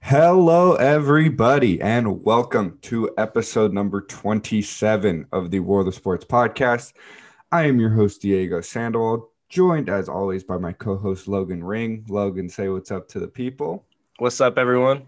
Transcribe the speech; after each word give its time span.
Hello, 0.00 0.74
everybody, 0.74 1.80
and 1.82 2.24
welcome 2.24 2.78
to 2.82 3.10
episode 3.18 3.74
number 3.74 4.00
27 4.00 5.26
of 5.32 5.50
the 5.50 5.60
World 5.60 5.88
of 5.88 5.94
Sports 5.94 6.24
podcast. 6.24 6.94
I 7.52 7.66
am 7.66 7.78
your 7.78 7.90
host, 7.90 8.22
Diego 8.22 8.62
Sandoval, 8.62 9.30
joined 9.50 9.90
as 9.90 10.08
always 10.08 10.44
by 10.44 10.56
my 10.56 10.72
co 10.72 10.96
host, 10.96 11.28
Logan 11.28 11.62
Ring. 11.62 12.06
Logan, 12.08 12.48
say 12.48 12.68
what's 12.70 12.90
up 12.90 13.08
to 13.08 13.20
the 13.20 13.28
people. 13.28 13.84
What's 14.18 14.40
up, 14.40 14.56
everyone? 14.56 15.06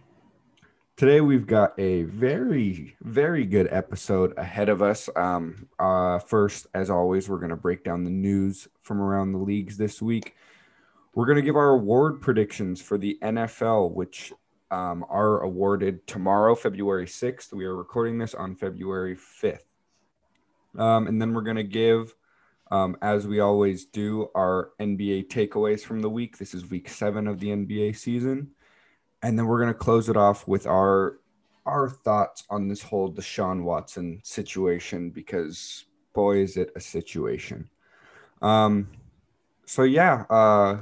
Today, 0.99 1.23
we've 1.23 1.47
got 1.47 1.73
a 1.79 2.03
very, 2.03 2.95
very 3.01 3.47
good 3.47 3.69
episode 3.71 4.37
ahead 4.37 4.69
of 4.69 4.83
us. 4.83 5.09
Um, 5.17 5.67
uh, 5.79 6.19
first, 6.19 6.67
as 6.75 6.91
always, 6.91 7.27
we're 7.27 7.39
going 7.39 7.51
to 7.51 7.57
break 7.57 7.85
down 7.85 8.05
the 8.05 8.11
news 8.11 8.69
from 8.83 9.01
around 9.01 9.33
the 9.33 9.39
leagues 9.39 9.79
this 9.79 10.03
week. 10.03 10.35
We're 11.15 11.25
going 11.25 11.37
to 11.37 11.43
give 11.43 11.57
our 11.57 11.71
award 11.71 12.21
predictions 12.21 12.83
for 12.83 12.99
the 12.99 13.19
NFL, 13.23 13.93
which 13.93 14.33
um, 14.71 15.05
are 15.09 15.43
awarded 15.43 16.07
tomorrow, 16.07 16.55
February 16.55 17.07
6th. 17.07 17.53
We 17.53 17.65
are 17.65 17.75
recording 17.75 18.19
this 18.19 18.35
on 18.35 18.55
February 18.55 19.17
5th. 19.17 19.65
Um, 20.79 21.07
and 21.09 21.21
then 21.21 21.35
we're 21.35 21.43
going 21.43 21.57
to 21.57 21.65
give, 21.65 22.15
um, 22.71 22.97
as 23.03 23.27
we 23.27 23.41
always 23.41 23.85
do, 23.85 24.29
our 24.35 24.71
NBA 24.79 25.29
takeaways 25.29 25.81
from 25.81 26.01
the 26.01 26.11
week. 26.11 26.39
This 26.39 26.55
is 26.55 26.71
week 26.71 26.89
seven 26.89 27.27
of 27.27 27.41
the 27.41 27.49
NBA 27.49 27.97
season. 27.97 28.53
And 29.23 29.39
then 29.39 29.47
we're 29.47 29.61
going 29.61 29.73
to 29.73 29.79
close 29.79 30.09
it 30.09 30.17
off 30.17 30.47
with 30.47 30.67
our 30.67 31.19
our 31.67 31.91
thoughts 31.91 32.45
on 32.49 32.69
this 32.69 32.83
whole 32.83 33.13
Deshaun 33.13 33.63
Watson 33.63 34.21
situation 34.25 35.11
because 35.11 35.85
boy 36.15 36.39
is 36.39 36.57
it 36.57 36.73
a 36.75 36.81
situation. 36.81 37.69
Um 38.41 38.89
so 39.67 39.83
yeah, 39.83 40.25
uh 40.31 40.79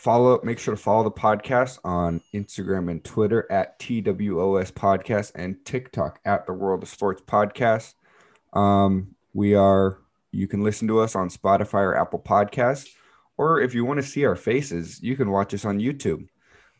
follow 0.00 0.32
up, 0.32 0.42
make 0.42 0.58
sure 0.58 0.74
to 0.74 0.80
follow 0.80 1.04
the 1.04 1.10
podcast 1.10 1.78
on 1.84 2.22
instagram 2.32 2.90
and 2.90 3.04
twitter 3.04 3.46
at 3.52 3.78
twos 3.78 4.70
podcast 4.70 5.30
and 5.34 5.62
tiktok 5.66 6.18
at 6.24 6.46
the 6.46 6.54
world 6.54 6.82
of 6.82 6.88
sports 6.88 7.20
podcast. 7.20 7.92
Um, 8.54 9.14
we 9.34 9.54
are 9.54 9.98
you 10.32 10.48
can 10.48 10.62
listen 10.62 10.88
to 10.88 11.00
us 11.00 11.14
on 11.14 11.28
spotify 11.28 11.82
or 11.82 11.98
apple 11.98 12.18
podcasts 12.18 12.88
or 13.36 13.60
if 13.60 13.74
you 13.74 13.84
want 13.84 14.00
to 14.00 14.06
see 14.06 14.24
our 14.24 14.36
faces 14.36 15.02
you 15.02 15.16
can 15.16 15.30
watch 15.30 15.52
us 15.52 15.66
on 15.66 15.78
youtube. 15.78 16.28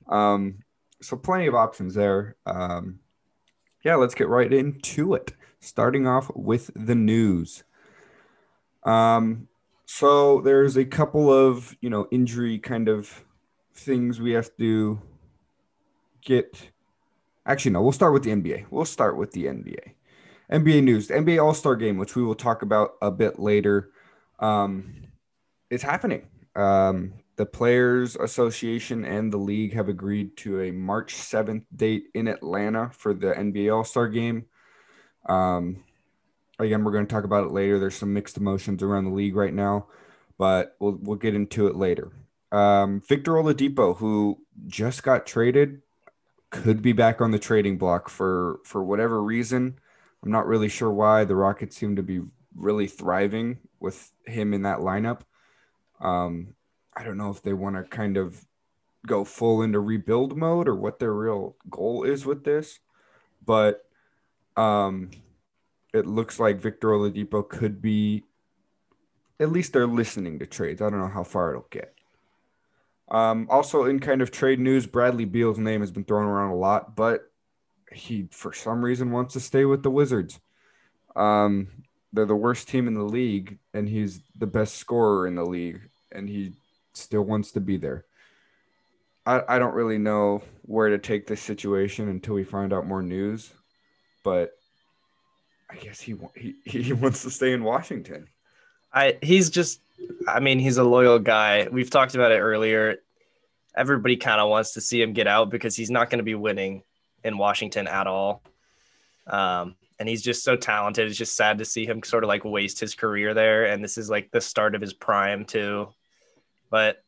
Um, 0.09 0.61
so 1.03 1.19
plenty 1.19 1.47
of 1.47 1.55
options 1.55 1.93
there. 1.93 2.37
Um, 2.47 3.01
yeah 3.85 3.97
let's 3.97 4.15
get 4.15 4.29
right 4.29 4.51
into 4.51 5.13
it. 5.13 5.33
Starting 5.61 6.07
off 6.07 6.31
with 6.35 6.71
the 6.75 6.95
news. 6.95 7.65
Um, 8.83 9.49
so 9.93 10.41
there's 10.43 10.77
a 10.77 10.85
couple 10.85 11.33
of 11.33 11.77
you 11.81 11.91
know 11.91 12.07
injury 12.13 12.61
kind 12.61 12.89
of 12.89 13.25
things 13.75 14.21
we 14.21 14.31
have 14.33 14.57
to 14.57 15.03
get. 16.23 16.71
Actually, 17.45 17.73
no. 17.73 17.83
We'll 17.83 17.91
start 17.91 18.13
with 18.13 18.23
the 18.23 18.31
NBA. 18.31 18.67
We'll 18.71 18.85
start 18.85 19.17
with 19.17 19.33
the 19.33 19.47
NBA. 19.47 19.95
NBA 20.53 20.85
news. 20.85 21.09
The 21.09 21.15
NBA 21.15 21.43
All 21.43 21.55
Star 21.55 21.75
Game, 21.75 21.99
which 21.99 22.15
we 22.15 22.23
will 22.23 22.37
talk 22.37 22.63
about 22.63 22.93
a 23.03 23.11
bit 23.11 23.41
later, 23.41 23.91
um, 24.39 25.09
is 25.71 25.83
happening. 25.83 26.29
Um, 26.55 27.15
the 27.35 27.47
Players 27.47 28.15
Association 28.15 29.05
and 29.05 29.33
the 29.33 29.39
league 29.39 29.75
have 29.75 29.89
agreed 29.89 30.37
to 30.37 30.61
a 30.61 30.71
March 30.71 31.17
7th 31.17 31.65
date 31.75 32.05
in 32.15 32.29
Atlanta 32.29 32.91
for 32.93 33.13
the 33.13 33.33
NBA 33.33 33.75
All 33.75 33.85
Star 33.85 34.07
Game. 34.07 34.45
Um, 35.29 35.83
again, 36.61 36.85
we're 36.85 36.93
going 36.93 37.07
to 37.07 37.13
talk 37.13 37.25
about 37.25 37.47
it 37.47 37.53
later. 37.53 37.79
There's 37.79 37.95
some 37.95 38.13
mixed 38.13 38.37
emotions 38.37 38.83
around 38.83 39.05
the 39.05 39.11
league 39.11 39.37
right 39.37 39.55
now, 39.55 39.87
but 40.39 40.77
we'll 40.79 40.99
we'll 41.01 41.17
get 41.17 41.35
into 41.35 41.67
it 41.67 41.77
later. 41.77 42.13
Um, 42.53 43.01
Victor 43.01 43.33
Oladipo, 43.33 43.97
who 43.97 44.39
just 44.67 45.03
got 45.03 45.27
traded, 45.27 45.83
could 46.51 46.83
be 46.83 46.93
back 46.93 47.21
on 47.21 47.31
the 47.31 47.39
trading 47.39 47.79
block 47.79 48.09
for 48.09 48.61
for 48.65 48.83
whatever 48.85 49.23
reason. 49.23 49.79
I'm 50.23 50.31
not 50.31 50.47
really 50.47 50.69
sure 50.69 50.91
why. 50.91 51.25
The 51.25 51.37
Rockets 51.37 51.77
seem 51.77 51.97
to 51.97 52.03
be 52.03 52.21
really 52.55 52.87
thriving 52.87 53.59
with 53.79 54.13
him 54.27 54.53
in 54.53 54.63
that 54.63 54.79
lineup. 54.79 55.21
Um, 56.01 56.55
I 56.95 57.05
don't 57.05 57.17
know 57.17 57.31
if 57.31 57.43
they 57.43 57.53
want 57.53 57.77
to 57.77 57.85
kind 57.85 58.17
of 58.17 58.45
go 59.07 59.25
full 59.25 59.63
into 59.63 59.81
rebuild 59.81 60.37
mode 60.37 60.69
or 60.69 60.75
what 60.75 60.99
their 60.99 61.15
real 61.15 61.57
goal 61.71 62.03
is 62.03 62.27
with 62.27 62.45
this, 62.45 62.81
but 63.45 63.87
um, 64.57 65.11
it 65.93 66.07
looks 66.07 66.39
like 66.39 66.61
Victor 66.61 66.89
Oladipo 66.89 67.49
could 67.49 67.81
be. 67.83 68.25
At 69.39 69.51
least 69.51 69.73
they're 69.73 69.87
listening 69.87 70.39
to 70.39 70.47
trades. 70.47 70.83
I 70.83 70.91
don't 70.91 71.01
know 71.01 71.09
how 71.09 71.25
far 71.25 71.51
it'll 71.51 71.67
get. 71.71 71.95
Um, 73.11 73.49
also, 73.51 73.85
in 73.85 73.99
kind 73.99 74.23
of 74.23 74.31
trade 74.31 74.61
news, 74.61 74.87
Bradley 74.87 75.25
Beal's 75.25 75.59
name 75.59 75.81
has 75.81 75.91
been 75.91 76.05
thrown 76.05 76.27
around 76.27 76.51
a 76.51 76.57
lot, 76.57 76.95
but 76.95 77.31
he, 77.93 78.29
for 78.31 78.53
some 78.53 78.85
reason, 78.85 79.11
wants 79.11 79.33
to 79.35 79.41
stay 79.41 79.65
with 79.65 79.83
the 79.83 79.91
Wizards. 79.91 80.39
Um, 81.17 81.69
they're 82.13 82.27
the 82.27 82.37
worst 82.37 82.69
team 82.69 82.87
in 82.87 82.95
the 82.95 83.03
league, 83.03 83.59
and 83.75 83.89
he's 83.89 84.21
the 84.37 84.47
best 84.47 84.77
scorer 84.77 85.27
in 85.27 85.35
the 85.35 85.45
league, 85.45 85.81
and 86.13 86.29
he 86.29 86.53
still 86.93 87.23
wants 87.23 87.53
to 87.53 87.61
be 87.61 87.77
there. 87.77 88.05
I, 89.27 89.43
I 89.49 89.59
don't 89.59 89.75
really 89.75 89.99
know 89.99 90.43
where 90.63 90.91
to 90.91 90.99
take 90.99 91.27
this 91.27 91.41
situation 91.41 92.09
until 92.09 92.35
we 92.35 92.45
find 92.45 92.73
out 92.73 92.87
more 92.87 93.03
news, 93.03 93.53
but 94.23 94.53
I 95.71 95.77
guess 95.77 96.01
he 96.01 96.17
he 96.35 96.57
he 96.65 96.93
wants 96.93 97.23
to 97.23 97.31
stay 97.31 97.53
in 97.53 97.65
Washington. 97.65 98.29
I 98.93 99.19
he's 99.23 99.51
just 99.51 99.81
I 100.27 100.41
mean, 100.41 100.59
he's 100.59 100.79
a 100.79 100.85
loyal 100.85 101.19
guy. 101.19 101.69
We've 101.71 101.91
talked 101.91 102.15
about 102.15 102.33
it 102.33 102.39
earlier. 102.39 102.97
Everybody 103.77 104.17
kind 104.17 104.41
of 104.41 104.49
wants 104.49 104.75
to 104.75 104.81
see 104.81 105.01
him 105.01 105.13
get 105.13 105.27
out 105.27 105.51
because 105.51 105.77
he's 105.77 105.91
not 105.91 106.11
going 106.11 106.19
to 106.19 106.25
be 106.25 106.35
winning 106.35 106.83
in 107.23 107.39
Washington 107.39 107.87
at 107.87 108.07
all. 108.07 108.43
Um, 109.27 109.77
and 109.99 110.09
he's 110.09 110.23
just 110.23 110.43
so 110.43 110.57
talented. 110.57 111.09
It's 111.09 111.19
just 111.19 111.37
sad 111.37 111.59
to 111.59 111.65
see 111.65 111.87
him 111.87 112.03
sort 112.03 112.25
of 112.25 112.29
like 112.29 112.45
waste 112.45 112.81
his 112.81 112.95
career 112.95 113.35
there. 113.35 113.67
And 113.67 113.85
this 113.85 113.99
is 113.99 114.11
like 114.11 114.31
the 114.31 114.41
start 114.41 114.75
of 114.75 114.81
his 114.81 114.93
prime 114.93 115.45
too. 115.45 115.89
But 116.71 117.03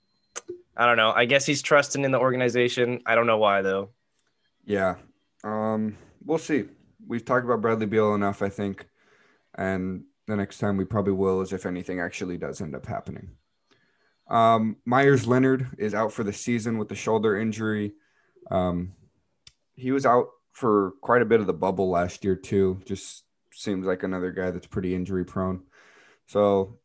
I 0.77 0.87
don't 0.87 0.97
know. 0.97 1.11
I 1.11 1.25
guess 1.25 1.47
he's 1.47 1.63
trusting 1.63 2.05
in 2.05 2.13
the 2.13 2.21
organization. 2.21 3.01
I 3.07 3.15
don't 3.15 3.27
know 3.27 3.39
why 3.39 3.63
though. 3.63 3.91
Yeah. 4.65 4.97
Um, 5.43 5.97
we'll 6.25 6.39
see. 6.39 6.65
We've 7.07 7.25
talked 7.25 7.45
about 7.45 7.61
Bradley 7.61 7.87
Beal 7.87 8.15
enough, 8.15 8.43
I 8.43 8.49
think. 8.49 8.87
And 9.55 10.05
the 10.27 10.37
next 10.37 10.59
time 10.59 10.77
we 10.77 10.85
probably 10.85 11.13
will 11.13 11.41
is 11.41 11.53
if 11.53 11.67
anything 11.67 12.01
actually 12.01 12.39
does 12.39 12.61
end 12.61 12.75
up 12.75 12.87
happening. 12.87 13.31
Um, 14.29 14.77
Meyers 14.85 15.27
Leonard 15.27 15.69
is 15.79 15.95
out 15.95 16.13
for 16.13 16.25
the 16.25 16.33
season 16.33 16.79
with 16.79 16.89
the 16.89 16.95
shoulder 16.95 17.37
injury. 17.37 17.93
Um, 18.51 18.95
he 19.75 19.93
was 19.93 20.07
out 20.07 20.29
for 20.53 20.93
quite 21.03 21.23
a 21.23 21.27
bit 21.27 21.41
of 21.41 21.47
the 21.47 21.53
bubble 21.53 21.91
last 21.91 22.25
year 22.25 22.37
too. 22.37 22.81
Just 22.85 23.25
seems 23.53 23.87
like 23.87 24.03
another 24.03 24.31
guy 24.31 24.51
that's 24.51 24.67
pretty 24.67 24.95
injury 24.95 25.25
prone. 25.25 25.63
So 26.27 26.79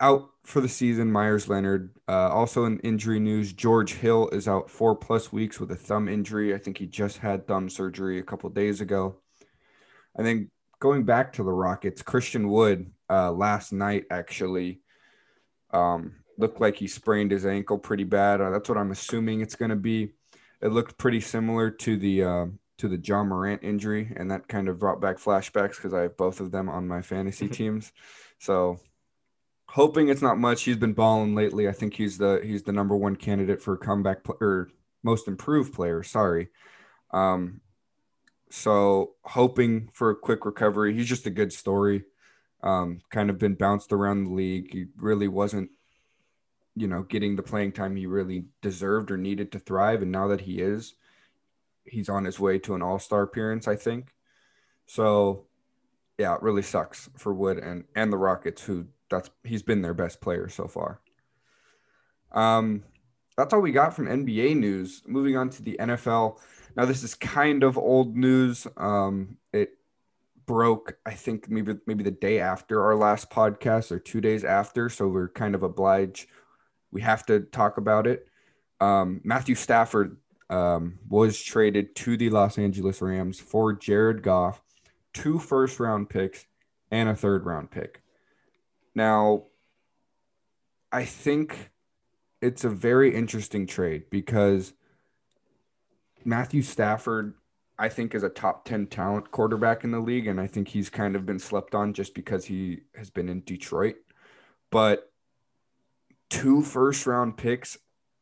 out 0.00 0.30
for 0.44 0.60
the 0.60 0.68
season, 0.68 1.10
Meyers 1.10 1.48
Leonard. 1.48 1.94
Uh, 2.08 2.28
also 2.28 2.64
in 2.64 2.78
injury 2.80 3.18
news, 3.18 3.52
George 3.52 3.94
Hill 3.94 4.28
is 4.30 4.48
out 4.48 4.70
four 4.70 4.94
plus 4.94 5.32
weeks 5.32 5.58
with 5.58 5.70
a 5.70 5.76
thumb 5.76 6.08
injury. 6.08 6.54
I 6.54 6.58
think 6.58 6.78
he 6.78 6.86
just 6.86 7.18
had 7.18 7.46
thumb 7.46 7.68
surgery 7.68 8.18
a 8.18 8.22
couple 8.22 8.48
days 8.50 8.80
ago. 8.80 9.16
I 10.18 10.22
think 10.22 10.48
going 10.80 11.04
back 11.04 11.32
to 11.34 11.42
the 11.42 11.52
Rockets, 11.52 12.02
Christian 12.02 12.48
Wood 12.48 12.90
uh, 13.08 13.32
last 13.32 13.72
night 13.72 14.04
actually 14.10 14.80
um, 15.70 16.16
looked 16.36 16.60
like 16.60 16.76
he 16.76 16.88
sprained 16.88 17.30
his 17.30 17.46
ankle 17.46 17.78
pretty 17.78 18.04
bad. 18.04 18.40
Uh, 18.40 18.50
that's 18.50 18.68
what 18.68 18.78
I'm 18.78 18.90
assuming 18.90 19.40
it's 19.40 19.54
going 19.54 19.70
to 19.70 19.76
be. 19.76 20.12
It 20.60 20.68
looked 20.68 20.98
pretty 20.98 21.20
similar 21.20 21.70
to 21.70 21.96
the 21.96 22.24
uh, 22.24 22.46
to 22.78 22.88
the 22.88 22.96
Ja 22.96 23.22
Morant 23.22 23.62
injury, 23.62 24.12
and 24.16 24.30
that 24.30 24.48
kind 24.48 24.68
of 24.68 24.78
brought 24.78 25.00
back 25.00 25.18
flashbacks 25.18 25.76
because 25.76 25.94
I 25.94 26.02
have 26.02 26.16
both 26.16 26.40
of 26.40 26.50
them 26.50 26.68
on 26.68 26.88
my 26.88 27.02
fantasy 27.02 27.48
teams. 27.48 27.92
So 28.38 28.78
hoping 29.68 30.08
it's 30.08 30.22
not 30.22 30.38
much. 30.38 30.62
He's 30.62 30.76
been 30.76 30.94
balling 30.94 31.34
lately. 31.34 31.68
I 31.68 31.72
think 31.72 31.94
he's 31.94 32.18
the 32.18 32.40
he's 32.42 32.62
the 32.62 32.72
number 32.72 32.96
one 32.96 33.16
candidate 33.16 33.62
for 33.62 33.76
comeback 33.76 34.24
pl- 34.24 34.38
or 34.40 34.70
most 35.02 35.28
improved 35.28 35.74
player. 35.74 36.02
Sorry. 36.02 36.48
Um, 37.12 37.60
so 38.50 39.14
hoping 39.22 39.90
for 39.92 40.10
a 40.10 40.16
quick 40.16 40.44
recovery. 40.44 40.94
He's 40.94 41.08
just 41.08 41.26
a 41.26 41.30
good 41.30 41.52
story. 41.52 42.04
Um, 42.62 43.00
kind 43.10 43.30
of 43.30 43.38
been 43.38 43.54
bounced 43.54 43.92
around 43.92 44.24
the 44.24 44.32
league. 44.32 44.72
He 44.72 44.86
really 44.96 45.28
wasn't, 45.28 45.70
you 46.74 46.88
know, 46.88 47.02
getting 47.02 47.36
the 47.36 47.42
playing 47.42 47.72
time 47.72 47.96
he 47.96 48.06
really 48.06 48.46
deserved 48.62 49.10
or 49.10 49.16
needed 49.16 49.52
to 49.52 49.58
thrive. 49.58 50.02
And 50.02 50.10
now 50.10 50.28
that 50.28 50.40
he 50.40 50.60
is, 50.60 50.94
he's 51.84 52.08
on 52.08 52.24
his 52.24 52.40
way 52.40 52.58
to 52.60 52.74
an 52.74 52.82
all-star 52.82 53.22
appearance, 53.22 53.68
I 53.68 53.76
think. 53.76 54.12
So 54.86 55.44
yeah, 56.18 56.34
it 56.34 56.42
really 56.42 56.62
sucks 56.62 57.08
for 57.16 57.32
Wood 57.32 57.58
and 57.58 57.84
and 57.94 58.12
the 58.12 58.16
Rockets, 58.16 58.64
who 58.64 58.86
that's 59.08 59.30
he's 59.44 59.62
been 59.62 59.82
their 59.82 59.94
best 59.94 60.20
player 60.20 60.48
so 60.48 60.66
far. 60.66 61.00
Um, 62.32 62.82
that's 63.36 63.54
all 63.54 63.60
we 63.60 63.70
got 63.70 63.94
from 63.94 64.06
NBA 64.06 64.56
news. 64.56 65.02
Moving 65.06 65.36
on 65.36 65.48
to 65.50 65.62
the 65.62 65.76
NFL. 65.78 66.38
Now, 66.76 66.84
this 66.84 67.02
is 67.02 67.14
kind 67.14 67.62
of 67.62 67.78
old 67.78 68.16
news. 68.16 68.66
Um, 68.76 69.38
it 69.52 69.78
broke, 70.46 70.98
I 71.04 71.12
think, 71.12 71.48
maybe 71.48 71.74
maybe 71.86 72.04
the 72.04 72.10
day 72.10 72.40
after 72.40 72.82
our 72.82 72.96
last 72.96 73.30
podcast 73.30 73.92
or 73.92 73.98
two 73.98 74.20
days 74.20 74.44
after. 74.44 74.88
So 74.88 75.08
we're 75.08 75.28
kind 75.28 75.54
of 75.54 75.62
obliged. 75.62 76.28
We 76.90 77.02
have 77.02 77.26
to 77.26 77.40
talk 77.40 77.76
about 77.76 78.06
it. 78.06 78.28
Um, 78.80 79.20
Matthew 79.24 79.54
Stafford 79.54 80.16
um, 80.50 80.98
was 81.08 81.40
traded 81.40 81.94
to 81.96 82.16
the 82.16 82.30
Los 82.30 82.58
Angeles 82.58 83.02
Rams 83.02 83.38
for 83.40 83.72
Jared 83.72 84.22
Goff, 84.22 84.62
two 85.12 85.38
first 85.38 85.80
round 85.80 86.08
picks, 86.08 86.46
and 86.90 87.08
a 87.08 87.14
third 87.14 87.44
round 87.44 87.70
pick. 87.70 88.02
Now, 88.94 89.44
I 90.90 91.04
think 91.04 91.70
it's 92.40 92.64
a 92.64 92.70
very 92.70 93.14
interesting 93.14 93.66
trade 93.66 94.04
because 94.10 94.72
Matthew 96.28 96.60
Stafford, 96.60 97.32
I 97.78 97.88
think, 97.88 98.14
is 98.14 98.22
a 98.22 98.28
top 98.28 98.66
10 98.66 98.88
talent 98.88 99.30
quarterback 99.30 99.82
in 99.82 99.92
the 99.92 99.98
league. 99.98 100.26
And 100.26 100.38
I 100.38 100.46
think 100.46 100.68
he's 100.68 100.90
kind 100.90 101.16
of 101.16 101.24
been 101.24 101.38
slept 101.38 101.74
on 101.74 101.94
just 101.94 102.14
because 102.14 102.44
he 102.44 102.80
has 102.94 103.08
been 103.08 103.30
in 103.30 103.40
Detroit. 103.40 103.96
But 104.70 105.10
two 106.28 106.60
first 106.60 107.06
round 107.06 107.38
picks, 107.38 107.78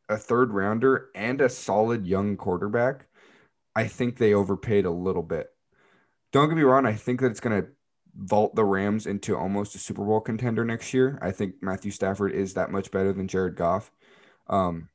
a 0.07 0.15
third 0.15 0.53
rounder, 0.53 1.09
and 1.13 1.41
a 1.41 1.49
solid 1.49 2.07
young 2.07 2.37
quarterback, 2.37 3.07
I 3.75 3.87
think 3.87 4.17
they 4.17 4.33
overpaid 4.33 4.85
a 4.85 4.91
little 4.91 5.21
bit. 5.21 5.49
Don't 6.31 6.47
get 6.47 6.55
me 6.55 6.63
wrong, 6.63 6.85
I 6.85 6.93
think 6.93 7.19
that 7.19 7.31
it's 7.31 7.41
going 7.41 7.61
to 7.61 7.67
vault 8.15 8.55
the 8.55 8.63
Rams 8.63 9.05
into 9.05 9.35
almost 9.35 9.75
a 9.75 9.79
Super 9.79 10.05
Bowl 10.05 10.21
contender 10.21 10.63
next 10.63 10.93
year. 10.93 11.19
I 11.21 11.31
think 11.31 11.55
Matthew 11.61 11.91
Stafford 11.91 12.31
is 12.31 12.53
that 12.53 12.71
much 12.71 12.89
better 12.89 13.11
than 13.11 13.27
Jared 13.27 13.57
Goff. 13.57 13.91
Um, 14.47 14.87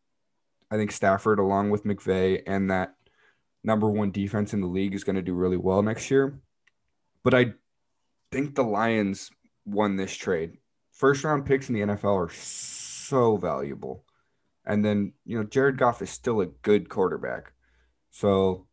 I 0.71 0.77
think 0.77 0.93
Stafford, 0.93 1.39
along 1.39 1.69
with 1.69 1.85
McVay 1.85 2.43
and 2.47 2.71
that 2.71 2.95
number 3.65 3.91
one 3.91 4.11
defense 4.11 4.53
in 4.53 4.61
the 4.61 4.67
league, 4.67 4.95
is 4.95 5.05
going 5.05 5.17
to 5.17 5.23
do 5.23 5.35
really 5.35 5.57
well 5.57 5.83
next 5.83 6.11
year. 6.11 6.41
But 7.23 7.35
I 7.35 7.55
think 8.31 8.55
the 8.55 8.65
Lions 8.65 9.31
won 9.65 9.97
this 9.97 10.15
trade. 10.15 10.59
First 10.93 11.25
round 11.25 11.47
picks 11.47 11.69
in 11.69 11.75
the 11.75 11.81
NFL 11.81 12.17
are 12.17 12.33
so 12.33 13.37
valuable. 13.37 14.05
And 14.65 14.85
then, 14.85 15.13
you 15.25 15.39
know, 15.39 15.45
Jared 15.45 15.79
Goff 15.79 16.03
is 16.03 16.11
still 16.11 16.41
a 16.41 16.47
good 16.47 16.89
quarterback. 16.89 17.53
So 18.11 18.67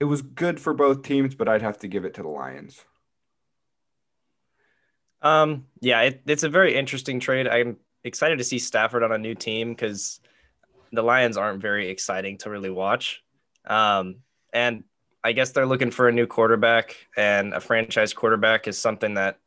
it 0.00 0.04
was 0.04 0.22
good 0.22 0.60
for 0.60 0.74
both 0.74 1.02
teams, 1.02 1.34
but 1.34 1.48
I'd 1.48 1.62
have 1.62 1.78
to 1.78 1.88
give 1.88 2.04
it 2.04 2.14
to 2.14 2.22
the 2.22 2.28
Lions. 2.28 2.84
Um, 5.22 5.66
yeah, 5.80 6.02
it, 6.02 6.22
it's 6.26 6.42
a 6.42 6.48
very 6.48 6.76
interesting 6.76 7.20
trade. 7.20 7.48
I'm 7.48 7.76
excited 8.04 8.38
to 8.38 8.44
see 8.44 8.58
Stafford 8.58 9.02
on 9.02 9.12
a 9.12 9.18
new 9.18 9.34
team 9.34 9.70
because 9.70 10.20
the 10.92 11.02
Lions 11.02 11.36
aren't 11.36 11.62
very 11.62 11.88
exciting 11.88 12.38
to 12.38 12.50
really 12.50 12.70
watch. 12.70 13.22
Um, 13.66 14.16
and 14.52 14.84
I 15.22 15.32
guess 15.32 15.50
they're 15.50 15.66
looking 15.66 15.90
for 15.90 16.08
a 16.08 16.12
new 16.12 16.26
quarterback, 16.26 16.96
and 17.16 17.52
a 17.52 17.60
franchise 17.60 18.12
quarterback 18.12 18.68
is 18.68 18.78
something 18.78 19.14
that 19.14 19.38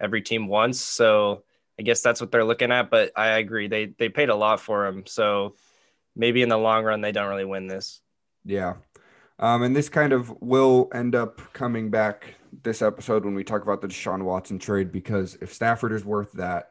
every 0.00 0.22
team 0.22 0.46
wants. 0.46 0.80
So 0.80 1.44
I 1.78 1.82
guess 1.82 2.02
that's 2.02 2.20
what 2.20 2.30
they're 2.30 2.44
looking 2.44 2.72
at. 2.72 2.90
But 2.90 3.12
I 3.16 3.38
agree, 3.38 3.68
they 3.68 3.86
they 3.86 4.08
paid 4.08 4.28
a 4.28 4.36
lot 4.36 4.60
for 4.60 4.86
him, 4.86 5.06
so 5.06 5.56
maybe 6.14 6.42
in 6.42 6.48
the 6.48 6.58
long 6.58 6.84
run 6.84 7.00
they 7.00 7.12
don't 7.12 7.28
really 7.28 7.44
win 7.44 7.66
this. 7.66 8.00
Yeah, 8.44 8.74
um, 9.38 9.62
and 9.62 9.74
this 9.74 9.88
kind 9.88 10.12
of 10.12 10.32
will 10.40 10.88
end 10.94 11.14
up 11.14 11.40
coming 11.52 11.90
back 11.90 12.34
this 12.62 12.82
episode 12.82 13.24
when 13.24 13.34
we 13.34 13.42
talk 13.42 13.62
about 13.62 13.80
the 13.80 13.88
Deshaun 13.88 14.22
Watson 14.22 14.58
trade 14.58 14.92
because 14.92 15.36
if 15.40 15.52
Stafford 15.52 15.92
is 15.92 16.04
worth 16.04 16.32
that, 16.32 16.70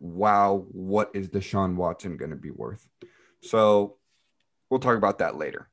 wow, 0.00 0.66
what 0.72 1.10
is 1.14 1.28
Deshaun 1.28 1.76
Watson 1.76 2.16
going 2.16 2.30
to 2.30 2.36
be 2.36 2.50
worth? 2.50 2.88
So 3.42 3.96
we'll 4.68 4.80
talk 4.80 4.96
about 4.96 5.18
that 5.18 5.36
later. 5.36 5.68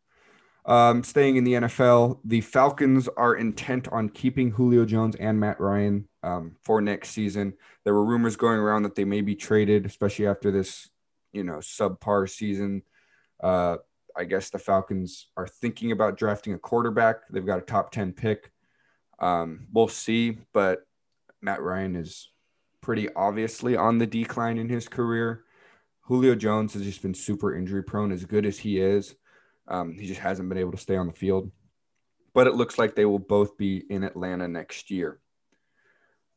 Um, 0.70 1.04
staying 1.04 1.36
in 1.36 1.44
the 1.44 1.54
NFL, 1.54 2.20
the 2.24 2.42
Falcons 2.42 3.10
are 3.18 3.34
intent 3.34 3.88
on 3.88 4.08
keeping 4.08 4.52
Julio 4.52 4.86
Jones 4.86 5.16
and 5.16 5.40
Matt 5.40 5.60
Ryan 5.60 6.08
um, 6.22 6.58
for 6.62 6.80
next 6.80 7.10
season. 7.10 7.56
There 7.84 7.96
were 7.96 8.06
rumors 8.06 8.36
going 8.36 8.60
around 8.60 8.84
that 8.84 8.94
they 8.94 9.04
may 9.04 9.22
be 9.22 9.36
traded, 9.36 9.88
especially 9.88 10.28
after 10.28 10.52
this, 10.52 10.88
you 11.34 11.44
know, 11.44 11.56
subpar 11.56 12.30
season. 12.30 12.84
Uh, 13.42 13.78
I 14.16 14.26
guess 14.26 14.52
the 14.52 14.60
Falcons 14.60 15.26
are 15.36 15.48
thinking 15.48 15.92
about 15.92 16.20
drafting 16.20 16.54
a 16.54 16.60
quarterback. 16.60 17.28
They've 17.32 17.44
got 17.44 17.58
a 17.58 17.64
top 17.64 17.92
10 17.92 18.14
pick. 18.14 18.52
Um, 19.18 19.66
we'll 19.74 19.88
see, 19.88 20.38
but 20.54 20.86
Matt 21.42 21.64
Ryan 21.64 21.96
is 21.96 22.30
pretty 22.80 23.12
obviously 23.16 23.76
on 23.76 23.98
the 23.98 24.06
decline 24.06 24.60
in 24.60 24.70
his 24.70 24.88
career. 24.88 25.46
Julio 26.02 26.36
Jones 26.36 26.74
has 26.74 26.84
just 26.84 27.02
been 27.02 27.16
super 27.16 27.56
injury 27.56 27.84
prone, 27.84 28.12
as 28.12 28.24
good 28.24 28.46
as 28.46 28.60
he 28.60 28.80
is. 28.80 29.16
Um, 29.70 29.98
he 29.98 30.08
just 30.08 30.20
hasn't 30.20 30.50
been 30.50 30.58
able 30.58 30.72
to 30.72 30.78
stay 30.78 30.96
on 30.96 31.08
the 31.08 31.14
field. 31.14 31.52
But 32.34 32.48
it 32.48 32.56
looks 32.56 32.78
like 32.78 32.96
they 32.96 33.06
will 33.06 33.20
both 33.20 33.58
be 33.58 33.84
in 33.90 34.04
Atlanta 34.04 34.48
next 34.48 34.92
year. 34.92 35.20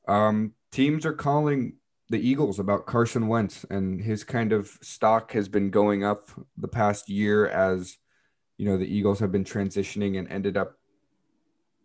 Um, 0.09 0.53
teams 0.71 1.07
are 1.07 1.13
calling 1.13 1.75
the 2.09 2.21
Eagles 2.21 2.59
about 2.59 2.87
Carson 2.87 3.29
Wentz, 3.29 3.65
and 3.71 4.03
his 4.03 4.25
kind 4.25 4.53
of 4.53 4.79
stock 4.83 5.33
has 5.33 5.49
been 5.49 5.71
going 5.71 6.05
up 6.05 6.29
the 6.57 6.69
past 6.69 7.09
year 7.09 7.47
as 7.47 7.97
you 8.59 8.67
know 8.67 8.77
the 8.77 8.95
Eagles 8.95 9.21
have 9.21 9.33
been 9.33 9.45
transitioning 9.45 10.19
and 10.19 10.31
ended 10.31 10.57
up 10.57 10.75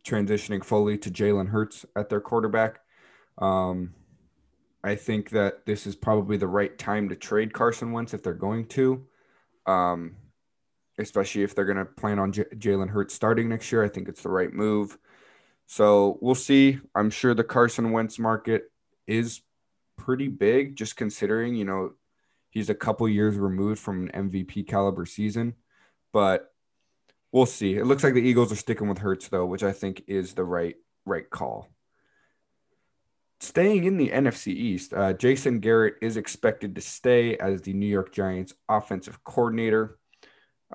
transitioning 0.05 0.63
fully 0.63 0.97
to 0.97 1.09
Jalen 1.09 1.49
Hurts 1.49 1.85
at 1.95 2.09
their 2.09 2.21
quarterback. 2.21 2.79
Um, 3.37 3.93
I 4.83 4.95
think 4.95 5.31
that 5.31 5.65
this 5.65 5.85
is 5.87 5.95
probably 5.95 6.37
the 6.37 6.47
right 6.47 6.77
time 6.77 7.09
to 7.09 7.15
trade 7.15 7.53
Carson 7.53 7.91
Wentz 7.91 8.13
if 8.13 8.23
they're 8.23 8.33
going 8.33 8.67
to, 8.69 9.05
um, 9.65 10.15
especially 10.97 11.43
if 11.43 11.55
they're 11.55 11.65
going 11.65 11.77
to 11.77 11.85
plan 11.85 12.19
on 12.19 12.31
J- 12.31 12.45
Jalen 12.55 12.89
Hurts 12.89 13.13
starting 13.13 13.49
next 13.49 13.71
year. 13.71 13.83
I 13.83 13.89
think 13.89 14.07
it's 14.07 14.23
the 14.23 14.29
right 14.29 14.51
move. 14.51 14.97
So 15.65 16.17
we'll 16.21 16.35
see. 16.35 16.79
I'm 16.95 17.09
sure 17.09 17.33
the 17.33 17.43
Carson 17.43 17.91
Wentz 17.91 18.17
market 18.19 18.71
is 19.05 19.41
pretty 19.97 20.27
big, 20.27 20.75
just 20.75 20.95
considering, 20.95 21.55
you 21.55 21.65
know, 21.65 21.93
he's 22.49 22.69
a 22.69 22.75
couple 22.75 23.07
years 23.09 23.35
removed 23.35 23.79
from 23.79 24.07
an 24.07 24.29
MVP 24.29 24.67
caliber 24.67 25.05
season. 25.05 25.55
But 26.13 26.51
we'll 27.31 27.45
see. 27.45 27.75
It 27.75 27.85
looks 27.85 28.03
like 28.03 28.13
the 28.13 28.21
Eagles 28.21 28.51
are 28.51 28.55
sticking 28.55 28.87
with 28.87 28.99
Hurts 28.99 29.27
though, 29.27 29.45
which 29.45 29.63
I 29.63 29.71
think 29.71 30.03
is 30.07 30.33
the 30.33 30.43
right 30.43 30.75
right 31.05 31.29
call. 31.29 31.69
Staying 33.39 33.83
in 33.83 33.97
the 33.97 34.09
NFC 34.09 34.47
East, 34.47 34.93
uh, 34.93 35.13
Jason 35.13 35.59
Garrett 35.59 35.95
is 36.01 36.17
expected 36.17 36.73
to 36.73 36.81
stay 36.81 37.37
as 37.37 37.61
the 37.61 37.73
New 37.73 37.85
York 37.85 38.11
Giants 38.11 38.53
offensive 38.67 39.23
coordinator. 39.23 39.99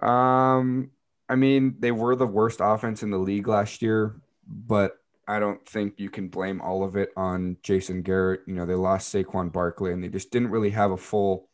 Um, 0.01 0.91
I 1.29 1.35
mean, 1.35 1.77
they 1.79 1.93
were 1.93 2.17
the 2.17 2.27
worst 2.27 2.61
offense 2.63 3.03
in 3.03 3.11
the 3.11 3.19
league 3.19 3.49
last 3.49 3.83
year, 3.83 4.21
but 4.47 4.99
I 5.27 5.39
don't 5.39 5.65
think 5.67 5.95
you 5.99 6.11
can 6.11 6.29
blame 6.29 6.61
all 6.61 6.85
of 6.85 6.97
it 6.97 7.11
on 7.17 7.57
Jason 7.63 8.03
Garrett. 8.03 8.41
You 8.47 8.55
know, 8.55 8.67
they 8.67 8.75
lost 8.75 9.15
Saquon 9.15 9.53
Barkley 9.53 9.93
and 9.93 10.03
they 10.03 10.09
just 10.09 10.31
didn't 10.31 10.51
really 10.51 10.71
have 10.71 10.91
a 10.91 10.97
full 10.97 11.49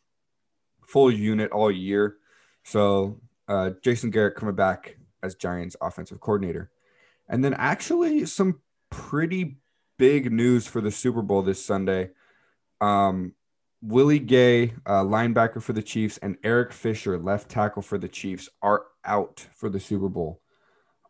full 0.87 1.11
unit 1.11 1.53
all 1.53 1.71
year. 1.71 2.17
So 2.65 3.21
uh, 3.47 3.71
Jason 3.83 4.11
Garrett 4.11 4.37
coming 4.37 4.55
back 4.55 4.97
as 5.23 5.35
Giants 5.35 5.77
offensive 5.81 6.21
coordinator. 6.21 6.71
And 7.29 7.45
then 7.45 7.55
actually 7.55 8.25
some 8.27 8.61
pretty 8.91 9.59
big 9.99 10.33
news 10.33 10.67
for 10.67 10.81
the 10.81 10.91
Super 10.91 11.21
Bowl 11.21 11.43
this 11.43 11.63
Sunday. 11.63 12.11
Um, 12.81 13.35
Willie 13.81 14.19
Gay, 14.19 14.75
uh, 14.87 15.03
linebacker 15.03 15.63
for 15.63 15.73
the 15.73 15.83
Chiefs, 15.83 16.19
and 16.19 16.37
Eric 16.43 16.73
Fisher, 16.73 17.19
left 17.19 17.49
tackle 17.49 17.83
for 17.83 17.99
the 17.99 18.09
Chiefs, 18.09 18.49
are 18.61 18.87
out 19.05 19.47
for 19.55 19.69
the 19.69 19.81
Super 19.81 20.09
Bowl. 20.09 20.41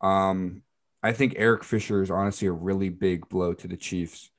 Um, 0.00 0.62
I 1.02 1.12
think 1.12 1.34
Eric 1.36 1.64
Fisher 1.64 2.02
is 2.02 2.10
honestly 2.10 2.48
a 2.48 2.52
really 2.52 2.90
big 2.90 3.28
blow 3.28 3.54
to 3.54 3.68
the 3.68 3.76
Chiefs. 3.76 4.30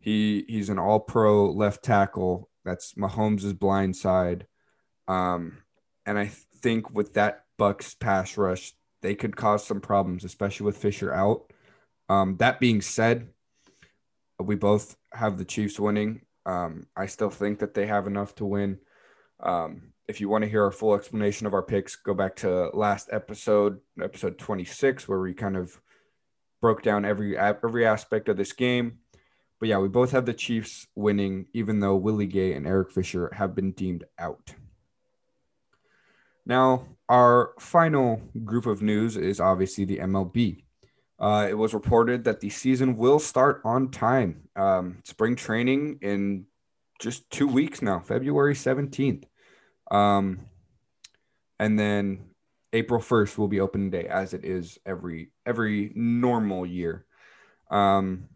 He 0.00 0.44
he's 0.48 0.68
an 0.68 0.78
All 0.78 1.00
Pro 1.00 1.50
left 1.50 1.82
tackle. 1.82 2.48
That's 2.64 2.94
Mahomes' 2.94 3.58
blind 3.58 3.96
side, 3.96 4.46
um, 5.08 5.58
and 6.06 6.18
I 6.18 6.26
think 6.26 6.90
with 6.92 7.14
that 7.14 7.44
Bucs 7.58 7.98
pass 7.98 8.36
rush, 8.36 8.72
they 9.00 9.14
could 9.14 9.36
cause 9.36 9.66
some 9.66 9.80
problems, 9.80 10.24
especially 10.24 10.66
with 10.66 10.76
Fisher 10.76 11.12
out. 11.12 11.52
Um, 12.08 12.36
that 12.36 12.60
being 12.60 12.80
said, 12.80 13.28
we 14.38 14.54
both 14.54 14.96
have 15.12 15.38
the 15.38 15.44
Chiefs 15.44 15.80
winning. 15.80 16.22
Um, 16.44 16.86
I 16.96 17.06
still 17.06 17.30
think 17.30 17.60
that 17.60 17.74
they 17.74 17.86
have 17.86 18.06
enough 18.06 18.34
to 18.36 18.44
win. 18.44 18.78
Um, 19.40 19.92
if 20.08 20.20
you 20.20 20.28
want 20.28 20.42
to 20.44 20.50
hear 20.50 20.64
our 20.64 20.72
full 20.72 20.94
explanation 20.94 21.46
of 21.46 21.54
our 21.54 21.62
picks, 21.62 21.96
go 21.96 22.14
back 22.14 22.36
to 22.36 22.70
last 22.74 23.08
episode, 23.12 23.80
episode 24.00 24.38
26, 24.38 25.08
where 25.08 25.20
we 25.20 25.34
kind 25.34 25.56
of 25.56 25.80
broke 26.60 26.82
down 26.82 27.04
every 27.04 27.36
every 27.38 27.86
aspect 27.86 28.28
of 28.28 28.36
this 28.36 28.52
game. 28.52 28.98
But 29.60 29.68
yeah, 29.68 29.78
we 29.78 29.88
both 29.88 30.10
have 30.10 30.26
the 30.26 30.34
Chiefs 30.34 30.88
winning, 30.96 31.46
even 31.52 31.80
though 31.80 31.94
Willie 31.96 32.26
Gay 32.26 32.52
and 32.54 32.66
Eric 32.66 32.90
Fisher 32.90 33.30
have 33.34 33.54
been 33.54 33.72
deemed 33.72 34.04
out. 34.18 34.54
Now, 36.44 36.86
our 37.08 37.52
final 37.60 38.20
group 38.44 38.66
of 38.66 38.82
news 38.82 39.16
is 39.16 39.38
obviously 39.38 39.84
the 39.84 39.98
MLB. 39.98 40.64
Uh, 41.22 41.46
it 41.48 41.54
was 41.54 41.72
reported 41.72 42.24
that 42.24 42.40
the 42.40 42.50
season 42.50 42.96
will 42.96 43.20
start 43.20 43.62
on 43.64 43.92
time. 43.92 44.48
Um, 44.56 44.98
spring 45.04 45.36
training 45.36 46.00
in 46.02 46.46
just 47.00 47.30
two 47.30 47.46
weeks 47.46 47.80
now, 47.80 48.00
February 48.00 48.54
17th. 48.54 49.22
Um, 49.88 50.40
and 51.60 51.78
then 51.78 52.30
April 52.72 53.00
1st 53.00 53.38
will 53.38 53.46
be 53.46 53.60
opening 53.60 53.90
day 53.90 54.08
as 54.08 54.34
it 54.34 54.44
is 54.44 54.78
every 54.84 55.30
every 55.46 55.92
normal 55.94 56.66
year. 56.66 57.06
Um, 57.70 58.28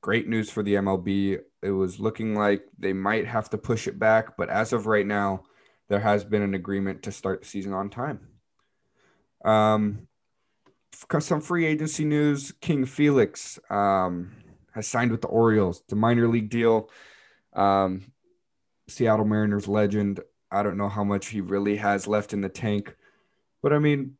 great 0.00 0.26
news 0.26 0.48
for 0.48 0.62
the 0.62 0.74
MLB. 0.74 1.40
It 1.62 1.70
was 1.70 2.00
looking 2.00 2.34
like 2.34 2.64
they 2.78 2.94
might 2.94 3.26
have 3.26 3.50
to 3.50 3.58
push 3.58 3.86
it 3.86 3.98
back, 3.98 4.38
but 4.38 4.48
as 4.48 4.72
of 4.72 4.86
right 4.86 5.06
now, 5.06 5.42
there 5.88 6.00
has 6.00 6.24
been 6.24 6.42
an 6.42 6.54
agreement 6.54 7.02
to 7.02 7.12
start 7.12 7.42
the 7.42 7.48
season 7.48 7.74
on 7.74 7.90
time. 7.90 8.20
Um, 9.44 10.08
some 11.20 11.40
free 11.40 11.66
agency 11.66 12.04
news: 12.04 12.52
King 12.60 12.84
Felix 12.86 13.58
um, 13.70 14.32
has 14.72 14.86
signed 14.86 15.10
with 15.10 15.22
the 15.22 15.28
Orioles. 15.28 15.80
It's 15.80 15.92
a 15.92 15.96
minor 15.96 16.28
league 16.28 16.50
deal. 16.50 16.90
Um, 17.54 18.12
Seattle 18.88 19.24
Mariners 19.24 19.68
legend. 19.68 20.20
I 20.50 20.62
don't 20.62 20.76
know 20.76 20.88
how 20.88 21.04
much 21.04 21.28
he 21.28 21.40
really 21.40 21.76
has 21.76 22.06
left 22.06 22.32
in 22.32 22.40
the 22.40 22.48
tank, 22.48 22.94
but 23.62 23.72
I 23.72 23.78
mean, 23.78 24.16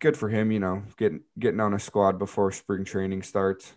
good 0.00 0.16
for 0.16 0.28
him. 0.28 0.50
You 0.50 0.60
know, 0.60 0.82
getting 0.96 1.20
getting 1.38 1.60
on 1.60 1.74
a 1.74 1.78
squad 1.78 2.18
before 2.18 2.52
spring 2.52 2.84
training 2.84 3.22
starts. 3.22 3.72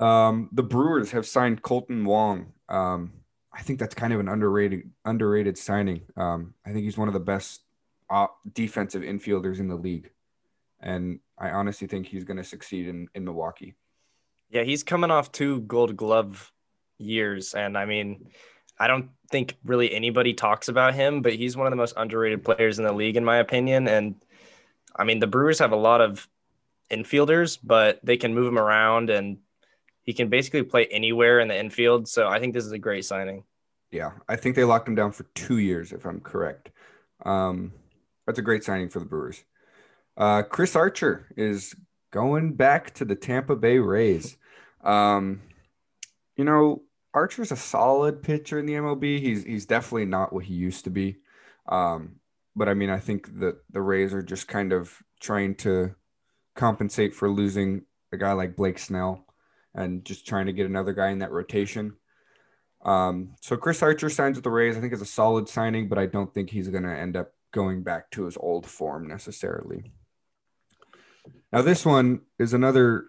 Um, 0.00 0.48
the 0.52 0.62
Brewers 0.62 1.10
have 1.12 1.26
signed 1.26 1.62
Kolten 1.62 2.04
Wong. 2.04 2.52
Um, 2.68 3.12
I 3.52 3.62
think 3.62 3.78
that's 3.78 3.94
kind 3.94 4.12
of 4.12 4.20
an 4.20 4.28
underrated 4.28 4.90
underrated 5.04 5.58
signing. 5.58 6.02
Um, 6.16 6.54
I 6.64 6.72
think 6.72 6.84
he's 6.84 6.98
one 6.98 7.08
of 7.08 7.14
the 7.14 7.20
best 7.20 7.62
defensive 8.52 9.02
infielders 9.02 9.58
in 9.58 9.68
the 9.68 9.76
league, 9.76 10.10
and 10.82 11.20
I 11.38 11.50
honestly 11.50 11.86
think 11.86 12.06
he's 12.06 12.24
going 12.24 12.36
to 12.36 12.44
succeed 12.44 12.88
in 12.88 13.08
in 13.14 13.24
Milwaukee. 13.24 13.74
Yeah, 14.50 14.62
he's 14.62 14.82
coming 14.82 15.10
off 15.10 15.32
two 15.32 15.60
Gold 15.62 15.96
Glove 15.96 16.52
years, 16.98 17.54
and 17.54 17.76
I 17.78 17.86
mean, 17.86 18.30
I 18.78 18.86
don't 18.86 19.10
think 19.30 19.56
really 19.64 19.94
anybody 19.94 20.34
talks 20.34 20.68
about 20.68 20.94
him, 20.94 21.22
but 21.22 21.34
he's 21.34 21.56
one 21.56 21.66
of 21.66 21.70
the 21.70 21.76
most 21.76 21.94
underrated 21.96 22.44
players 22.44 22.78
in 22.78 22.84
the 22.84 22.92
league, 22.92 23.16
in 23.16 23.24
my 23.24 23.36
opinion. 23.36 23.86
And 23.86 24.16
I 24.96 25.04
mean, 25.04 25.20
the 25.20 25.26
Brewers 25.26 25.58
have 25.58 25.72
a 25.72 25.76
lot 25.76 26.00
of 26.00 26.28
infielders, 26.90 27.58
but 27.62 28.00
they 28.02 28.16
can 28.16 28.34
move 28.34 28.48
him 28.48 28.58
around 28.58 29.10
and 29.10 29.38
he 30.02 30.12
can 30.12 30.28
basically 30.28 30.62
play 30.62 30.86
anywhere 30.86 31.40
in 31.40 31.48
the 31.48 31.58
infield. 31.58 32.08
So 32.08 32.28
I 32.28 32.40
think 32.40 32.54
this 32.54 32.66
is 32.66 32.72
a 32.72 32.78
great 32.78 33.04
signing. 33.04 33.44
Yeah, 33.90 34.12
I 34.28 34.36
think 34.36 34.56
they 34.56 34.64
locked 34.64 34.88
him 34.88 34.94
down 34.94 35.12
for 35.12 35.24
two 35.34 35.58
years, 35.58 35.92
if 35.92 36.04
I'm 36.04 36.20
correct. 36.20 36.70
Um, 37.24 37.72
that's 38.26 38.38
a 38.38 38.42
great 38.42 38.64
signing 38.64 38.88
for 38.88 38.98
the 38.98 39.04
Brewers. 39.04 39.44
Uh, 40.16 40.42
Chris 40.42 40.76
Archer 40.76 41.32
is 41.36 41.74
going 42.10 42.54
back 42.54 42.94
to 42.94 43.04
the 43.04 43.16
Tampa 43.16 43.56
Bay 43.56 43.78
Rays. 43.78 44.36
Um, 44.84 45.42
you 46.36 46.44
know, 46.44 46.82
Archer's 47.14 47.52
a 47.52 47.56
solid 47.56 48.22
pitcher 48.22 48.58
in 48.58 48.66
the 48.66 48.74
MLB. 48.74 49.20
He's 49.20 49.44
he's 49.44 49.66
definitely 49.66 50.06
not 50.06 50.32
what 50.32 50.44
he 50.44 50.54
used 50.54 50.84
to 50.84 50.90
be. 50.90 51.16
Um, 51.68 52.16
but 52.56 52.68
I 52.68 52.74
mean, 52.74 52.90
I 52.90 52.98
think 52.98 53.38
that 53.40 53.56
the 53.70 53.80
Rays 53.80 54.12
are 54.12 54.22
just 54.22 54.48
kind 54.48 54.72
of 54.72 55.02
trying 55.20 55.54
to 55.56 55.94
compensate 56.54 57.14
for 57.14 57.30
losing 57.30 57.82
a 58.12 58.16
guy 58.16 58.32
like 58.32 58.56
Blake 58.56 58.78
Snell 58.78 59.26
and 59.74 60.04
just 60.04 60.26
trying 60.26 60.46
to 60.46 60.52
get 60.52 60.66
another 60.66 60.92
guy 60.92 61.10
in 61.10 61.20
that 61.20 61.30
rotation. 61.30 61.94
Um, 62.84 63.34
so 63.40 63.56
Chris 63.56 63.82
Archer 63.82 64.10
signs 64.10 64.36
with 64.36 64.44
the 64.44 64.50
Rays. 64.50 64.76
I 64.76 64.80
think 64.80 64.92
it's 64.92 65.02
a 65.02 65.06
solid 65.06 65.48
signing, 65.48 65.88
but 65.88 65.98
I 65.98 66.06
don't 66.06 66.34
think 66.34 66.50
he's 66.50 66.68
going 66.68 66.82
to 66.82 66.90
end 66.90 67.16
up 67.16 67.32
going 67.52 67.82
back 67.82 68.10
to 68.10 68.24
his 68.24 68.36
old 68.36 68.66
form 68.66 69.06
necessarily. 69.06 69.92
Now, 71.52 71.60
this 71.60 71.84
one 71.84 72.22
is 72.38 72.54
another 72.54 73.06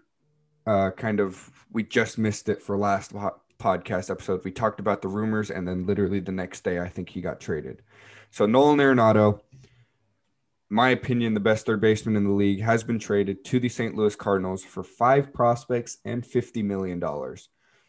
uh, 0.67 0.91
kind 0.91 1.21
of, 1.21 1.49
we 1.71 1.83
just 1.83 2.17
missed 2.17 2.49
it 2.49 2.61
for 2.61 2.77
last 2.77 3.13
podcast 3.57 4.11
episode. 4.11 4.43
We 4.43 4.51
talked 4.51 4.81
about 4.81 5.01
the 5.01 5.07
rumors, 5.07 5.49
and 5.49 5.65
then 5.65 5.85
literally 5.85 6.19
the 6.19 6.33
next 6.33 6.63
day, 6.63 6.79
I 6.79 6.89
think 6.89 7.09
he 7.09 7.21
got 7.21 7.39
traded. 7.39 7.81
So 8.31 8.45
Nolan 8.45 8.79
Arenado, 8.79 9.39
my 10.69 10.89
opinion, 10.89 11.35
the 11.35 11.39
best 11.39 11.65
third 11.65 11.79
baseman 11.79 12.17
in 12.17 12.25
the 12.25 12.33
league, 12.33 12.61
has 12.61 12.83
been 12.83 12.99
traded 12.99 13.45
to 13.45 13.59
the 13.59 13.69
St. 13.69 13.95
Louis 13.95 14.15
Cardinals 14.15 14.63
for 14.63 14.83
five 14.83 15.31
prospects 15.33 15.99
and 16.03 16.23
$50 16.23 16.65
million. 16.65 16.99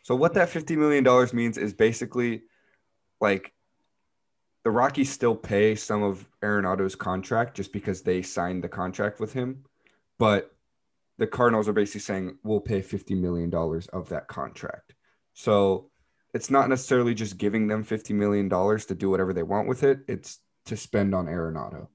So, 0.03 0.15
what 0.15 0.35
that 0.35 0.51
$50 0.51 0.77
million 0.77 1.05
means 1.35 1.57
is 1.57 1.73
basically 1.73 2.43
like 3.21 3.53
the 4.65 4.71
Rockies 4.71 5.11
still 5.11 5.35
pay 5.35 5.75
some 5.75 6.03
of 6.03 6.29
Arenado's 6.43 6.95
contract 6.95 7.57
just 7.57 7.73
because 7.73 8.03
they 8.03 8.21
signed 8.21 8.63
the 8.63 8.69
contract 8.69 9.19
with 9.19 9.33
him. 9.33 9.65
But 10.19 10.51
the 11.19 11.27
Cardinals 11.27 11.69
are 11.69 11.73
basically 11.73 12.01
saying, 12.01 12.39
we'll 12.43 12.61
pay 12.61 12.81
$50 12.81 13.19
million 13.19 13.55
of 13.93 14.09
that 14.09 14.29
contract. 14.29 14.95
So, 15.33 15.91
it's 16.35 16.51
not 16.51 16.69
necessarily 16.69 17.15
just 17.15 17.39
giving 17.39 17.69
them 17.69 17.85
$50 17.85 18.13
million 18.13 18.51
to 18.51 18.95
do 18.95 19.09
whatever 19.09 19.33
they 19.33 19.45
want 19.45 19.69
with 19.69 19.85
it, 19.85 20.01
it's 20.09 20.41
to 20.67 20.77
spend 20.77 21.15
on 21.15 21.27
Arenado. 21.27 21.87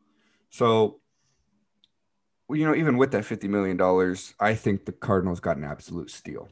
So, 0.49 1.01
you 2.49 2.65
know, 2.65 2.73
even 2.73 2.97
with 2.97 3.11
that 3.11 3.25
$50 3.25 3.49
million, 3.49 4.15
I 4.39 4.55
think 4.55 4.85
the 4.85 4.93
Cardinals 4.93 5.41
got 5.41 5.57
an 5.57 5.65
absolute 5.65 6.09
steal. 6.09 6.47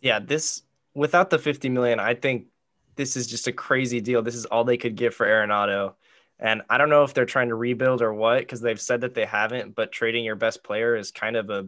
Yeah, 0.00 0.20
this 0.20 0.62
without 0.94 1.30
the 1.30 1.38
50 1.38 1.68
million, 1.68 1.98
I 1.98 2.14
think 2.14 2.46
this 2.94 3.16
is 3.16 3.26
just 3.26 3.48
a 3.48 3.52
crazy 3.52 4.00
deal. 4.00 4.22
This 4.22 4.36
is 4.36 4.46
all 4.46 4.64
they 4.64 4.76
could 4.76 4.94
get 4.94 5.12
for 5.12 5.26
Arenado. 5.26 5.94
And 6.40 6.62
I 6.70 6.78
don't 6.78 6.90
know 6.90 7.02
if 7.02 7.14
they're 7.14 7.26
trying 7.26 7.48
to 7.48 7.54
rebuild 7.54 8.00
or 8.00 8.14
what, 8.14 8.38
because 8.38 8.60
they've 8.60 8.80
said 8.80 9.00
that 9.00 9.14
they 9.14 9.24
haven't, 9.24 9.74
but 9.74 9.90
trading 9.90 10.24
your 10.24 10.36
best 10.36 10.62
player 10.62 10.94
is 10.96 11.10
kind 11.10 11.36
of 11.36 11.50
a 11.50 11.66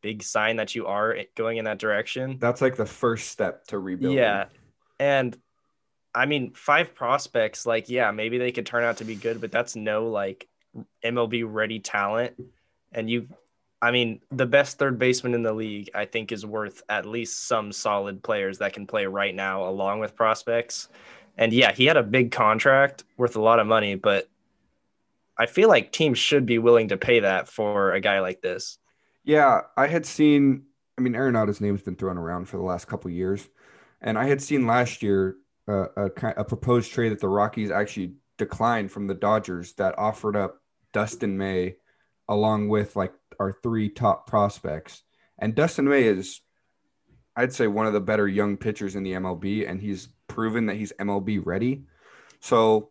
big 0.00 0.22
sign 0.22 0.56
that 0.56 0.74
you 0.74 0.86
are 0.86 1.16
going 1.34 1.58
in 1.58 1.66
that 1.66 1.78
direction. 1.78 2.38
That's 2.38 2.60
like 2.60 2.76
the 2.76 2.86
first 2.86 3.28
step 3.28 3.66
to 3.66 3.78
rebuild. 3.78 4.14
Yeah. 4.14 4.46
And 4.98 5.36
I 6.14 6.26
mean, 6.26 6.52
five 6.52 6.94
prospects, 6.94 7.66
like, 7.66 7.90
yeah, 7.90 8.10
maybe 8.10 8.38
they 8.38 8.50
could 8.50 8.66
turn 8.66 8.82
out 8.82 8.96
to 8.98 9.04
be 9.04 9.14
good, 9.14 9.40
but 9.40 9.52
that's 9.52 9.76
no 9.76 10.08
like 10.08 10.48
MLB 11.04 11.44
ready 11.46 11.78
talent. 11.78 12.34
And 12.92 13.10
you, 13.10 13.28
I 13.80 13.90
mean, 13.90 14.20
the 14.30 14.46
best 14.46 14.78
third 14.78 14.98
baseman 14.98 15.34
in 15.34 15.42
the 15.42 15.52
league, 15.52 15.90
I 15.94 16.06
think, 16.06 16.32
is 16.32 16.46
worth 16.46 16.82
at 16.88 17.06
least 17.06 17.46
some 17.46 17.70
solid 17.72 18.22
players 18.22 18.58
that 18.58 18.72
can 18.72 18.86
play 18.86 19.06
right 19.06 19.34
now 19.34 19.68
along 19.68 20.00
with 20.00 20.16
prospects. 20.16 20.88
And 21.38 21.52
yeah, 21.52 21.72
he 21.72 21.86
had 21.86 21.96
a 21.96 22.02
big 22.02 22.32
contract 22.32 23.04
worth 23.16 23.36
a 23.36 23.40
lot 23.40 23.60
of 23.60 23.66
money, 23.66 23.94
but 23.94 24.28
I 25.38 25.46
feel 25.46 25.68
like 25.68 25.92
teams 25.92 26.18
should 26.18 26.44
be 26.44 26.58
willing 26.58 26.88
to 26.88 26.96
pay 26.96 27.20
that 27.20 27.48
for 27.48 27.92
a 27.92 28.00
guy 28.00 28.18
like 28.20 28.42
this. 28.42 28.78
Yeah, 29.24 29.60
I 29.76 29.86
had 29.86 30.04
seen. 30.04 30.64
I 30.98 31.00
mean, 31.00 31.14
Arenado's 31.14 31.60
name's 31.60 31.82
been 31.82 31.94
thrown 31.94 32.18
around 32.18 32.46
for 32.46 32.56
the 32.56 32.64
last 32.64 32.88
couple 32.88 33.08
years, 33.10 33.48
and 34.02 34.18
I 34.18 34.26
had 34.26 34.42
seen 34.42 34.66
last 34.66 35.00
year 35.00 35.36
uh, 35.68 35.86
a, 35.96 36.10
a 36.38 36.44
proposed 36.44 36.92
trade 36.92 37.12
that 37.12 37.20
the 37.20 37.28
Rockies 37.28 37.70
actually 37.70 38.14
declined 38.36 38.90
from 38.90 39.06
the 39.06 39.14
Dodgers 39.14 39.74
that 39.74 39.96
offered 39.96 40.34
up 40.34 40.60
Dustin 40.92 41.38
May 41.38 41.76
along 42.28 42.68
with 42.68 42.96
like 42.96 43.12
our 43.38 43.52
three 43.52 43.88
top 43.88 44.26
prospects. 44.26 45.02
And 45.38 45.54
Dustin 45.54 45.88
May 45.88 46.04
is, 46.04 46.40
I'd 47.38 47.52
say, 47.52 47.68
one 47.68 47.86
of 47.86 47.92
the 47.92 48.00
better 48.00 48.26
young 48.26 48.56
pitchers 48.56 48.96
in 48.96 49.04
the 49.04 49.12
MLB, 49.12 49.70
and 49.70 49.80
he's 49.80 50.08
proven 50.26 50.66
that 50.66 50.74
he's 50.74 50.92
MLB 50.98 51.40
ready. 51.46 51.84
So 52.40 52.90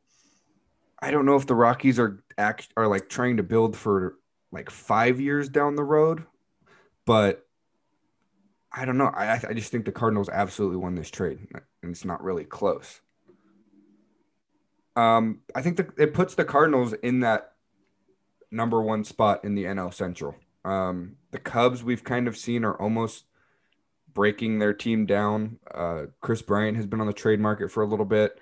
I 1.01 1.11
don't 1.11 1.25
know 1.25 1.35
if 1.35 1.45
the 1.45 1.53
Rockies 1.53 1.99
are 1.99 2.23
act 2.37 2.69
are 2.77 2.87
like 2.87 3.09
trying 3.09 3.37
to 3.37 3.43
build 3.43 3.75
for 3.75 4.15
like 4.53 4.69
five 4.69 5.19
years 5.19 5.49
down 5.49 5.75
the 5.75 5.83
road, 5.83 6.23
but 7.05 7.45
I 8.71 8.85
don't 8.85 8.97
know. 8.97 9.11
I 9.13 9.33
I 9.33 9.53
just 9.53 9.69
think 9.69 9.83
the 9.83 9.91
Cardinals 9.91 10.29
absolutely 10.29 10.77
won 10.77 10.95
this 10.95 11.11
trade, 11.11 11.39
and 11.83 11.91
it's 11.91 12.05
not 12.05 12.23
really 12.23 12.45
close. 12.45 13.01
Um, 14.95 15.41
I 15.53 15.61
think 15.61 15.75
that 15.75 15.89
it 15.97 16.13
puts 16.13 16.35
the 16.35 16.45
Cardinals 16.45 16.93
in 16.93 17.19
that 17.19 17.51
number 18.49 18.81
one 18.81 19.03
spot 19.03 19.43
in 19.43 19.55
the 19.55 19.65
NL 19.65 19.93
Central. 19.93 20.35
Um, 20.63 21.17
the 21.31 21.39
Cubs 21.39 21.83
we've 21.83 22.03
kind 22.03 22.29
of 22.29 22.37
seen 22.37 22.63
are 22.63 22.75
almost 22.81 23.25
breaking 24.17 24.57
their 24.57 24.74
team 24.74 25.05
down. 25.05 25.59
Uh, 25.71 26.05
Kris 26.21 26.41
Bryant 26.41 26.75
has 26.75 26.88
been 26.88 27.00
on 27.00 27.05
the 27.05 27.13
trade 27.13 27.39
market 27.39 27.71
for 27.71 27.83
a 27.83 27.86
little 27.86 28.03
bit. 28.03 28.41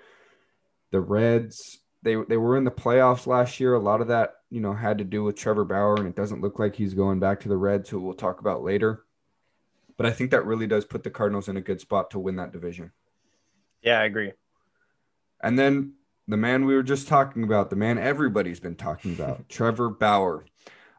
The 0.90 1.02
Reds, 1.02 1.80
they 2.02 2.14
they 2.14 2.38
were 2.38 2.56
in 2.56 2.64
the 2.64 2.70
playoffs 2.70 3.26
last 3.26 3.60
year. 3.60 3.74
A 3.74 3.78
lot 3.78 4.00
of 4.00 4.08
that, 4.08 4.36
you 4.48 4.62
know, 4.62 4.72
had 4.72 4.96
to 4.96 5.04
do 5.04 5.22
with 5.22 5.36
Trevor 5.36 5.66
Bauer, 5.66 5.96
and 5.96 6.08
it 6.08 6.16
doesn't 6.16 6.40
look 6.40 6.58
like 6.58 6.76
he's 6.76 6.94
going 6.94 7.20
back 7.20 7.40
to 7.40 7.50
the 7.50 7.58
Reds, 7.58 7.90
who 7.90 8.00
we'll 8.00 8.14
talk 8.14 8.40
about 8.40 8.64
later. 8.64 9.04
But 9.98 10.06
I 10.06 10.12
think 10.12 10.30
that 10.30 10.46
really 10.46 10.66
does 10.66 10.86
put 10.86 11.04
the 11.04 11.10
Cardinals 11.10 11.46
in 11.46 11.58
a 11.58 11.60
good 11.60 11.82
spot 11.82 12.10
to 12.12 12.18
win 12.18 12.36
that 12.36 12.52
division. 12.52 12.92
Yeah, 13.82 14.00
I 14.00 14.04
agree. 14.04 14.32
And 15.42 15.58
then 15.58 15.92
the 16.26 16.38
man 16.38 16.64
we 16.64 16.74
were 16.74 16.82
just 16.82 17.06
talking 17.06 17.44
about, 17.44 17.68
the 17.68 17.76
man 17.76 17.98
everybody's 17.98 18.60
been 18.60 18.76
talking 18.76 19.12
about, 19.12 19.46
Trevor 19.50 19.90
Bauer. 19.90 20.46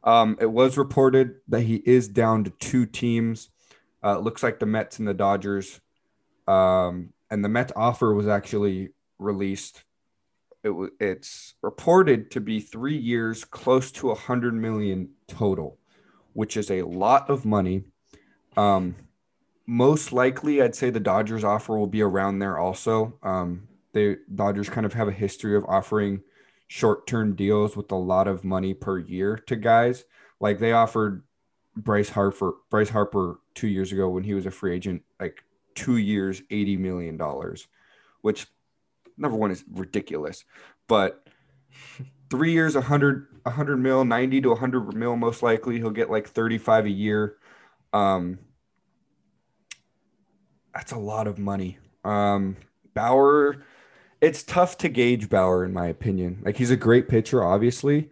Um, 0.03 0.37
it 0.39 0.51
was 0.51 0.77
reported 0.77 1.37
that 1.47 1.61
he 1.61 1.77
is 1.77 2.07
down 2.07 2.43
to 2.43 2.51
two 2.59 2.85
teams. 2.85 3.49
Uh, 4.07 4.17
looks 4.19 4.41
like 4.41 4.57
the 4.57 4.65
Mets 4.65 4.99
and 4.99 5.07
the 5.07 5.13
Dodgers. 5.13 5.81
Um, 6.47 7.11
and 7.29 7.43
the 7.43 7.49
Mets 7.49 7.73
offer 7.75 8.13
was 8.13 8.25
actually 8.25 8.91
released. 9.19 9.83
It 10.63 10.69
was 10.69 10.91
it's 11.01 11.55
reported 11.61 12.31
to 12.31 12.39
be 12.39 12.61
three 12.61 12.95
years, 12.95 13.43
close 13.43 13.91
to 13.93 14.11
a 14.11 14.15
hundred 14.15 14.53
million 14.53 15.09
total, 15.27 15.77
which 16.31 16.55
is 16.55 16.71
a 16.71 16.83
lot 16.83 17.29
of 17.29 17.43
money. 17.43 17.83
Um, 18.55 18.95
most 19.65 20.13
likely, 20.13 20.61
I'd 20.61 20.73
say 20.73 20.89
the 20.89 21.01
Dodgers 21.01 21.43
offer 21.43 21.77
will 21.77 21.85
be 21.85 22.01
around 22.01 22.39
there 22.39 22.57
also. 22.57 23.19
Um, 23.21 23.67
they 23.91 24.15
Dodgers 24.33 24.69
kind 24.69 24.85
of 24.85 24.93
have 24.93 25.09
a 25.09 25.11
history 25.11 25.57
of 25.57 25.65
offering 25.65 26.21
short-term 26.69 27.35
deals 27.35 27.75
with 27.75 27.91
a 27.91 27.95
lot 27.95 28.29
of 28.29 28.45
money 28.45 28.73
per 28.73 28.99
year 28.99 29.35
to 29.47 29.57
guys. 29.57 30.05
Like 30.39 30.59
they 30.59 30.71
offered 30.71 31.23
Bryce 31.77 32.09
Harper 32.09 32.53
Bryce 32.69 32.89
Harper 32.89 33.39
2 33.55 33.67
years 33.67 33.91
ago 33.91 34.09
when 34.09 34.23
he 34.23 34.33
was 34.33 34.45
a 34.45 34.51
free 34.51 34.75
agent 34.75 35.03
like 35.19 35.43
2 35.75 35.97
years 35.97 36.41
80 36.49 36.77
million 36.77 37.17
dollars, 37.17 37.67
which 38.21 38.47
number 39.17 39.37
one 39.37 39.51
is 39.51 39.63
ridiculous, 39.71 40.43
but 40.87 41.27
three 42.29 42.51
years, 42.51 42.75
a 42.75 42.79
100, 42.79 43.27
a 43.45 43.49
100 43.49 43.77
mil, 43.77 44.05
90 44.05 44.41
to 44.41 44.49
100 44.49 44.95
mil, 44.95 45.15
most 45.15 45.43
likely. 45.43 45.77
He'll 45.77 45.89
get 45.89 46.09
like 46.09 46.27
35 46.27 46.85
a 46.85 46.89
year. 46.89 47.37
Um, 47.93 48.39
that's 50.73 50.91
a 50.91 50.97
lot 50.97 51.27
of 51.27 51.39
money. 51.39 51.77
Um, 52.03 52.57
Bauer, 52.93 53.63
it's 54.21 54.43
tough 54.43 54.77
to 54.79 54.89
gauge 54.89 55.29
Bauer, 55.29 55.63
in 55.63 55.73
my 55.73 55.87
opinion. 55.87 56.41
Like, 56.43 56.57
he's 56.57 56.71
a 56.71 56.77
great 56.77 57.07
pitcher, 57.07 57.43
obviously, 57.43 58.09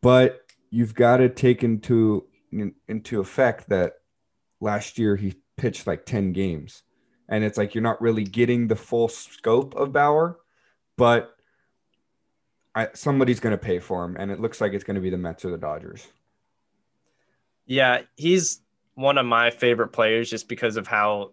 but 0.00 0.44
you've 0.70 0.94
got 0.94 1.18
to 1.18 1.28
take 1.28 1.62
into 1.62 2.24
into 2.88 3.20
effect 3.20 3.68
that 3.68 3.94
last 4.60 4.98
year 4.98 5.16
he 5.16 5.34
pitched 5.56 5.86
like 5.86 6.06
10 6.06 6.32
games 6.32 6.82
and 7.32 7.44
it's 7.44 7.56
like 7.56 7.74
you're 7.74 7.82
not 7.82 8.00
really 8.00 8.24
getting 8.24 8.68
the 8.68 8.76
full 8.76 9.08
scope 9.08 9.74
of 9.74 9.90
Bauer, 9.90 10.38
but 10.98 11.34
I, 12.74 12.88
somebody's 12.92 13.40
going 13.40 13.52
to 13.52 13.58
pay 13.58 13.78
for 13.78 14.04
him, 14.04 14.16
and 14.18 14.30
it 14.30 14.38
looks 14.38 14.60
like 14.60 14.74
it's 14.74 14.84
going 14.84 14.96
to 14.96 15.00
be 15.00 15.08
the 15.08 15.16
Mets 15.16 15.44
or 15.44 15.50
the 15.50 15.56
Dodgers. 15.56 16.06
Yeah, 17.64 18.02
he's 18.16 18.60
one 18.94 19.16
of 19.16 19.24
my 19.24 19.50
favorite 19.50 19.88
players 19.88 20.28
just 20.28 20.46
because 20.46 20.76
of 20.76 20.86
how 20.86 21.32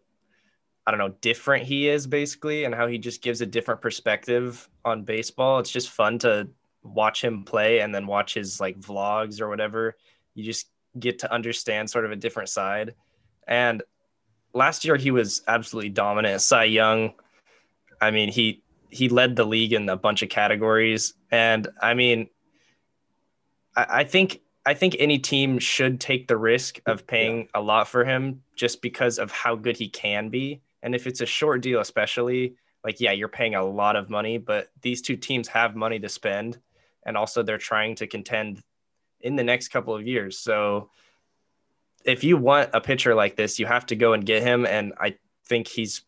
I 0.87 0.91
don't 0.91 0.99
know 0.99 1.15
different 1.21 1.65
he 1.65 1.89
is 1.89 2.07
basically, 2.07 2.63
and 2.63 2.73
how 2.73 2.87
he 2.87 2.97
just 2.97 3.21
gives 3.21 3.41
a 3.41 3.45
different 3.45 3.81
perspective 3.81 4.69
on 4.85 5.03
baseball. 5.03 5.59
It's 5.59 5.69
just 5.69 5.89
fun 5.89 6.19
to 6.19 6.47
watch 6.81 7.21
him 7.21 7.43
play 7.43 7.79
and 7.79 7.93
then 7.93 8.07
watch 8.07 8.35
his 8.35 8.61
like 8.61 8.79
vlogs 8.79 9.41
or 9.41 9.49
whatever. 9.49 9.97
You 10.33 10.45
just 10.45 10.69
get 10.97 11.19
to 11.19 11.31
understand 11.31 11.89
sort 11.89 12.05
of 12.05 12.11
a 12.11 12.15
different 12.15 12.49
side. 12.49 12.95
And 13.47 13.83
last 14.53 14.85
year 14.85 14.95
he 14.95 15.11
was 15.11 15.41
absolutely 15.47 15.89
dominant. 15.89 16.41
Cy 16.41 16.65
Young, 16.65 17.13
I 18.01 18.11
mean, 18.11 18.31
he 18.31 18.63
he 18.89 19.09
led 19.09 19.35
the 19.35 19.45
league 19.45 19.73
in 19.73 19.87
a 19.87 19.95
bunch 19.95 20.23
of 20.23 20.29
categories, 20.29 21.13
and 21.31 21.67
I 21.81 21.93
mean, 21.93 22.29
I, 23.75 23.85
I 23.89 24.03
think 24.03 24.41
I 24.65 24.73
think 24.73 24.95
any 24.99 25.19
team 25.19 25.59
should 25.59 25.99
take 25.99 26.27
the 26.27 26.37
risk 26.37 26.79
of 26.85 27.07
paying 27.07 27.39
yeah. 27.39 27.45
a 27.55 27.61
lot 27.61 27.87
for 27.87 28.05
him 28.05 28.43
just 28.55 28.81
because 28.81 29.19
of 29.19 29.31
how 29.31 29.55
good 29.55 29.77
he 29.77 29.89
can 29.89 30.29
be. 30.29 30.61
And 30.81 30.95
if 30.95 31.07
it's 31.07 31.21
a 31.21 31.25
short 31.25 31.61
deal, 31.61 31.79
especially, 31.79 32.55
like 32.83 32.99
yeah, 32.99 33.11
you're 33.11 33.27
paying 33.27 33.55
a 33.55 33.65
lot 33.65 33.95
of 33.95 34.09
money, 34.09 34.37
but 34.37 34.69
these 34.81 35.01
two 35.01 35.17
teams 35.17 35.47
have 35.49 35.75
money 35.75 35.99
to 35.99 36.09
spend, 36.09 36.59
and 37.05 37.17
also 37.17 37.43
they're 37.43 37.57
trying 37.57 37.95
to 37.95 38.07
contend 38.07 38.61
in 39.21 39.35
the 39.35 39.43
next 39.43 39.69
couple 39.69 39.95
of 39.95 40.05
years. 40.05 40.37
So 40.37 40.89
if 42.05 42.23
you 42.23 42.37
want 42.37 42.69
a 42.73 42.81
pitcher 42.81 43.15
like 43.15 43.35
this, 43.35 43.59
you 43.59 43.65
have 43.65 43.85
to 43.87 43.95
go 43.95 44.13
and 44.13 44.25
get 44.25 44.43
him. 44.43 44.65
And 44.65 44.93
I 44.99 45.15
think 45.45 45.67
he's 45.67 46.03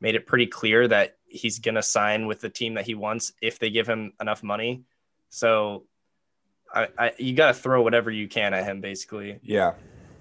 made 0.00 0.14
it 0.14 0.26
pretty 0.26 0.46
clear 0.46 0.86
that 0.88 1.16
he's 1.26 1.58
going 1.58 1.76
to 1.76 1.82
sign 1.82 2.26
with 2.26 2.40
the 2.40 2.50
team 2.50 2.74
that 2.74 2.84
he 2.84 2.94
wants 2.94 3.32
if 3.40 3.58
they 3.58 3.70
give 3.70 3.86
him 3.86 4.12
enough 4.20 4.42
money. 4.42 4.82
So 5.28 5.84
I, 6.72 6.88
I 6.98 7.12
you 7.18 7.34
got 7.34 7.48
to 7.48 7.54
throw 7.54 7.82
whatever 7.82 8.10
you 8.10 8.28
can 8.28 8.54
at 8.54 8.64
him, 8.64 8.80
basically. 8.80 9.38
Yeah. 9.42 9.74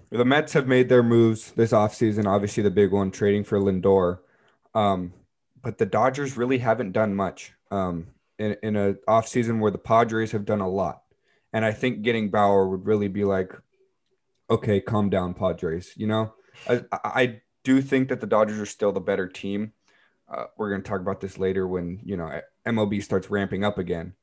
The 0.10 0.26
Mets 0.26 0.54
have 0.54 0.68
made 0.68 0.90
their 0.90 1.04
moves 1.04 1.52
this 1.52 1.72
offseason. 1.72 2.26
Obviously, 2.26 2.64
the 2.64 2.72
big 2.72 2.92
one 2.92 3.12
trading 3.12 3.46
for 3.46 3.60
Lindor. 3.60 4.20
Um, 4.74 5.14
but 5.62 5.78
the 5.78 5.86
Dodgers 5.86 6.38
really 6.38 6.58
haven't 6.58 6.92
done 6.92 7.16
much 7.16 7.54
um, 7.70 8.08
in, 8.38 8.58
in 8.64 8.76
a 8.76 8.94
offseason 9.08 9.60
where 9.60 9.72
the 9.72 9.78
Padres 9.78 10.32
have 10.32 10.46
done 10.46 10.60
a 10.60 10.68
lot. 10.68 11.04
And 11.54 11.66
I 11.66 11.72
think 11.72 12.02
getting 12.02 12.30
Bauer 12.30 12.68
would 12.68 12.86
really 12.86 13.08
be 13.08 13.24
like, 13.24 13.54
okay, 14.50 14.80
calm 14.80 15.10
down, 15.10 15.34
Padres. 15.34 15.94
You 15.96 16.08
know, 16.08 16.34
I, 16.68 16.84
I 16.92 17.42
do 17.64 17.82
think 17.82 18.10
that 18.10 18.22
the 18.22 18.28
Dodgers 18.28 18.60
are 18.60 18.66
still 18.66 18.92
the 18.92 19.00
better 19.00 19.28
team. 19.28 19.74
Uh, 20.30 20.46
we're 20.58 20.70
going 20.70 20.82
to 20.82 20.90
talk 20.90 21.02
about 21.02 21.20
this 21.20 21.38
later 21.38 21.68
when 21.68 22.00
you 22.04 22.16
know 22.16 22.42
MLB 22.66 23.04
starts 23.04 23.30
ramping 23.30 23.64
up 23.64 23.78
again. 23.78 24.14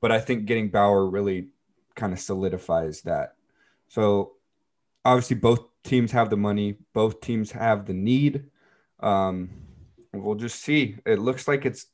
But 0.00 0.12
I 0.12 0.20
think 0.20 0.46
getting 0.46 0.70
Bauer 0.70 1.06
really 1.06 1.48
kind 1.94 2.12
of 2.12 2.20
solidifies 2.20 3.02
that. 3.02 3.34
So 3.88 4.32
obviously, 5.04 5.36
both 5.36 5.60
teams 5.84 6.12
have 6.12 6.30
the 6.30 6.36
money. 6.36 6.76
Both 6.94 7.20
teams 7.20 7.52
have 7.52 7.86
the 7.86 7.94
need. 7.94 8.44
Um, 9.00 9.50
we'll 10.12 10.36
just 10.36 10.62
see. 10.62 10.96
It 11.04 11.18
looks 11.18 11.48
like 11.48 11.66
it's 11.66 11.86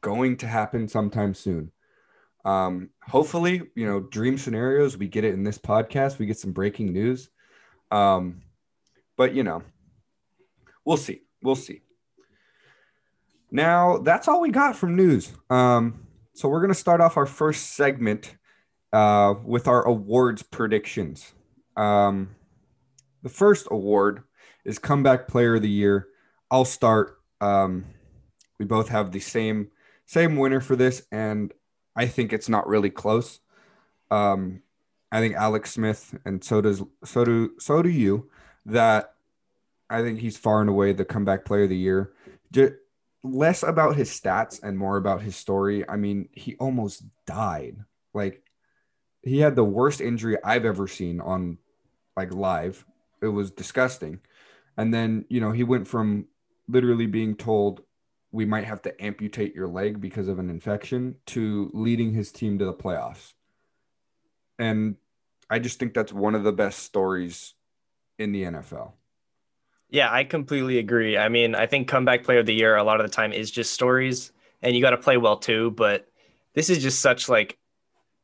going 0.00 0.36
to 0.38 0.46
happen 0.46 0.88
sometime 0.88 1.34
soon. 1.34 1.72
Um, 2.44 2.90
hopefully, 3.02 3.62
you 3.74 3.86
know, 3.86 4.00
dream 4.00 4.38
scenarios, 4.38 4.96
we 4.96 5.08
get 5.08 5.24
it 5.24 5.34
in 5.34 5.44
this 5.44 5.58
podcast, 5.58 6.18
we 6.18 6.26
get 6.26 6.38
some 6.38 6.52
breaking 6.52 6.92
news. 6.92 7.28
Um, 7.90 8.42
but 9.16 9.34
you 9.34 9.42
know, 9.42 9.62
we'll 10.84 10.96
see. 10.96 11.22
We'll 11.42 11.56
see. 11.56 11.82
Now, 13.50 13.98
that's 13.98 14.28
all 14.28 14.40
we 14.40 14.50
got 14.50 14.76
from 14.76 14.96
news. 14.96 15.32
Um, 15.48 16.06
so 16.34 16.48
we're 16.48 16.60
going 16.60 16.72
to 16.72 16.74
start 16.74 17.00
off 17.00 17.16
our 17.16 17.26
first 17.26 17.74
segment 17.74 18.36
uh, 18.92 19.34
with 19.44 19.66
our 19.66 19.82
awards 19.86 20.42
predictions. 20.42 21.32
Um, 21.76 22.36
the 23.22 23.28
first 23.28 23.66
award 23.70 24.22
is 24.64 24.78
Comeback 24.78 25.28
Player 25.28 25.56
of 25.56 25.62
the 25.62 25.68
Year. 25.68 26.08
I'll 26.50 26.64
start. 26.64 27.18
Um, 27.40 27.86
we 28.58 28.64
both 28.64 28.88
have 28.88 29.12
the 29.12 29.20
same 29.20 29.68
same 30.06 30.36
winner 30.36 30.60
for 30.60 30.76
this, 30.76 31.02
and 31.12 31.52
I 31.96 32.06
think 32.06 32.32
it's 32.32 32.48
not 32.48 32.66
really 32.66 32.90
close. 32.90 33.40
Um, 34.10 34.62
I 35.12 35.20
think 35.20 35.34
Alex 35.34 35.72
Smith 35.72 36.16
and 36.24 36.42
so 36.42 36.60
does 36.60 36.82
so 37.04 37.24
do 37.24 37.52
so 37.58 37.82
do 37.82 37.88
you 37.88 38.30
that 38.66 39.14
I 39.88 40.02
think 40.02 40.20
he's 40.20 40.36
far 40.36 40.60
and 40.60 40.70
away 40.70 40.92
the 40.92 41.04
comeback 41.04 41.44
player 41.44 41.64
of 41.64 41.68
the 41.68 41.76
year. 41.76 42.12
Just 42.52 42.74
less 43.22 43.62
about 43.62 43.96
his 43.96 44.08
stats 44.08 44.62
and 44.62 44.78
more 44.78 44.96
about 44.96 45.22
his 45.22 45.36
story. 45.36 45.86
I 45.88 45.96
mean, 45.96 46.28
he 46.32 46.54
almost 46.56 47.02
died. 47.26 47.76
Like 48.14 48.42
he 49.22 49.40
had 49.40 49.56
the 49.56 49.64
worst 49.64 50.00
injury 50.00 50.38
I've 50.44 50.64
ever 50.64 50.86
seen 50.86 51.20
on 51.20 51.58
like 52.16 52.32
live. 52.32 52.84
It 53.20 53.28
was 53.28 53.50
disgusting. 53.50 54.20
And 54.76 54.94
then, 54.94 55.24
you 55.28 55.40
know, 55.40 55.50
he 55.50 55.64
went 55.64 55.88
from 55.88 56.26
literally 56.68 57.06
being 57.06 57.34
told 57.34 57.82
we 58.32 58.44
might 58.44 58.64
have 58.64 58.82
to 58.82 59.02
amputate 59.02 59.54
your 59.54 59.66
leg 59.66 60.00
because 60.00 60.28
of 60.28 60.38
an 60.38 60.50
infection 60.50 61.16
to 61.26 61.70
leading 61.74 62.12
his 62.12 62.30
team 62.30 62.58
to 62.58 62.64
the 62.64 62.74
playoffs. 62.74 63.32
And 64.58 64.96
I 65.48 65.58
just 65.58 65.78
think 65.78 65.94
that's 65.94 66.12
one 66.12 66.34
of 66.34 66.44
the 66.44 66.52
best 66.52 66.80
stories 66.80 67.54
in 68.18 68.32
the 68.32 68.44
NFL. 68.44 68.92
Yeah, 69.88 70.12
I 70.12 70.22
completely 70.22 70.78
agree. 70.78 71.18
I 71.18 71.28
mean, 71.28 71.56
I 71.56 71.66
think 71.66 71.88
comeback 71.88 72.22
player 72.22 72.38
of 72.38 72.46
the 72.46 72.54
year 72.54 72.76
a 72.76 72.84
lot 72.84 73.00
of 73.00 73.06
the 73.06 73.12
time 73.12 73.32
is 73.32 73.50
just 73.50 73.72
stories 73.72 74.30
and 74.62 74.76
you 74.76 74.82
got 74.82 74.90
to 74.90 74.96
play 74.96 75.16
well 75.16 75.36
too, 75.36 75.72
but 75.72 76.06
this 76.54 76.70
is 76.70 76.80
just 76.80 77.00
such 77.00 77.28
like 77.28 77.58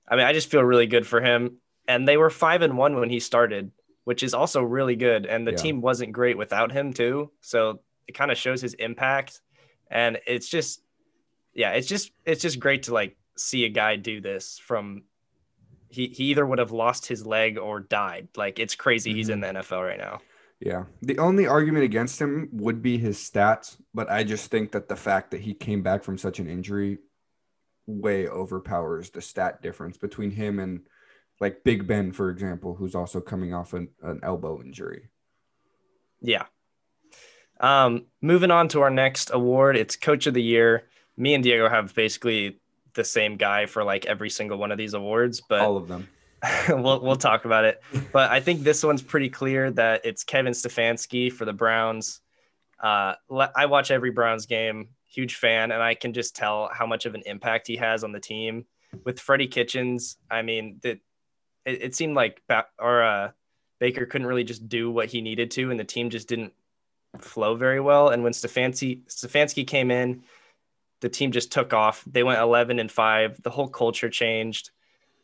I 0.09 0.15
mean, 0.15 0.25
I 0.27 0.33
just 0.33 0.49
feel 0.49 0.63
really 0.63 0.87
good 0.87 1.05
for 1.05 1.21
him 1.21 1.57
and 1.89 2.07
they 2.07 2.17
were 2.17 2.31
5 2.31 2.63
and 2.63 2.79
1 2.79 3.01
when 3.01 3.11
he 3.11 3.19
started, 3.19 3.73
which 4.05 4.23
is 4.23 4.35
also 4.35 4.63
really 4.63 4.95
good 4.95 5.27
and 5.27 5.45
the 5.45 5.51
yeah. 5.53 5.57
team 5.57 5.81
wasn't 5.81 6.13
great 6.13 6.39
without 6.39 6.71
him 6.71 6.93
too. 6.93 7.33
So 7.41 7.81
it 8.07 8.13
kind 8.13 8.31
of 8.31 8.39
shows 8.39 8.63
his 8.63 8.75
impact 8.75 9.41
and 9.91 10.19
it's 10.27 10.49
just 10.49 10.83
yeah 11.55 11.71
it's 11.71 11.87
just 11.87 12.13
it's 12.25 12.43
just 12.43 12.61
great 12.61 12.85
to 12.85 12.95
like 12.95 13.17
see 13.37 13.65
a 13.65 13.69
guy 13.69 13.97
do 13.97 14.21
this 14.21 14.59
from 14.59 15.03
he, 15.89 16.09
he 16.09 16.25
either 16.25 16.45
would 16.45 16.59
have 16.59 16.73
lost 16.73 17.07
his 17.07 17.27
leg 17.27 17.59
or 17.59 17.81
died 17.81 18.29
like 18.37 18.59
it's 18.59 18.75
crazy 18.75 19.11
mm-hmm. 19.11 19.17
he's 19.17 19.29
in 19.29 19.41
mm-hmm. 19.41 19.55
the 19.55 19.61
nfl 19.61 19.87
right 19.87 19.99
now 19.99 20.21
yeah 20.61 20.85
the 21.03 21.19
only 21.19 21.47
argument 21.47 21.85
against 21.85 22.21
him 22.21 22.49
would 22.53 22.83
be 22.83 22.99
his 22.99 23.19
stats 23.19 23.77
but 23.95 24.11
i 24.11 24.25
just 24.25 24.51
think 24.51 24.73
that 24.73 24.89
the 24.89 24.97
fact 24.97 25.31
that 25.31 25.41
he 25.41 25.55
came 25.55 25.83
back 25.83 26.03
from 26.03 26.19
such 26.19 26.39
an 26.39 26.49
injury 26.49 26.99
way 27.87 28.27
overpowers 28.27 29.11
the 29.11 29.21
stat 29.21 29.63
difference 29.63 29.97
between 29.97 30.31
him 30.31 30.59
and 30.59 30.81
like 31.41 31.63
big 31.63 31.87
ben 31.87 32.11
for 32.11 32.31
example 32.31 32.75
who's 32.75 32.95
also 32.95 33.21
coming 33.21 33.55
off 33.55 33.75
an, 33.75 33.89
an 34.03 34.19
elbow 34.23 34.61
injury 34.61 35.09
yeah 36.21 36.47
um, 37.61 38.05
moving 38.21 38.51
on 38.51 38.69
to 38.69 38.83
our 38.83 38.91
next 38.91 39.31
award, 39.33 39.77
it's 39.77 39.97
Coach 39.97 40.27
of 40.27 40.35
the 40.35 40.43
Year. 40.43 40.85
Me 41.17 41.35
and 41.35 41.43
Diego 41.43 41.69
have 41.69 41.95
basically 41.95 42.59
the 42.95 43.05
same 43.05 43.37
guy 43.37 43.67
for 43.67 43.85
like 43.85 44.07
every 44.07 44.31
single 44.31 44.59
one 44.59 44.73
of 44.73 44.79
these 44.79 44.95
awards, 44.95 45.41
but 45.49 45.61
all 45.61 45.77
of 45.77 45.89
them. 45.89 46.09
we'll 46.69 47.01
we'll 47.01 47.17
talk 47.17 47.45
about 47.45 47.65
it. 47.65 47.83
But 48.13 48.31
I 48.31 48.41
think 48.41 48.63
this 48.63 48.83
one's 48.83 49.03
pretty 49.03 49.29
clear 49.29 49.71
that 49.73 50.05
it's 50.05 50.25
Kevin 50.25 50.53
Stefanski 50.53 51.33
for 51.33 51.45
the 51.45 51.53
Browns. 51.53 52.21
Uh, 52.83 53.15
I 53.55 53.67
watch 53.67 53.91
every 53.91 54.11
Browns 54.11 54.45
game, 54.45 54.89
huge 55.09 55.37
fan, 55.37 55.73
and 55.73 55.83
I 55.83 55.95
can 55.95 56.13
just 56.13 56.37
tell 56.37 56.69
how 56.73 56.87
much 56.87 57.07
of 57.07 57.15
an 57.15 57.23
impact 57.25 57.67
he 57.67 57.77
has 57.77 58.05
on 58.05 58.13
the 58.13 58.21
team. 58.21 58.67
With 59.05 59.19
Freddie 59.19 59.47
Kitchens, 59.47 60.17
I 60.31 60.43
mean, 60.43 60.79
that 60.83 61.01
it, 61.65 61.83
it, 61.83 61.95
seemed 61.95 62.15
like 62.15 62.43
ba- 62.49 62.67
or 62.79 63.03
uh, 63.03 63.31
Baker 63.79 64.07
couldn't 64.07 64.27
really 64.27 64.45
just 64.45 64.69
do 64.69 64.91
what 64.91 65.09
he 65.09 65.21
needed 65.21 65.51
to, 65.53 65.71
and 65.71 65.81
the 65.81 65.85
team 65.85 66.11
just 66.11 66.29
didn't 66.29 66.53
flow 67.19 67.57
very 67.57 67.81
well. 67.81 68.09
And 68.09 68.23
when 68.23 68.33
Stefanski 68.33 69.05
Stefanski 69.07 69.67
came 69.67 69.91
in, 69.91 70.23
the 71.01 71.09
team 71.09 71.33
just 71.33 71.53
took 71.53 71.73
off. 71.73 72.05
They 72.07 72.23
went 72.23 72.41
11 72.41 72.79
and 72.79 72.91
five. 72.91 73.43
The 73.43 73.51
whole 73.51 73.69
culture 73.69 74.09
changed. 74.09 74.71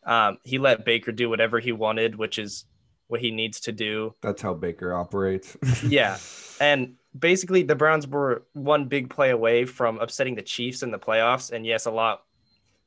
Um, 0.04 0.38
he 0.42 0.58
let 0.58 0.84
Baker 0.84 1.12
do 1.12 1.28
whatever 1.28 1.60
he 1.60 1.72
wanted, 1.72 2.16
which 2.16 2.38
is 2.38 2.64
what 3.08 3.20
he 3.20 3.30
needs 3.30 3.60
to 3.60 3.72
do. 3.72 4.14
That's 4.20 4.42
how 4.42 4.54
Baker 4.54 4.94
operates. 4.94 5.56
yeah, 5.86 6.18
and 6.60 6.94
basically 7.16 7.62
the 7.62 7.76
Browns 7.76 8.06
were 8.06 8.44
one 8.52 8.86
big 8.86 9.10
play 9.10 9.30
away 9.30 9.64
from 9.64 9.98
upsetting 9.98 10.34
the 10.34 10.42
Chiefs 10.42 10.82
in 10.82 10.90
the 10.90 10.98
playoffs. 10.98 11.52
And 11.52 11.64
yes, 11.64 11.86
a 11.86 11.90
lot 11.90 12.24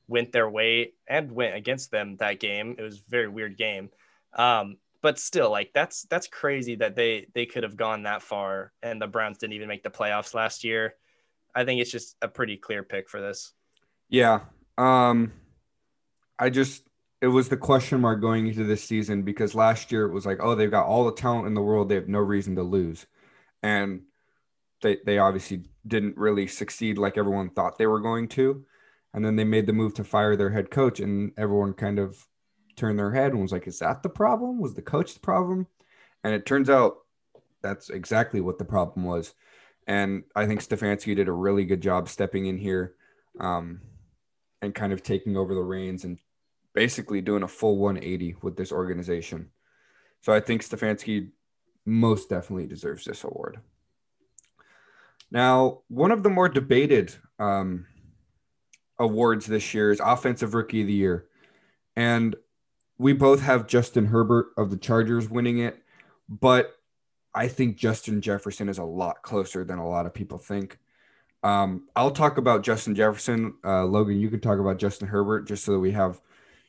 went 0.07 0.31
their 0.31 0.49
way 0.49 0.93
and 1.07 1.31
went 1.31 1.55
against 1.55 1.91
them 1.91 2.17
that 2.17 2.39
game. 2.39 2.75
It 2.77 2.81
was 2.81 2.99
a 2.99 3.09
very 3.09 3.27
weird 3.27 3.57
game. 3.57 3.89
Um, 4.33 4.77
but 5.05 5.19
still, 5.19 5.51
like 5.51 5.69
that's 5.71 6.01
that's 6.09 6.25
crazy 6.25 6.77
that 6.77 6.95
they 6.95 7.27
they 7.35 7.45
could 7.45 7.61
have 7.61 7.77
gone 7.77 8.01
that 8.03 8.23
far 8.23 8.73
and 8.81 8.99
the 8.99 9.05
Browns 9.05 9.37
didn't 9.37 9.53
even 9.53 9.67
make 9.67 9.83
the 9.83 9.91
playoffs 9.91 10.33
last 10.33 10.63
year. 10.63 10.95
I 11.53 11.63
think 11.63 11.79
it's 11.79 11.91
just 11.91 12.15
a 12.23 12.27
pretty 12.27 12.57
clear 12.57 12.81
pick 12.81 13.07
for 13.07 13.21
this. 13.21 13.53
Yeah. 14.09 14.39
Um 14.79 15.31
I 16.39 16.49
just 16.49 16.87
it 17.21 17.27
was 17.27 17.49
the 17.49 17.55
question 17.55 18.01
mark 18.01 18.19
going 18.19 18.47
into 18.47 18.63
this 18.63 18.83
season 18.83 19.21
because 19.21 19.53
last 19.53 19.91
year 19.91 20.07
it 20.07 20.11
was 20.11 20.25
like, 20.25 20.39
oh, 20.41 20.55
they've 20.55 20.71
got 20.71 20.87
all 20.87 21.05
the 21.05 21.13
talent 21.13 21.45
in 21.45 21.53
the 21.53 21.61
world, 21.61 21.87
they 21.87 21.95
have 21.95 22.09
no 22.09 22.17
reason 22.17 22.55
to 22.55 22.63
lose. 22.63 23.05
And 23.61 24.05
they 24.81 24.97
they 25.05 25.19
obviously 25.19 25.65
didn't 25.85 26.17
really 26.17 26.47
succeed 26.47 26.97
like 26.97 27.15
everyone 27.15 27.51
thought 27.51 27.77
they 27.77 27.85
were 27.85 28.01
going 28.01 28.27
to. 28.29 28.65
And 29.13 29.23
then 29.23 29.35
they 29.35 29.43
made 29.43 29.67
the 29.67 29.73
move 29.73 29.93
to 29.93 30.03
fire 30.03 30.35
their 30.35 30.49
head 30.49 30.71
coach, 30.71 30.99
and 30.99 31.31
everyone 31.37 31.73
kind 31.73 31.99
of 31.99 32.27
turned 32.75 32.99
their 32.99 33.11
head 33.11 33.31
and 33.31 33.41
was 33.41 33.51
like, 33.51 33.67
"Is 33.67 33.79
that 33.79 34.03
the 34.03 34.09
problem? 34.09 34.59
Was 34.59 34.73
the 34.73 34.81
coach 34.81 35.13
the 35.13 35.19
problem?" 35.19 35.67
And 36.23 36.33
it 36.33 36.45
turns 36.45 36.69
out 36.69 36.97
that's 37.61 37.89
exactly 37.89 38.41
what 38.41 38.57
the 38.57 38.65
problem 38.65 39.05
was. 39.05 39.33
And 39.88 40.23
I 40.35 40.45
think 40.45 40.61
Stefanski 40.61 41.15
did 41.15 41.27
a 41.27 41.33
really 41.33 41.65
good 41.65 41.81
job 41.81 42.09
stepping 42.09 42.47
in 42.47 42.57
here 42.57 42.95
um, 43.39 43.81
and 44.61 44.73
kind 44.73 44.93
of 44.93 45.03
taking 45.03 45.38
over 45.38 45.53
the 45.53 45.61
reins 45.61 46.03
and 46.03 46.17
basically 46.73 47.21
doing 47.21 47.43
a 47.43 47.47
full 47.47 47.77
180 47.77 48.38
with 48.41 48.55
this 48.55 48.71
organization. 48.71 49.49
So 50.21 50.33
I 50.33 50.39
think 50.39 50.63
Stefanski 50.63 51.29
most 51.85 52.29
definitely 52.29 52.67
deserves 52.67 53.05
this 53.05 53.23
award. 53.23 53.59
Now, 55.31 55.81
one 55.88 56.11
of 56.11 56.23
the 56.23 56.29
more 56.29 56.49
debated 56.49 57.13
um, 57.39 57.85
awards 58.97 59.45
this 59.45 59.73
year 59.73 59.91
is 59.91 60.01
Offensive 60.03 60.53
Rookie 60.53 60.81
of 60.81 60.88
the 60.88 60.93
Year. 60.93 61.27
And 61.95 62.35
we 62.97 63.13
both 63.13 63.41
have 63.41 63.67
Justin 63.67 64.05
Herbert 64.05 64.47
of 64.58 64.69
the 64.69 64.77
Chargers 64.77 65.29
winning 65.29 65.60
it, 65.60 65.81
but 66.29 66.75
I 67.34 67.47
think 67.47 67.75
Justin 67.75 68.21
Jefferson 68.21 68.69
is 68.69 68.77
a 68.77 68.84
lot 68.84 69.21
closer 69.21 69.63
than 69.65 69.77
a 69.77 69.88
lot 69.88 70.05
of 70.05 70.13
people 70.13 70.38
think. 70.38 70.79
Um, 71.43 71.88
I'll 71.95 72.12
talk 72.12 72.38
about 72.38 72.63
Justin 72.63 72.95
Jefferson. 72.95 73.55
Uh, 73.63 73.86
Logan, 73.86 74.19
you 74.19 74.29
can 74.29 74.39
talk 74.39 74.60
about 74.60 74.79
Justin 74.79 75.10
Herbert 75.10 75.47
just 75.47 75.65
so 75.65 75.73
that 75.73 75.79
we 75.79 75.91
have, 75.91 76.21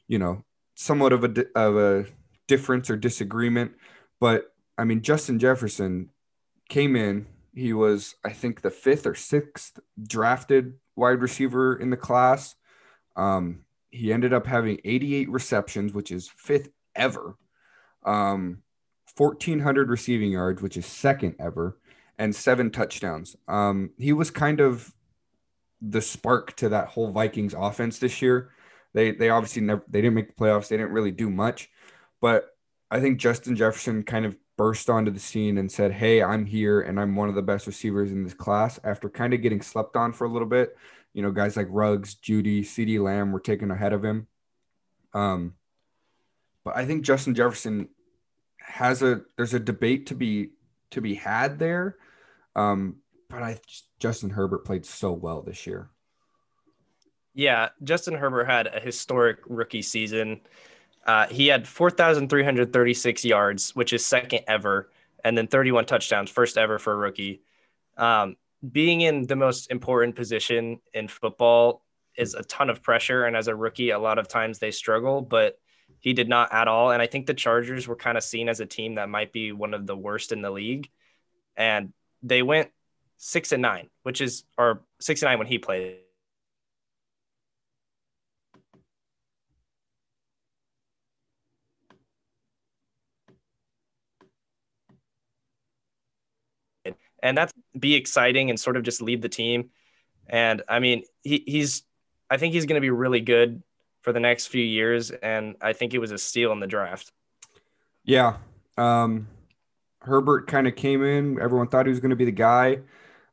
you 0.09 0.19
know, 0.19 0.45
somewhat 0.75 1.13
of 1.13 1.25
a 1.25 1.47
of 1.55 1.77
a 1.77 2.07
difference 2.47 2.91
or 2.91 2.97
disagreement. 2.97 3.73
But 4.21 4.53
I 4.77 4.85
mean, 4.85 5.03
Justin 5.03 5.39
Jefferson 5.39 6.11
came 6.69 6.97
in. 6.97 7.27
He 7.55 7.73
was, 7.73 8.17
I 8.25 8.33
think, 8.33 8.61
the 8.61 8.71
fifth 8.71 9.07
or 9.07 9.15
sixth 9.15 9.79
drafted 10.03 10.75
wide 10.95 11.23
receiver 11.23 11.77
in 11.77 11.91
the 11.91 11.97
class. 11.97 12.55
Um, 13.15 13.61
he 13.97 14.13
ended 14.13 14.33
up 14.33 14.47
having 14.47 14.79
88 14.85 15.31
receptions, 15.31 15.93
which 15.93 16.11
is 16.11 16.29
fifth 16.29 16.69
ever. 16.95 17.37
Um, 18.05 18.63
1,400 19.17 19.89
receiving 19.89 20.31
yards, 20.31 20.61
which 20.63 20.77
is 20.77 20.87
second 20.87 21.37
ever, 21.39 21.79
and 22.19 22.35
seven 22.35 22.71
touchdowns. 22.71 23.37
Um, 23.49 23.91
he 23.99 24.13
was 24.13 24.31
kind 24.31 24.61
of 24.61 24.93
the 25.81 26.03
spark 26.03 26.55
to 26.57 26.69
that 26.71 26.89
whole 26.89 27.11
Vikings 27.11 27.55
offense 27.55 27.99
this 27.99 28.21
year. 28.23 28.51
They 28.93 29.11
they 29.11 29.31
obviously 29.31 29.63
never 29.63 29.85
they 29.89 30.01
didn't 30.01 30.15
make 30.15 30.29
the 30.29 30.43
playoffs. 30.45 30.69
They 30.69 30.77
didn't 30.77 30.93
really 30.93 31.11
do 31.11 31.31
much, 31.31 31.71
but 32.21 32.57
I 32.91 33.01
think 33.01 33.19
Justin 33.19 33.57
Jefferson 33.57 34.03
kind 34.05 34.25
of 34.25 34.37
burst 34.57 34.89
onto 34.89 35.11
the 35.11 35.21
scene 35.21 35.59
and 35.59 35.71
said, 35.71 35.93
Hey, 35.93 36.23
I'm 36.23 36.47
here 36.47 36.81
and 36.81 36.99
I'm 36.99 37.15
one 37.15 37.29
of 37.29 37.35
the 37.35 37.43
best 37.43 37.67
receivers 37.67 38.13
in 38.13 38.25
this 38.25 38.35
class 38.35 38.81
after 38.85 39.09
kind 39.09 39.35
of 39.35 39.43
getting 39.43 39.61
slept 39.61 39.97
on 39.97 40.13
for 40.13 40.25
a 40.25 40.31
little 40.31 40.49
bit. 40.49 40.77
You 41.17 41.23
know, 41.23 41.31
guys 41.31 41.57
like 41.57 41.69
Ruggs, 41.71 42.15
Jeudy, 42.15 42.61
CeeDee 42.61 43.03
Lamb 43.03 43.33
were 43.33 43.41
taken 43.41 43.71
ahead 43.71 43.95
of 43.95 44.05
him. 44.05 44.27
Um, 45.15 45.55
but 46.63 46.77
I 46.77 46.85
think 46.85 47.05
Justin 47.07 47.35
Jefferson 47.35 47.89
has 48.61 49.03
a 49.03 49.23
there's 49.39 49.55
a 49.55 49.59
debate 49.59 50.09
to 50.09 50.15
be 50.15 50.51
to 50.91 51.01
be 51.01 51.15
had 51.15 51.59
there. 51.59 51.97
Um, 52.55 52.97
but 53.31 53.43
I 53.43 53.59
Justin 53.99 54.29
Herbert 54.29 54.67
played 54.67 54.85
so 54.85 55.11
well 55.11 55.41
this 55.41 55.67
year. 55.67 55.89
Yeah, 57.33 57.71
Justin 57.83 58.13
Herbert 58.13 58.45
had 58.45 58.67
a 58.67 58.79
historic 58.79 59.39
rookie 59.47 59.81
season. 59.81 60.43
Uh, 61.07 61.29
he 61.29 61.47
had 61.47 61.67
4,336 61.67 63.25
yards, 63.25 63.75
which 63.75 63.95
is 63.95 64.05
second 64.05 64.41
ever, 64.47 64.91
and 65.25 65.39
then 65.39 65.47
31 65.47 65.87
touchdowns, 65.87 66.31
first 66.31 66.59
ever 66.59 66.79
for 66.79 66.93
a 66.93 66.97
rookie. 66.97 67.41
Um, 67.97 68.37
being 68.73 69.03
in 69.03 69.27
the 69.27 69.37
most 69.37 69.71
important 69.71 70.17
position 70.17 70.81
in 70.95 71.09
football 71.09 71.83
is 72.17 72.35
a 72.35 72.43
ton 72.45 72.71
of 72.71 72.83
pressure. 72.83 73.25
And 73.25 73.37
as 73.37 73.49
a 73.49 73.55
rookie, 73.55 73.91
a 73.91 73.99
lot 73.99 74.19
of 74.19 74.29
times 74.29 74.59
they 74.59 74.71
struggle, 74.71 75.21
but 75.21 75.59
he 76.01 76.13
did 76.13 76.29
not 76.29 76.53
at 76.53 76.69
all. 76.69 76.91
And 76.91 77.03
I 77.03 77.07
think 77.07 77.27
the 77.27 77.35
Chargers 77.35 77.87
were 77.87 77.97
kind 77.97 78.17
of 78.17 78.25
seen 78.25 78.49
as 78.49 78.61
a 78.61 78.67
team 78.67 78.95
that 78.95 79.09
might 79.09 79.33
be 79.33 79.53
one 79.53 79.75
of 79.75 79.87
the 79.87 79.97
worst 79.97 80.33
in 80.33 80.43
the 80.43 80.51
league. 80.51 80.89
And 81.57 81.93
they 82.23 82.43
went 82.43 82.71
six 83.19 83.53
and 83.53 83.63
nine, 83.63 83.89
which 84.03 84.21
is, 84.21 84.45
or 84.57 84.83
six 85.01 85.23
and 85.23 85.31
nine 85.31 85.39
when 85.39 85.47
he 85.47 85.59
played. 85.59 85.99
and 97.23 97.37
that's 97.37 97.53
be 97.79 97.95
exciting 97.95 98.51
and 98.51 98.59
sort 98.59 98.77
of 98.77 98.83
just 98.83 99.03
lead 99.03 99.23
the 99.23 99.29
team. 99.29 99.71
And 100.29 100.63
I 100.69 100.81
mean, 100.81 101.05
he, 101.23 101.43
he's, 101.47 101.83
I 102.31 102.37
think 102.37 102.55
he's 102.55 102.67
going 102.67 102.77
to 102.77 102.85
be 102.85 102.91
really 102.91 103.21
good 103.21 103.63
for 104.03 104.13
the 104.13 104.21
next 104.21 104.47
few 104.47 104.65
years. 104.65 105.11
And 105.11 105.57
I 105.61 105.73
think 105.73 105.95
it 105.95 105.99
was 105.99 106.13
a 106.13 106.19
steal 106.19 106.53
in 106.53 106.61
the 106.61 106.67
draft. 106.67 107.13
Yeah. 108.05 108.37
Um, 108.77 109.29
Herbert 110.01 110.47
kind 110.47 110.67
of 110.67 110.77
came 110.77 111.05
in. 111.05 111.41
Everyone 111.41 111.69
thought 111.69 111.87
he 111.87 111.91
was 111.91 112.01
going 112.01 112.11
to 112.11 112.17
be 112.17 112.25
the 112.25 112.33
guy. 112.33 112.81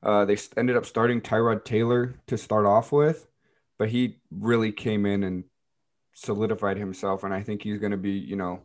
Uh, 0.01 0.25
they 0.25 0.37
ended 0.57 0.75
up 0.75 0.85
starting 0.85 1.21
Tyrod 1.21 1.63
Taylor 1.63 2.15
to 2.27 2.37
start 2.37 2.65
off 2.65 2.91
with, 2.91 3.27
but 3.77 3.89
he 3.89 4.17
really 4.31 4.71
came 4.71 5.05
in 5.05 5.23
and 5.23 5.45
solidified 6.13 6.77
himself. 6.77 7.23
And 7.23 7.33
I 7.33 7.41
think 7.41 7.61
he's 7.61 7.79
going 7.79 7.91
to 7.91 7.97
be, 7.97 8.11
you 8.11 8.35
know, 8.35 8.63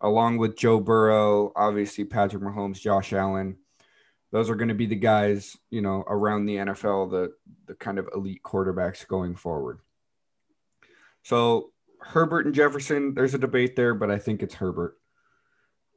along 0.00 0.38
with 0.38 0.56
Joe 0.56 0.80
Burrow, 0.80 1.52
obviously 1.54 2.04
Patrick 2.04 2.42
Mahomes, 2.42 2.80
Josh 2.80 3.12
Allen, 3.12 3.56
those 4.32 4.48
are 4.48 4.54
going 4.54 4.68
to 4.68 4.74
be 4.74 4.86
the 4.86 4.96
guys, 4.96 5.56
you 5.70 5.80
know, 5.80 6.04
around 6.06 6.46
the 6.46 6.56
NFL, 6.56 7.10
the 7.10 7.32
the 7.66 7.74
kind 7.74 7.98
of 7.98 8.08
elite 8.14 8.42
quarterbacks 8.42 9.06
going 9.06 9.34
forward. 9.34 9.80
So 11.22 11.72
Herbert 12.00 12.46
and 12.46 12.54
Jefferson, 12.54 13.14
there's 13.14 13.34
a 13.34 13.38
debate 13.38 13.76
there, 13.76 13.94
but 13.94 14.10
I 14.10 14.18
think 14.18 14.42
it's 14.42 14.54
Herbert. 14.54 14.96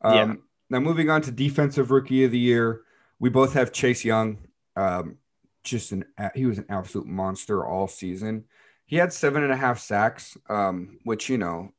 Um, 0.01 0.15
yeah. 0.15 0.33
Now 0.69 0.79
moving 0.79 1.09
on 1.09 1.21
to 1.23 1.31
defensive 1.31 1.91
rookie 1.91 2.23
of 2.23 2.31
the 2.31 2.39
year, 2.39 2.81
we 3.19 3.29
both 3.29 3.53
have 3.53 3.71
Chase 3.71 4.03
Young. 4.03 4.39
Um, 4.75 5.17
just 5.63 5.91
an 5.91 6.05
he 6.35 6.45
was 6.45 6.57
an 6.57 6.65
absolute 6.69 7.07
monster 7.07 7.65
all 7.65 7.87
season. 7.87 8.45
He 8.85 8.97
had 8.97 9.13
seven 9.13 9.43
and 9.43 9.53
a 9.53 9.57
half 9.57 9.79
sacks, 9.79 10.37
um, 10.49 10.99
which 11.03 11.29
you 11.29 11.37
know, 11.37 11.69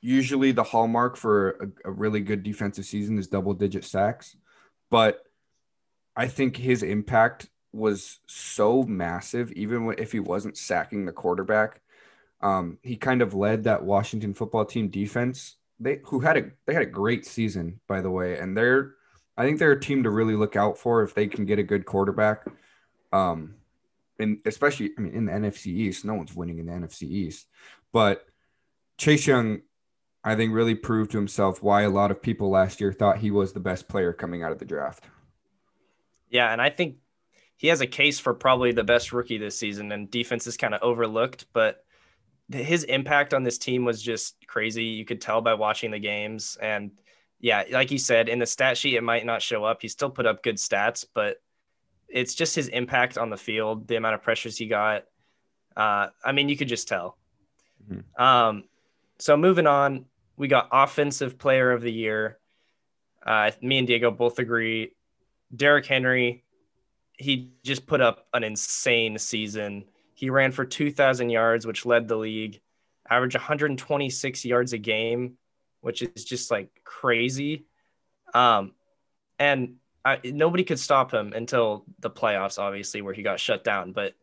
usually 0.00 0.52
the 0.52 0.62
hallmark 0.62 1.16
for 1.16 1.72
a, 1.84 1.88
a 1.88 1.92
really 1.92 2.20
good 2.20 2.42
defensive 2.42 2.84
season 2.84 3.18
is 3.18 3.28
double 3.28 3.54
digit 3.54 3.84
sacks, 3.84 4.36
but 4.90 5.24
I 6.16 6.28
think 6.28 6.56
his 6.56 6.82
impact 6.82 7.48
was 7.72 8.18
so 8.26 8.82
massive, 8.82 9.52
even 9.52 9.94
if 9.98 10.12
he 10.12 10.20
wasn't 10.20 10.56
sacking 10.56 11.06
the 11.06 11.12
quarterback. 11.12 11.80
Um, 12.40 12.78
he 12.82 12.96
kind 12.96 13.22
of 13.22 13.34
led 13.34 13.64
that 13.64 13.84
Washington 13.84 14.34
football 14.34 14.64
team 14.64 14.88
defense. 14.88 15.56
They 15.78 16.00
who 16.04 16.20
had 16.20 16.36
a 16.36 16.50
they 16.66 16.74
had 16.74 16.82
a 16.82 16.86
great 16.86 17.26
season, 17.26 17.80
by 17.88 18.00
the 18.00 18.10
way, 18.10 18.38
and 18.38 18.56
they're 18.56 18.94
I 19.36 19.44
think 19.44 19.58
they're 19.58 19.72
a 19.72 19.80
team 19.80 20.02
to 20.02 20.10
really 20.10 20.34
look 20.34 20.56
out 20.56 20.78
for 20.78 21.02
if 21.02 21.14
they 21.14 21.26
can 21.26 21.46
get 21.46 21.58
a 21.58 21.62
good 21.62 21.86
quarterback. 21.86 22.46
Um, 23.12 23.56
and 24.18 24.38
especially 24.44 24.90
I 24.98 25.00
mean 25.00 25.14
in 25.14 25.26
the 25.26 25.32
NFC 25.32 25.66
East, 25.66 26.04
no 26.04 26.14
one's 26.14 26.34
winning 26.34 26.58
in 26.58 26.66
the 26.66 26.72
NFC 26.72 27.02
East, 27.02 27.46
but 27.92 28.24
Chase 28.98 29.26
Young, 29.26 29.62
I 30.22 30.36
think, 30.36 30.52
really 30.52 30.74
proved 30.74 31.12
to 31.12 31.16
himself 31.16 31.62
why 31.62 31.82
a 31.82 31.90
lot 31.90 32.10
of 32.10 32.20
people 32.20 32.50
last 32.50 32.80
year 32.80 32.92
thought 32.92 33.18
he 33.18 33.30
was 33.30 33.54
the 33.54 33.60
best 33.60 33.88
player 33.88 34.12
coming 34.12 34.42
out 34.42 34.52
of 34.52 34.58
the 34.58 34.66
draft. 34.66 35.04
Yeah, 36.30 36.52
and 36.52 36.62
I 36.62 36.70
think 36.70 36.96
he 37.56 37.68
has 37.68 37.80
a 37.80 37.86
case 37.86 38.18
for 38.18 38.32
probably 38.32 38.72
the 38.72 38.84
best 38.84 39.12
rookie 39.12 39.38
this 39.38 39.58
season, 39.58 39.92
and 39.92 40.10
defense 40.10 40.46
is 40.46 40.56
kind 40.56 40.74
of 40.74 40.82
overlooked, 40.82 41.46
but 41.52 41.84
his 42.50 42.84
impact 42.84 43.34
on 43.34 43.42
this 43.42 43.58
team 43.58 43.84
was 43.84 44.02
just 44.02 44.36
crazy. 44.46 44.84
You 44.84 45.04
could 45.04 45.20
tell 45.20 45.40
by 45.40 45.54
watching 45.54 45.90
the 45.90 45.98
games. 45.98 46.56
And 46.60 46.90
yeah, 47.38 47.64
like 47.70 47.90
you 47.90 47.98
said, 47.98 48.28
in 48.28 48.38
the 48.38 48.46
stat 48.46 48.76
sheet, 48.76 48.96
it 48.96 49.02
might 49.02 49.24
not 49.24 49.42
show 49.42 49.64
up. 49.64 49.82
He 49.82 49.88
still 49.88 50.10
put 50.10 50.26
up 50.26 50.42
good 50.42 50.56
stats, 50.56 51.04
but 51.14 51.36
it's 52.08 52.34
just 52.34 52.56
his 52.56 52.68
impact 52.68 53.18
on 53.18 53.30
the 53.30 53.36
field, 53.36 53.86
the 53.86 53.96
amount 53.96 54.14
of 54.14 54.22
pressures 54.22 54.56
he 54.56 54.66
got. 54.66 55.04
Uh, 55.76 56.08
I 56.24 56.32
mean, 56.32 56.48
you 56.48 56.56
could 56.56 56.68
just 56.68 56.88
tell. 56.88 57.16
Mm-hmm. 57.88 58.22
Um, 58.22 58.64
so 59.18 59.36
moving 59.36 59.66
on, 59.66 60.06
we 60.36 60.48
got 60.48 60.68
offensive 60.72 61.38
player 61.38 61.70
of 61.70 61.82
the 61.82 61.92
year. 61.92 62.38
Uh, 63.24 63.52
me 63.62 63.78
and 63.78 63.86
Diego 63.86 64.10
both 64.10 64.38
agree 64.38 64.96
Derrick 65.54 65.86
Henry 65.86 66.44
he 67.20 67.50
just 67.62 67.86
put 67.86 68.00
up 68.00 68.26
an 68.32 68.42
insane 68.42 69.18
season. 69.18 69.84
He 70.14 70.30
ran 70.30 70.52
for 70.52 70.64
2,000 70.64 71.28
yards, 71.28 71.66
which 71.66 71.84
led 71.84 72.08
the 72.08 72.16
league, 72.16 72.60
averaged 73.08 73.36
126 73.36 74.44
yards 74.46 74.72
a 74.72 74.78
game, 74.78 75.36
which 75.82 76.00
is 76.00 76.24
just 76.24 76.50
like 76.50 76.70
crazy. 76.82 77.66
Um, 78.32 78.72
and 79.38 79.76
I, 80.02 80.18
nobody 80.24 80.64
could 80.64 80.78
stop 80.78 81.12
him 81.12 81.34
until 81.34 81.84
the 81.98 82.10
playoffs, 82.10 82.58
obviously, 82.58 83.02
where 83.02 83.12
he 83.12 83.22
got 83.22 83.38
shut 83.38 83.64
down. 83.64 83.92
But 83.92 84.14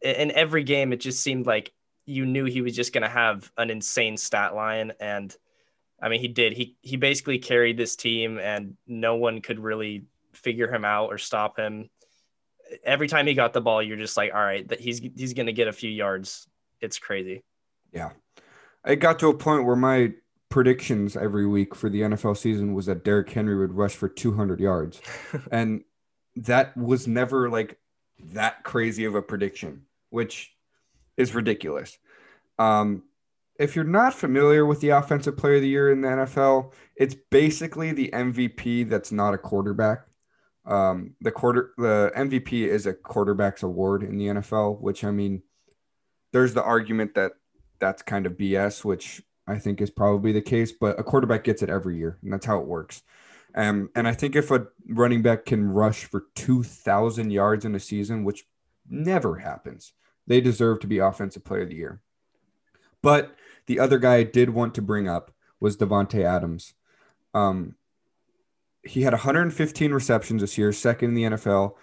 in 0.00 0.30
every 0.30 0.64
game, 0.64 0.94
it 0.94 1.00
just 1.00 1.22
seemed 1.22 1.44
like 1.44 1.74
you 2.06 2.24
knew 2.24 2.46
he 2.46 2.62
was 2.62 2.74
just 2.74 2.94
going 2.94 3.02
to 3.02 3.10
have 3.10 3.52
an 3.58 3.68
insane 3.68 4.16
stat 4.16 4.54
line. 4.54 4.92
And 5.00 5.36
I 6.00 6.08
mean, 6.08 6.20
he 6.20 6.28
did. 6.28 6.54
He 6.54 6.76
he 6.80 6.96
basically 6.96 7.38
carried 7.38 7.76
this 7.76 7.94
team, 7.94 8.38
and 8.38 8.78
no 8.86 9.16
one 9.16 9.42
could 9.42 9.58
really 9.58 10.06
figure 10.36 10.72
him 10.72 10.84
out 10.84 11.06
or 11.06 11.18
stop 11.18 11.58
him. 11.58 11.90
Every 12.84 13.08
time 13.08 13.26
he 13.26 13.34
got 13.34 13.52
the 13.52 13.60
ball, 13.60 13.82
you're 13.82 13.96
just 13.96 14.16
like, 14.16 14.34
all 14.34 14.40
right, 14.40 14.66
that 14.68 14.80
he's 14.80 14.98
he's 14.98 15.34
going 15.34 15.46
to 15.46 15.52
get 15.52 15.68
a 15.68 15.72
few 15.72 15.90
yards. 15.90 16.48
It's 16.80 16.98
crazy. 16.98 17.44
Yeah, 17.92 18.10
it 18.86 18.96
got 18.96 19.18
to 19.20 19.28
a 19.28 19.34
point 19.34 19.64
where 19.64 19.76
my 19.76 20.12
predictions 20.48 21.16
every 21.16 21.46
week 21.46 21.74
for 21.74 21.88
the 21.88 22.02
NFL 22.02 22.36
season 22.36 22.74
was 22.74 22.86
that 22.86 23.04
Derrick 23.04 23.30
Henry 23.30 23.56
would 23.56 23.74
rush 23.74 23.94
for 23.94 24.08
200 24.08 24.60
yards, 24.60 25.00
and 25.50 25.82
that 26.36 26.76
was 26.76 27.06
never 27.06 27.48
like 27.48 27.78
that 28.32 28.64
crazy 28.64 29.04
of 29.04 29.14
a 29.14 29.22
prediction, 29.22 29.82
which 30.10 30.54
is 31.16 31.34
ridiculous. 31.34 31.98
Um, 32.58 33.04
if 33.58 33.74
you're 33.74 33.84
not 33.84 34.14
familiar 34.14 34.66
with 34.66 34.80
the 34.80 34.90
offensive 34.90 35.36
player 35.36 35.56
of 35.56 35.62
the 35.62 35.68
year 35.68 35.90
in 35.90 36.02
the 36.02 36.08
NFL, 36.08 36.72
it's 36.94 37.16
basically 37.30 37.92
the 37.92 38.10
MVP 38.12 38.88
that's 38.88 39.12
not 39.12 39.34
a 39.34 39.38
quarterback. 39.38 40.02
Um, 40.66 41.14
the 41.20 41.30
quarter 41.30 41.72
the 41.78 42.12
MVP 42.16 42.66
is 42.66 42.86
a 42.86 42.94
quarterback's 42.94 43.62
award 43.62 44.02
in 44.02 44.18
the 44.18 44.26
NFL, 44.26 44.80
which 44.80 45.04
I 45.04 45.10
mean, 45.10 45.42
there's 46.32 46.54
the 46.54 46.62
argument 46.62 47.14
that 47.14 47.32
that's 47.78 48.02
kind 48.02 48.26
of 48.26 48.32
BS, 48.32 48.84
which 48.84 49.22
I 49.46 49.58
think 49.58 49.80
is 49.80 49.90
probably 49.90 50.32
the 50.32 50.42
case, 50.42 50.72
but 50.72 50.98
a 50.98 51.04
quarterback 51.04 51.44
gets 51.44 51.62
it 51.62 51.70
every 51.70 51.96
year, 51.96 52.18
and 52.22 52.32
that's 52.32 52.46
how 52.46 52.58
it 52.58 52.66
works. 52.66 53.02
Um, 53.54 53.90
and 53.94 54.06
I 54.06 54.12
think 54.12 54.36
if 54.36 54.50
a 54.50 54.66
running 54.88 55.22
back 55.22 55.46
can 55.46 55.68
rush 55.68 56.04
for 56.04 56.24
2,000 56.34 57.30
yards 57.30 57.64
in 57.64 57.74
a 57.74 57.80
season, 57.80 58.24
which 58.24 58.44
never 58.88 59.36
happens, 59.36 59.92
they 60.26 60.40
deserve 60.40 60.80
to 60.80 60.86
be 60.86 60.98
Offensive 60.98 61.44
Player 61.44 61.62
of 61.62 61.70
the 61.70 61.76
Year. 61.76 62.02
But 63.02 63.34
the 63.66 63.78
other 63.78 63.98
guy 63.98 64.16
I 64.16 64.22
did 64.24 64.50
want 64.50 64.74
to 64.74 64.82
bring 64.82 65.08
up 65.08 65.32
was 65.60 65.76
Davante 65.76 66.22
Adams. 66.22 66.74
Um, 67.32 67.76
he 68.86 69.02
had 69.02 69.12
115 69.12 69.92
receptions 69.92 70.40
this 70.40 70.56
year, 70.56 70.72
second 70.72 71.10
in 71.10 71.14
the 71.14 71.36
NFL, 71.36 71.74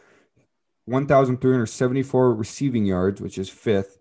1,374 0.85 2.33
receiving 2.33 2.85
yards, 2.85 3.21
which 3.21 3.37
is 3.37 3.49
fifth, 3.49 3.99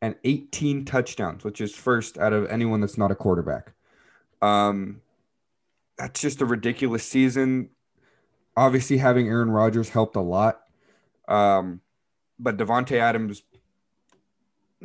and 0.00 0.14
18 0.24 0.84
touchdowns, 0.84 1.44
which 1.44 1.60
is 1.60 1.74
first 1.74 2.18
out 2.18 2.32
of 2.32 2.46
anyone 2.50 2.80
that's 2.80 2.98
not 2.98 3.10
a 3.10 3.14
quarterback. 3.14 3.72
Um, 4.42 5.00
that's 5.96 6.20
just 6.20 6.40
a 6.40 6.46
ridiculous 6.46 7.04
season. 7.04 7.70
Obviously, 8.56 8.98
having 8.98 9.28
Aaron 9.28 9.50
Rodgers 9.50 9.88
helped 9.88 10.16
a 10.16 10.20
lot. 10.20 10.60
Um, 11.26 11.80
but 12.38 12.56
Davante 12.56 12.98
Adams, 12.98 13.42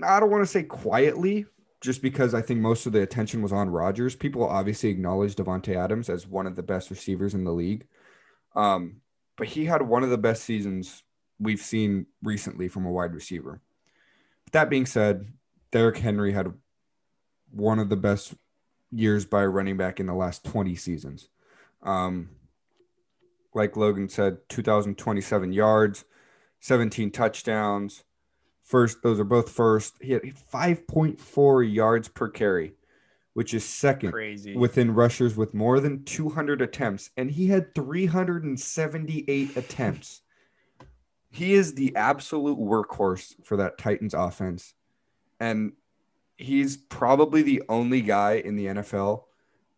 I 0.02 0.20
don't 0.20 0.32
want 0.32 0.44
to 0.44 0.48
say 0.48 0.64
quietly, 0.64 1.46
just 1.84 2.02
because 2.02 2.34
I 2.34 2.42
think 2.42 2.62
most 2.62 2.86
of 2.86 2.94
the 2.94 3.02
attention 3.02 3.42
was 3.42 3.52
on 3.52 3.70
Rodgers. 3.70 4.16
People 4.16 4.48
obviously 4.48 4.90
acknowledge 4.90 5.36
Davante 5.36 5.76
Adams 5.76 6.08
as 6.10 6.26
one 6.26 6.48
of 6.48 6.56
the 6.56 6.64
best 6.64 6.90
receivers 6.90 7.34
in 7.34 7.44
the 7.44 7.52
league. 7.52 7.86
Um, 8.56 9.02
but 9.36 9.48
he 9.48 9.66
had 9.66 9.82
one 9.82 10.02
of 10.02 10.10
the 10.10 10.18
best 10.18 10.46
seasons 10.46 11.04
we've 11.40 11.60
seen 11.60 12.06
recently 12.24 12.70
from 12.70 12.86
a 12.86 12.92
wide 12.92 13.14
receiver. 13.14 13.60
That 14.54 14.70
being 14.70 14.86
said, 14.86 15.34
Derrick 15.72 15.98
Henry 15.98 16.32
had 16.32 16.54
one 17.52 17.80
of 17.80 17.90
the 17.90 17.98
best 17.98 18.34
years 18.90 19.26
by 19.26 19.46
running 19.46 19.76
back 19.76 20.00
in 20.00 20.06
the 20.06 20.14
last 20.14 20.46
20 20.46 20.76
seasons. 20.76 21.28
Um, 21.82 22.30
like 23.54 23.76
Logan 23.76 24.08
said, 24.08 24.38
2,027 24.48 25.52
yards, 25.52 26.06
17 26.62 27.12
touchdowns. 27.12 28.06
First, 28.74 29.04
those 29.04 29.20
are 29.20 29.24
both 29.24 29.52
first. 29.52 29.94
He 30.02 30.14
had 30.14 30.24
5.4 30.24 31.72
yards 31.72 32.08
per 32.08 32.28
carry, 32.28 32.74
which 33.36 33.54
is 33.54 33.64
second 33.64 34.14
Crazy. 34.14 34.58
within 34.58 34.96
rushers 34.96 35.38
with 35.38 35.54
more 35.54 35.80
than 35.80 36.04
200 36.06 36.60
attempts. 36.60 37.12
And 37.16 37.30
he 37.30 37.50
had 37.50 37.76
378 37.76 39.56
attempts. 39.56 40.22
He 41.30 41.54
is 41.54 41.76
the 41.76 41.96
absolute 41.96 42.58
workhorse 42.58 43.36
for 43.46 43.58
that 43.58 43.78
Titans 43.78 44.16
offense. 44.16 44.74
And 45.40 45.74
he's 46.36 46.76
probably 46.76 47.44
the 47.44 47.62
only 47.70 48.02
guy 48.02 48.42
in 48.44 48.56
the 48.56 48.66
NFL 48.66 49.26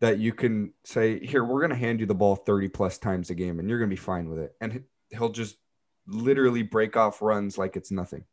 that 0.00 0.20
you 0.20 0.32
can 0.32 0.72
say, 0.84 1.18
here, 1.22 1.44
we're 1.44 1.60
going 1.60 1.68
to 1.68 1.76
hand 1.76 2.00
you 2.00 2.06
the 2.06 2.14
ball 2.14 2.34
30 2.34 2.68
plus 2.68 2.96
times 2.96 3.28
a 3.28 3.34
game 3.34 3.58
and 3.58 3.68
you're 3.68 3.78
going 3.78 3.90
to 3.90 3.94
be 3.94 4.00
fine 4.00 4.30
with 4.30 4.38
it. 4.38 4.54
And 4.62 4.84
he'll 5.10 5.28
just 5.28 5.58
literally 6.06 6.62
break 6.62 6.96
off 6.96 7.20
runs 7.20 7.58
like 7.58 7.76
it's 7.76 7.90
nothing. 7.90 8.24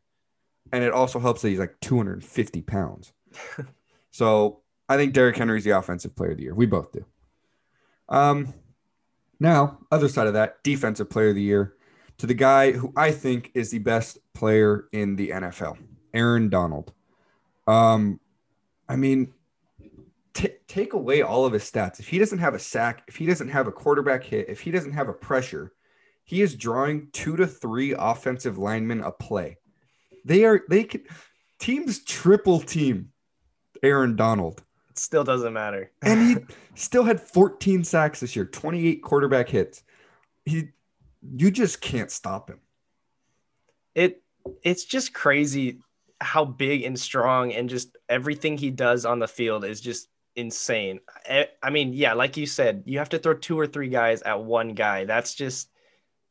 And 0.71 0.83
it 0.83 0.91
also 0.91 1.19
helps 1.19 1.41
that 1.41 1.49
he's 1.49 1.59
like 1.59 1.79
250 1.81 2.61
pounds. 2.61 3.13
so 4.11 4.61
I 4.89 4.97
think 4.97 5.13
Derrick 5.13 5.37
Henry's 5.37 5.63
the 5.63 5.71
offensive 5.71 6.15
player 6.15 6.31
of 6.31 6.37
the 6.37 6.43
year. 6.43 6.55
We 6.55 6.65
both 6.65 6.91
do. 6.91 7.05
Um, 8.09 8.53
now, 9.39 9.79
other 9.91 10.07
side 10.07 10.27
of 10.27 10.33
that, 10.33 10.63
defensive 10.63 11.09
player 11.09 11.29
of 11.29 11.35
the 11.35 11.41
year 11.41 11.75
to 12.17 12.27
the 12.27 12.33
guy 12.33 12.71
who 12.71 12.93
I 12.95 13.11
think 13.11 13.51
is 13.53 13.71
the 13.71 13.79
best 13.79 14.17
player 14.33 14.87
in 14.91 15.15
the 15.15 15.29
NFL, 15.29 15.77
Aaron 16.13 16.49
Donald. 16.49 16.93
Um, 17.67 18.19
I 18.87 18.95
mean, 18.95 19.33
t- 20.33 20.55
take 20.67 20.93
away 20.93 21.21
all 21.21 21.45
of 21.45 21.53
his 21.53 21.69
stats. 21.69 21.99
If 21.99 22.07
he 22.07 22.19
doesn't 22.19 22.39
have 22.39 22.53
a 22.53 22.59
sack, 22.59 23.03
if 23.07 23.15
he 23.15 23.25
doesn't 23.25 23.49
have 23.49 23.67
a 23.67 23.71
quarterback 23.71 24.23
hit, 24.23 24.49
if 24.49 24.61
he 24.61 24.71
doesn't 24.71 24.93
have 24.93 25.09
a 25.09 25.13
pressure, 25.13 25.73
he 26.23 26.41
is 26.41 26.55
drawing 26.55 27.09
two 27.11 27.35
to 27.35 27.47
three 27.47 27.93
offensive 27.97 28.57
linemen 28.57 29.01
a 29.01 29.11
play. 29.11 29.57
They 30.25 30.45
are 30.45 30.61
they 30.69 30.83
can 30.83 31.03
teams 31.59 32.03
triple 32.03 32.59
team 32.59 33.11
Aaron 33.81 34.15
Donald. 34.15 34.63
It 34.89 34.97
still 34.97 35.23
doesn't 35.23 35.53
matter. 35.53 35.91
and 36.01 36.21
he 36.21 36.55
still 36.75 37.03
had 37.03 37.19
14 37.19 37.83
sacks 37.83 38.19
this 38.19 38.35
year, 38.35 38.45
28 38.45 39.01
quarterback 39.01 39.49
hits. 39.49 39.83
He 40.45 40.69
you 41.35 41.51
just 41.51 41.81
can't 41.81 42.11
stop 42.11 42.49
him. 42.49 42.59
It 43.95 44.21
it's 44.61 44.85
just 44.85 45.13
crazy 45.13 45.79
how 46.19 46.45
big 46.45 46.83
and 46.83 46.99
strong 46.99 47.53
and 47.53 47.69
just 47.69 47.97
everything 48.09 48.57
he 48.57 48.69
does 48.69 49.05
on 49.05 49.19
the 49.19 49.27
field 49.27 49.65
is 49.65 49.81
just 49.81 50.07
insane. 50.35 50.99
I, 51.29 51.47
I 51.61 51.69
mean, 51.69 51.93
yeah, 51.93 52.13
like 52.13 52.37
you 52.37 52.45
said, 52.45 52.83
you 52.85 52.99
have 52.99 53.09
to 53.09 53.19
throw 53.19 53.33
two 53.33 53.59
or 53.59 53.67
three 53.67 53.89
guys 53.89 54.21
at 54.21 54.43
one 54.43 54.69
guy. 54.73 55.05
That's 55.05 55.33
just 55.33 55.69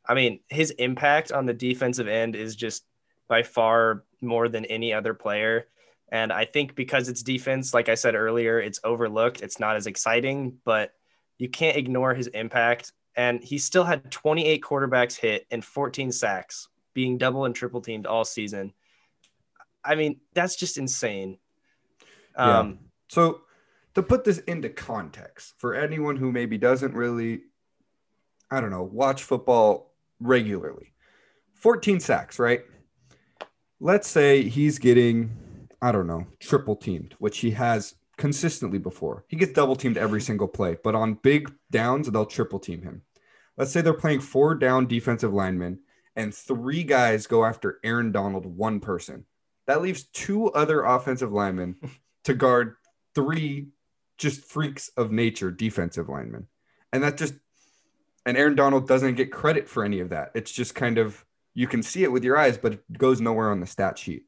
I 0.07 0.15
mean, 0.15 0.41
his 0.49 0.71
impact 0.73 1.31
on 1.31 1.47
the 1.47 1.55
defensive 1.55 2.09
end 2.09 2.35
is 2.35 2.57
just 2.57 2.85
by 3.29 3.43
far 3.43 4.05
more 4.21 4.49
than 4.49 4.65
any 4.67 4.93
other 4.93 5.15
player. 5.15 5.67
And 6.11 6.33
I 6.33 6.45
think 6.45 6.75
because 6.75 7.09
it's 7.09 7.23
defense, 7.23 7.73
like 7.73 7.89
I 7.89 7.95
said 7.95 8.15
earlier, 8.15 8.61
it's 8.61 8.81
overlooked. 8.85 9.41
It's 9.41 9.59
not 9.59 9.77
as 9.77 9.87
exciting, 9.87 10.59
but 10.65 10.93
you 11.39 11.49
can't 11.49 11.77
ignore 11.77 12.15
his 12.15 12.27
impact. 12.29 12.93
And 13.17 13.43
he 13.43 13.59
still 13.59 13.85
had 13.85 14.11
28 14.11 14.63
quarterbacks 14.63 15.17
hit 15.17 15.47
and 15.51 15.65
14 15.65 16.13
sacks, 16.13 16.69
being 16.95 17.19
double 17.19 17.47
and 17.47 17.55
triple 17.55 17.81
teamed 17.81 18.07
all 18.07 18.25
season. 18.25 18.75
I 19.85 19.95
mean, 19.95 20.21
that's 20.35 20.57
just 20.57 20.77
insane. 20.77 21.39
Um, 22.37 22.69
yeah. 22.69 22.77
So, 23.09 23.41
to 23.95 24.03
put 24.03 24.25
this 24.25 24.39
into 24.41 24.71
context 24.71 25.55
for 25.59 25.75
anyone 25.75 26.17
who 26.17 26.33
maybe 26.33 26.57
doesn't 26.57 26.95
really, 26.95 27.43
I 28.51 28.61
don't 28.61 28.71
know, 28.71 28.83
watch 28.83 29.23
football 29.23 29.93
regularly, 30.21 30.95
14 31.55 32.01
sacks, 32.01 32.39
right? 32.39 32.63
Let's 33.85 34.07
say 34.07 34.45
he's 34.45 34.79
getting, 34.79 35.37
I 35.83 35.91
don't 35.91 36.07
know, 36.07 36.29
triple 36.39 36.77
teamed, 36.77 37.17
which 37.19 37.39
he 37.39 37.51
has 37.51 37.97
consistently 38.17 38.79
before. 38.79 39.25
He 39.27 39.35
gets 39.35 39.55
double 39.55 39.75
teamed 39.75 39.97
every 39.97 40.21
single 40.21 40.47
play, 40.47 40.77
but 40.85 40.95
on 40.95 41.15
big 41.15 41.53
downs, 41.69 42.09
they'll 42.09 42.25
triple 42.25 42.61
team 42.61 42.83
him. 42.83 43.03
Let's 43.57 43.73
say 43.73 43.81
they're 43.81 43.93
playing 43.93 44.21
four 44.21 44.55
down 44.55 44.87
defensive 44.87 45.33
linemen 45.33 45.81
and 46.15 46.33
three 46.33 46.85
guys 46.85 47.27
go 47.27 47.45
after 47.45 47.81
Aaron 47.83 48.13
Donald, 48.13 48.47
one 48.47 48.79
person. 48.79 49.25
That 49.67 49.83
leaves 49.83 50.05
two 50.05 50.53
other 50.53 50.85
offensive 50.85 51.33
linemen 51.33 51.75
to 52.25 52.35
guard 52.35 52.77
three 53.17 53.71
just 54.17 54.45
freaks 54.45 54.91
of 54.97 55.11
nature 55.11 55.51
defensive 55.51 56.09
linemen. 56.09 56.47
And 56.93 57.03
that 57.03 57.17
just, 57.17 57.35
and 58.25 58.37
Aaron 58.37 58.55
Donald 58.55 58.87
doesn't 58.87 59.17
get 59.17 59.33
credit 59.33 59.69
for 59.69 59.83
any 59.83 59.99
of 59.99 60.11
that. 60.11 60.31
It's 60.37 60.53
just 60.53 60.77
kind 60.77 60.99
of, 60.99 61.25
you 61.55 61.67
can 61.67 61.83
see 61.83 62.03
it 62.05 62.13
with 62.13 62.25
your 62.25 62.37
eyes, 62.37 62.57
but 62.59 62.73
it 62.75 62.99
goes 62.99 63.21
nowhere 63.21 63.51
on 63.51 63.61
the 63.61 63.67
stat 63.67 63.99
sheet. 63.99 64.25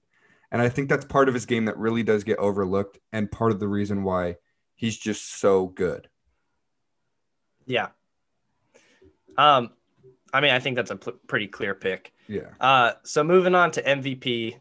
And 0.51 0.61
I 0.63 0.69
think 0.69 0.89
that's 0.89 1.05
part 1.05 1.29
of 1.29 1.35
his 1.35 1.47
game 1.47 1.65
that 1.65 1.79
really 1.79 2.03
does 2.03 2.23
get 2.23 2.39
overlooked 2.39 2.99
and 3.13 3.31
part 3.31 3.51
of 3.51 3.61
the 3.61 3.67
reason 3.69 4.05
why 4.05 4.37
he's 4.77 4.97
just 4.97 5.41
so 5.41 5.67
good. 5.67 6.09
Yeah. 7.67 7.89
Um, 9.37 9.71
I 10.33 10.41
mean, 10.41 10.51
I 10.53 10.61
think 10.61 10.77
that's 10.77 10.91
a 10.91 10.97
pretty 10.97 11.47
clear 11.49 11.75
pick. 11.75 12.13
Yeah. 12.29 12.51
Uh, 12.61 12.93
so 13.05 13.25
moving 13.25 13.55
on 13.55 13.71
to 13.73 13.83
MVP, 13.83 14.57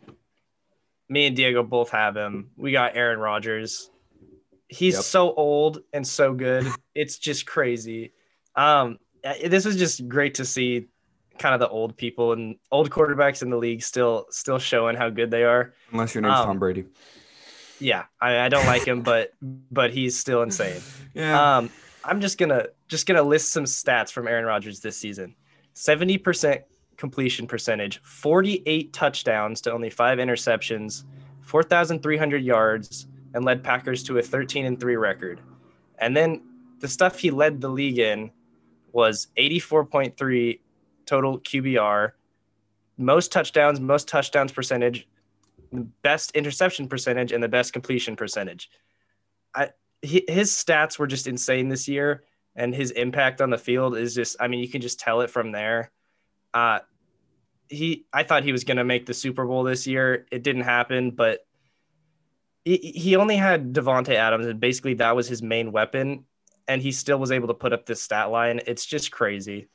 me 1.10 1.26
and 1.28 1.36
Diego 1.36 1.64
both 1.64 1.90
have 1.92 2.16
him. 2.16 2.50
We 2.58 2.72
got 2.72 2.96
Aaron 2.96 3.20
Rodgers. 3.20 3.90
He's 4.68 4.96
Yep. 4.96 5.04
so 5.04 5.34
old 5.34 5.80
and 5.94 6.08
so 6.08 6.34
good. 6.34 6.66
It's 6.96 7.18
just 7.18 7.48
crazy. 7.48 8.14
Um, 8.56 9.00
this 9.44 9.66
was 9.66 9.78
just 9.78 10.08
great 10.08 10.36
to 10.36 10.46
see 10.46 10.90
kind 11.40 11.54
of 11.54 11.60
the 11.60 11.68
old 11.70 11.98
people 11.98 12.34
and 12.34 12.56
old 12.72 12.90
quarterbacks 12.90 13.42
in 13.42 13.50
the 13.50 13.58
league 13.58 13.82
still 13.84 14.28
still 14.30 14.60
showing 14.60 14.96
how 14.96 15.10
good 15.10 15.32
they 15.32 15.44
are. 15.44 15.74
Unless 15.92 16.16
your 16.16 16.22
name's 16.22 16.40
Um, 16.40 16.46
Tom 16.46 16.60
Brady. 16.60 16.86
Yeah, 17.80 18.06
I, 18.22 18.40
I 18.42 18.50
don't 18.50 18.66
like 18.66 18.86
him, 18.88 19.02
but 19.02 19.34
but 19.42 19.92
he's 19.92 20.18
still 20.18 20.42
insane. 20.44 20.82
Yeah. 21.16 21.58
Um, 21.58 21.70
I'm 22.04 22.22
just 22.22 22.40
gonna 22.40 22.68
just 22.88 23.06
gonna 23.06 23.22
list 23.22 23.52
some 23.52 23.66
stats 23.66 24.12
from 24.12 24.28
Aaron 24.28 24.46
Rodgers 24.46 24.80
this 24.80 24.98
season: 24.98 25.36
seventy 25.74 26.18
percent 26.18 26.64
completion 26.98 27.46
percentage, 27.46 28.02
forty-eight 28.02 28.94
touchdowns 28.94 29.62
to 29.62 29.72
only 29.72 29.92
five 29.92 30.18
interceptions, 30.18 31.04
four 31.42 31.62
thousand 31.62 32.02
three 32.02 32.18
hundred 32.18 32.44
yards, 32.44 33.06
and 33.36 33.46
led 33.46 33.64
Packers 33.64 34.02
to 34.06 34.18
a 34.18 34.24
thirteen 34.24 34.66
and 34.66 34.80
three 34.80 34.96
record. 34.96 35.40
And 36.00 36.18
then 36.18 36.42
the 36.80 36.88
stuff 36.88 37.20
he 37.20 37.30
led 37.30 37.62
the 37.62 37.70
league 37.70 38.00
in 38.00 38.32
was 38.92 39.28
eighty-four 39.38 39.86
point 39.86 40.18
three 40.18 40.62
total 41.06 41.40
QBR, 41.40 42.12
most 42.98 43.32
touchdowns, 43.32 43.80
most 43.80 44.08
touchdowns 44.08 44.52
percentage, 44.52 45.08
best 46.02 46.32
interception 46.32 46.88
percentage, 46.88 47.32
and 47.32 47.44
the 47.44 47.48
best 47.48 47.74
completion 47.74 48.16
percentage. 48.16 48.70
I 49.56 49.70
his 50.02 50.52
stats 50.52 51.00
were 51.00 51.08
just 51.08 51.28
insane 51.28 51.70
this 51.70 51.88
year, 51.88 52.24
and 52.56 52.76
his 52.76 52.92
impact 52.92 53.42
on 53.42 53.50
the 53.50 53.58
field 53.58 53.98
is 53.98 54.14
just. 54.14 54.36
I 54.40 54.48
mean, 54.48 54.60
you 54.60 54.70
can 54.70 54.82
just 54.82 55.00
tell 55.00 55.22
it 55.22 55.30
from 55.30 55.52
there. 55.52 55.92
Uh, 56.54 56.80
he, 57.70 58.06
I 58.14 58.24
thought 58.24 58.44
he 58.44 58.52
was 58.52 58.64
going 58.64 58.78
to 58.78 58.84
make 58.84 59.06
the 59.06 59.14
Super 59.14 59.46
Bowl 59.46 59.64
this 59.64 59.88
year. 59.88 60.28
It 60.32 60.44
didn't 60.44 60.64
happen, 60.64 61.12
but 61.12 61.46
he, 62.66 62.78
he 62.78 63.16
only 63.16 63.36
had 63.36 63.74
Davante 63.74 64.16
Adams, 64.16 64.46
and 64.46 64.60
basically 64.60 64.96
that 64.96 65.16
was 65.16 65.28
his 65.28 65.42
main 65.42 65.72
weapon, 65.72 66.26
and 66.68 66.82
he 66.82 66.92
still 66.92 67.18
was 67.18 67.32
able 67.32 67.48
to 67.48 67.54
put 67.54 67.74
up 67.74 67.86
this 67.86 68.02
stat 68.02 68.30
line. 68.30 68.62
It's 68.68 68.86
just 68.86 69.12
crazy. 69.12 69.68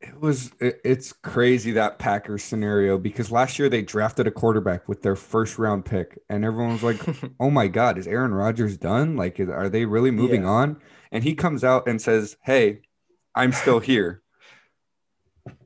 It 0.00 0.20
was 0.20 0.52
it, 0.60 0.80
it's 0.84 1.12
crazy 1.12 1.72
that 1.72 1.98
Packers 1.98 2.44
scenario 2.44 2.98
because 2.98 3.32
last 3.32 3.58
year 3.58 3.68
they 3.68 3.82
drafted 3.82 4.28
a 4.28 4.30
quarterback 4.30 4.88
with 4.88 5.02
their 5.02 5.16
first 5.16 5.58
round 5.58 5.84
pick 5.84 6.18
and 6.28 6.44
everyone 6.44 6.72
was 6.74 6.82
like, 6.84 7.00
"Oh 7.40 7.50
my 7.50 7.66
god, 7.66 7.98
is 7.98 8.06
Aaron 8.06 8.32
Rodgers 8.32 8.76
done? 8.76 9.16
Like 9.16 9.40
is- 9.40 9.48
are 9.48 9.68
they 9.68 9.86
really 9.86 10.12
moving 10.12 10.42
Yeah. 10.42 10.48
on?" 10.50 10.80
And 11.10 11.24
he 11.24 11.34
comes 11.34 11.64
out 11.64 11.88
and 11.88 12.00
says, 12.00 12.36
"Hey, 12.44 12.82
I'm 13.34 13.52
still 13.52 13.80
here." 13.80 14.22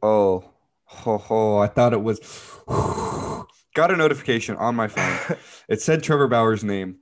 oh, 0.02 0.44
ho 0.84 1.18
ho, 1.18 1.58
I 1.58 1.66
thought 1.66 1.92
it 1.92 2.02
was 2.02 2.18
got 3.74 3.90
a 3.90 3.96
notification 3.96 4.56
on 4.56 4.74
my 4.74 4.88
phone. 4.88 5.36
It 5.68 5.80
said 5.80 6.02
Trevor 6.02 6.28
Bauer's 6.28 6.64
name, 6.64 6.96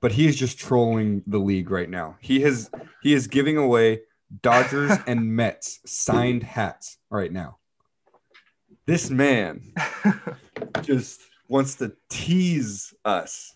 but 0.00 0.12
he 0.12 0.26
is 0.26 0.36
just 0.36 0.58
trolling 0.58 1.22
the 1.26 1.38
league 1.38 1.70
right 1.70 1.88
now. 1.88 2.16
He 2.20 2.40
has 2.42 2.70
he 3.02 3.12
is 3.12 3.26
giving 3.26 3.56
away 3.56 4.00
Dodgers 4.42 4.92
and 5.06 5.34
Mets 5.34 5.80
signed 5.86 6.42
hats 6.42 6.98
right 7.10 7.32
now. 7.32 7.58
This 8.86 9.10
man 9.10 9.72
just 10.82 11.20
wants 11.48 11.76
to 11.76 11.92
tease 12.08 12.94
us. 13.04 13.54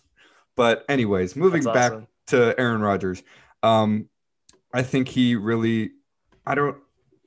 But 0.55 0.85
anyways, 0.89 1.35
moving 1.35 1.63
That's 1.63 1.95
back 1.95 2.03
to 2.27 2.59
Aaron 2.59 2.81
Rodgers, 2.81 3.23
um, 3.63 4.09
I 4.73 4.83
think 4.83 5.07
he 5.07 5.35
really, 5.35 5.91
I 6.45 6.55
don't 6.55 6.77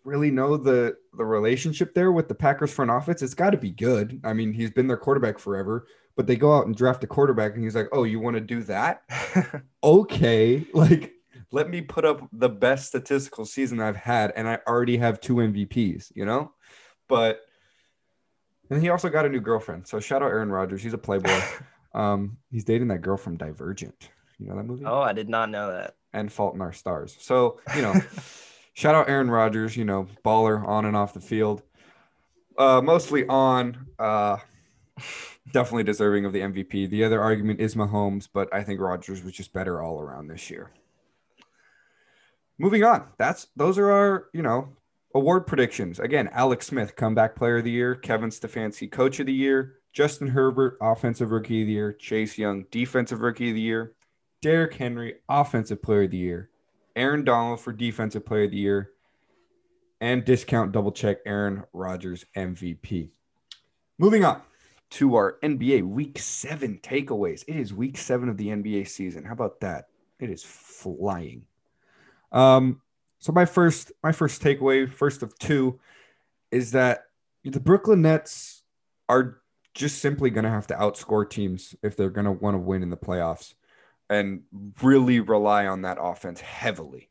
really 0.04 0.30
know 0.30 0.56
the 0.56 0.96
the 1.16 1.24
relationship 1.24 1.94
there 1.94 2.12
with 2.12 2.28
the 2.28 2.34
Packers 2.34 2.72
front 2.72 2.90
office. 2.90 3.22
It's 3.22 3.34
got 3.34 3.50
to 3.50 3.56
be 3.56 3.70
good. 3.70 4.20
I 4.24 4.32
mean, 4.32 4.52
he's 4.52 4.70
been 4.70 4.86
their 4.86 4.96
quarterback 4.96 5.38
forever, 5.38 5.86
but 6.16 6.26
they 6.26 6.36
go 6.36 6.56
out 6.56 6.66
and 6.66 6.76
draft 6.76 7.04
a 7.04 7.06
quarterback, 7.06 7.54
and 7.54 7.64
he's 7.64 7.74
like, 7.74 7.88
"Oh, 7.92 8.04
you 8.04 8.20
want 8.20 8.34
to 8.34 8.40
do 8.40 8.62
that? 8.64 9.02
okay, 9.84 10.66
like 10.72 11.12
let 11.54 11.70
me 11.70 11.80
put 11.80 12.04
up 12.04 12.28
the 12.32 12.48
best 12.48 12.88
statistical 12.88 13.44
season 13.44 13.80
I've 13.80 13.96
had, 13.96 14.32
and 14.34 14.48
I 14.48 14.58
already 14.66 14.96
have 14.96 15.20
two 15.20 15.36
MVPs, 15.36 16.10
you 16.16 16.24
know? 16.24 16.52
But 17.08 17.42
and 18.70 18.82
he 18.82 18.88
also 18.88 19.08
got 19.08 19.24
a 19.24 19.28
new 19.28 19.40
girlfriend. 19.40 19.86
So 19.86 20.00
shout 20.00 20.20
out 20.20 20.30
Aaron 20.30 20.50
Rodgers. 20.50 20.82
He's 20.82 20.94
a 20.94 20.98
playboy. 20.98 21.40
um, 21.94 22.38
he's 22.50 22.64
dating 22.64 22.88
that 22.88 23.02
girl 23.02 23.16
from 23.16 23.36
Divergent. 23.36 24.10
You 24.40 24.48
know 24.48 24.56
that 24.56 24.64
movie? 24.64 24.84
oh, 24.84 25.00
I 25.00 25.12
did 25.12 25.28
not 25.28 25.48
know 25.48 25.70
that. 25.70 25.94
And 26.12 26.32
Fault 26.32 26.56
in 26.56 26.60
Our 26.60 26.72
Stars. 26.72 27.16
So, 27.20 27.60
you 27.76 27.82
know, 27.82 27.94
shout 28.74 28.96
out 28.96 29.08
Aaron 29.08 29.30
Rodgers, 29.30 29.76
you 29.76 29.84
know, 29.84 30.08
baller 30.24 30.66
on 30.66 30.86
and 30.86 30.96
off 30.96 31.14
the 31.14 31.20
field. 31.20 31.62
Uh, 32.58 32.80
mostly 32.82 33.26
on, 33.28 33.86
uh, 34.00 34.38
definitely 35.52 35.84
deserving 35.84 36.24
of 36.24 36.32
the 36.32 36.40
MVP. 36.40 36.90
The 36.90 37.04
other 37.04 37.22
argument 37.22 37.60
is 37.60 37.76
Mahomes, 37.76 38.28
but 38.32 38.52
I 38.52 38.64
think 38.64 38.80
Rodgers 38.80 39.22
was 39.22 39.34
just 39.34 39.52
better 39.52 39.80
all 39.80 40.00
around 40.00 40.26
this 40.26 40.50
year. 40.50 40.72
Moving 42.58 42.84
on, 42.84 43.08
that's 43.18 43.48
those 43.56 43.78
are 43.78 43.90
our 43.90 44.26
you 44.32 44.42
know 44.42 44.68
award 45.14 45.46
predictions. 45.46 45.98
Again, 45.98 46.28
Alex 46.32 46.66
Smith, 46.66 46.96
comeback 46.96 47.36
player 47.36 47.58
of 47.58 47.64
the 47.64 47.70
year, 47.70 47.94
Kevin 47.94 48.30
Stefanski, 48.30 48.90
coach 48.90 49.20
of 49.20 49.26
the 49.26 49.32
year, 49.32 49.76
Justin 49.92 50.28
Herbert, 50.28 50.76
offensive 50.80 51.30
rookie 51.30 51.62
of 51.62 51.66
the 51.66 51.72
year, 51.72 51.92
Chase 51.92 52.36
Young, 52.36 52.64
defensive 52.70 53.20
rookie 53.20 53.50
of 53.50 53.54
the 53.54 53.60
year, 53.60 53.94
Derrick 54.42 54.74
Henry, 54.74 55.16
offensive 55.28 55.82
player 55.82 56.02
of 56.02 56.10
the 56.10 56.16
year, 56.16 56.50
Aaron 56.96 57.24
Donald 57.24 57.60
for 57.60 57.72
defensive 57.72 58.26
player 58.26 58.44
of 58.44 58.50
the 58.50 58.56
year, 58.56 58.90
and 60.00 60.24
discount 60.24 60.72
double 60.72 60.92
check 60.92 61.18
Aaron 61.24 61.64
Rodgers 61.72 62.24
MVP. 62.36 63.10
Moving 63.98 64.24
on 64.24 64.42
to 64.90 65.14
our 65.16 65.38
NBA 65.42 65.82
Week 65.82 66.18
Seven 66.18 66.78
takeaways. 66.82 67.44
It 67.48 67.56
is 67.56 67.72
Week 67.72 67.96
Seven 67.96 68.28
of 68.28 68.36
the 68.36 68.48
NBA 68.48 68.86
season. 68.88 69.24
How 69.24 69.32
about 69.32 69.60
that? 69.60 69.86
It 70.20 70.30
is 70.30 70.44
flying. 70.44 71.46
Um, 72.34 72.82
so 73.20 73.32
my 73.32 73.46
first 73.46 73.92
my 74.02 74.12
first 74.12 74.42
takeaway, 74.42 74.90
first 74.90 75.22
of 75.22 75.38
two, 75.38 75.80
is 76.50 76.72
that 76.72 77.04
the 77.44 77.60
Brooklyn 77.60 78.02
Nets 78.02 78.62
are 79.08 79.38
just 79.72 79.98
simply 79.98 80.30
going 80.30 80.44
to 80.44 80.50
have 80.50 80.66
to 80.66 80.74
outscore 80.74 81.28
teams 81.28 81.74
if 81.82 81.96
they're 81.96 82.10
going 82.10 82.26
to 82.26 82.32
want 82.32 82.54
to 82.54 82.58
win 82.58 82.82
in 82.82 82.90
the 82.90 82.96
playoffs, 82.96 83.54
and 84.10 84.42
really 84.82 85.20
rely 85.20 85.66
on 85.66 85.82
that 85.82 85.98
offense 86.00 86.40
heavily. 86.40 87.08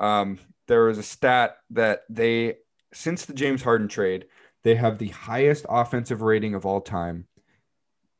Um, 0.00 0.38
a 0.98 1.02
stat 1.02 1.58
that 1.70 2.02
they 2.08 2.56
since 2.92 3.26
the 3.26 3.34
James 3.34 3.62
Harden 3.62 3.88
trade, 3.88 4.26
they 4.62 4.74
have 4.76 4.98
the 4.98 5.08
highest 5.08 5.66
offensive 5.68 6.22
rating 6.22 6.54
of 6.54 6.64
all 6.64 6.80
time, 6.80 7.26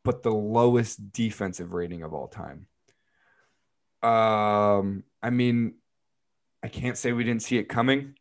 but 0.05 0.23
the 0.23 0.35
lowest 0.35 1.13
defensive 1.13 1.73
rating 1.73 2.03
of 2.03 2.13
all 2.13 2.29
time. 2.29 2.67
Um, 4.03 5.05
I 5.23 5.31
mean, 5.31 5.77
I 6.65 6.69
can't 6.69 6.97
say 6.97 7.13
we 7.13 7.25
didn't 7.25 7.43
see 7.43 7.59
it 7.59 7.69
coming. 7.69 8.15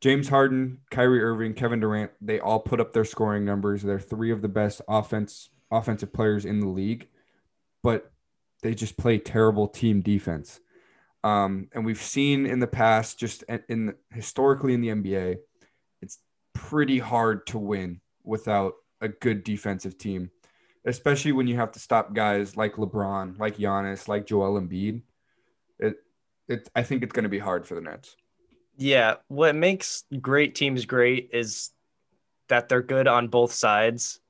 James 0.00 0.28
Harden, 0.28 0.78
Kyrie 0.90 1.22
Irving, 1.22 1.54
Kevin 1.54 1.78
Durant, 1.78 2.10
they 2.20 2.40
all 2.40 2.58
put 2.58 2.80
up 2.80 2.92
their 2.92 3.04
scoring 3.04 3.44
numbers. 3.44 3.82
They're 3.82 4.00
three 4.00 4.32
of 4.32 4.42
the 4.42 4.48
best 4.48 4.82
offense 4.88 5.48
offensive 5.70 6.12
players 6.12 6.44
in 6.44 6.58
the 6.58 6.68
league, 6.68 7.06
but 7.84 8.12
they 8.62 8.74
just 8.74 8.96
play 8.98 9.18
terrible 9.18 9.68
team 9.68 10.02
defense. 10.02 10.58
Um, 11.22 11.68
and 11.72 11.84
we've 11.84 12.02
seen 12.02 12.46
in 12.46 12.58
the 12.58 12.66
past, 12.66 13.18
just 13.18 13.44
in, 13.44 13.62
in 13.68 13.94
historically 14.10 14.74
in 14.74 14.80
the 14.80 14.88
NBA, 14.88 15.36
it's 16.02 16.18
pretty 16.52 16.98
hard 16.98 17.46
to 17.48 17.58
win 17.58 18.00
without 18.24 18.74
a 19.00 19.08
good 19.08 19.44
defensive 19.44 19.96
team, 19.98 20.30
especially 20.84 21.32
when 21.32 21.46
you 21.46 21.56
have 21.56 21.72
to 21.72 21.78
stop 21.78 22.12
guys 22.12 22.56
like 22.56 22.74
LeBron, 22.74 23.38
like 23.38 23.56
Giannis, 23.56 24.08
like 24.08 24.26
Joel 24.26 24.60
Embiid. 24.60 25.02
It, 25.78 25.96
it, 26.48 26.68
I 26.74 26.82
think 26.82 27.02
it's 27.02 27.12
going 27.12 27.24
to 27.24 27.28
be 27.28 27.38
hard 27.38 27.66
for 27.66 27.74
the 27.74 27.80
Nets. 27.80 28.16
Yeah, 28.76 29.16
what 29.28 29.54
makes 29.54 30.04
great 30.20 30.54
teams 30.54 30.84
great 30.84 31.30
is 31.32 31.70
that 32.48 32.68
they're 32.68 32.82
good 32.82 33.06
on 33.06 33.28
both 33.28 33.52
sides. 33.52 34.20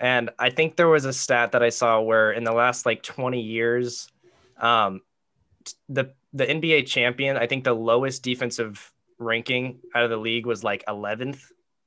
And 0.00 0.30
I 0.38 0.50
think 0.50 0.76
there 0.76 0.88
was 0.88 1.04
a 1.04 1.12
stat 1.12 1.52
that 1.52 1.62
I 1.62 1.68
saw 1.68 2.00
where 2.00 2.32
in 2.32 2.44
the 2.44 2.52
last 2.52 2.84
like 2.84 3.02
20 3.02 3.40
years, 3.40 4.08
um, 4.58 5.00
the 5.88 6.12
the 6.32 6.44
NBA 6.44 6.86
champion, 6.86 7.36
I 7.36 7.46
think 7.46 7.62
the 7.62 7.74
lowest 7.74 8.24
defensive 8.24 8.92
ranking 9.18 9.78
out 9.94 10.02
of 10.02 10.10
the 10.10 10.16
league 10.16 10.46
was 10.46 10.64
like 10.64 10.84
11th, 10.86 11.40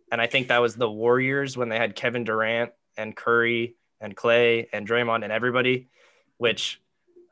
and 0.09 0.21
I 0.21 0.27
think 0.27 0.47
that 0.47 0.61
was 0.61 0.75
the 0.75 0.89
Warriors 0.89 1.57
when 1.57 1.67
they 1.67 1.77
had 1.77 1.95
Kevin 1.95 2.23
Durant 2.23 2.71
and 2.95 3.15
Curry 3.15 3.75
and 3.99 4.15
Clay 4.15 4.69
and 4.71 4.87
Draymond 4.87 5.23
and 5.23 5.33
everybody, 5.33 5.89
which 6.37 6.81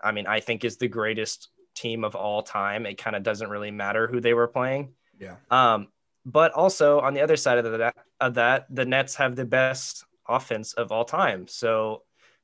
I 0.03 0.11
mean 0.11 0.27
I 0.27 0.41
think 0.41 0.65
is 0.65 0.77
the 0.77 0.89
greatest 0.89 1.49
team 1.75 2.03
of 2.03 2.15
all 2.15 2.41
time. 2.41 2.85
It 2.85 2.97
kind 2.97 3.15
of 3.15 3.23
doesn't 3.23 3.49
really 3.49 3.71
matter 3.71 4.07
who 4.07 4.19
they 4.19 4.33
were 4.33 4.47
playing. 4.47 4.93
Yeah. 5.19 5.35
Um, 5.51 5.87
but 6.25 6.53
also 6.53 6.99
on 6.99 7.13
the 7.13 7.21
other 7.21 7.37
side 7.37 7.59
of 7.59 7.77
that, 7.77 7.95
of 8.19 8.33
that, 8.35 8.65
the 8.69 8.85
Nets 8.85 9.15
have 9.15 9.35
the 9.35 9.45
best 9.45 10.05
offense 10.27 10.73
of 10.73 10.91
all 10.91 11.05
time. 11.05 11.47
So 11.47 12.01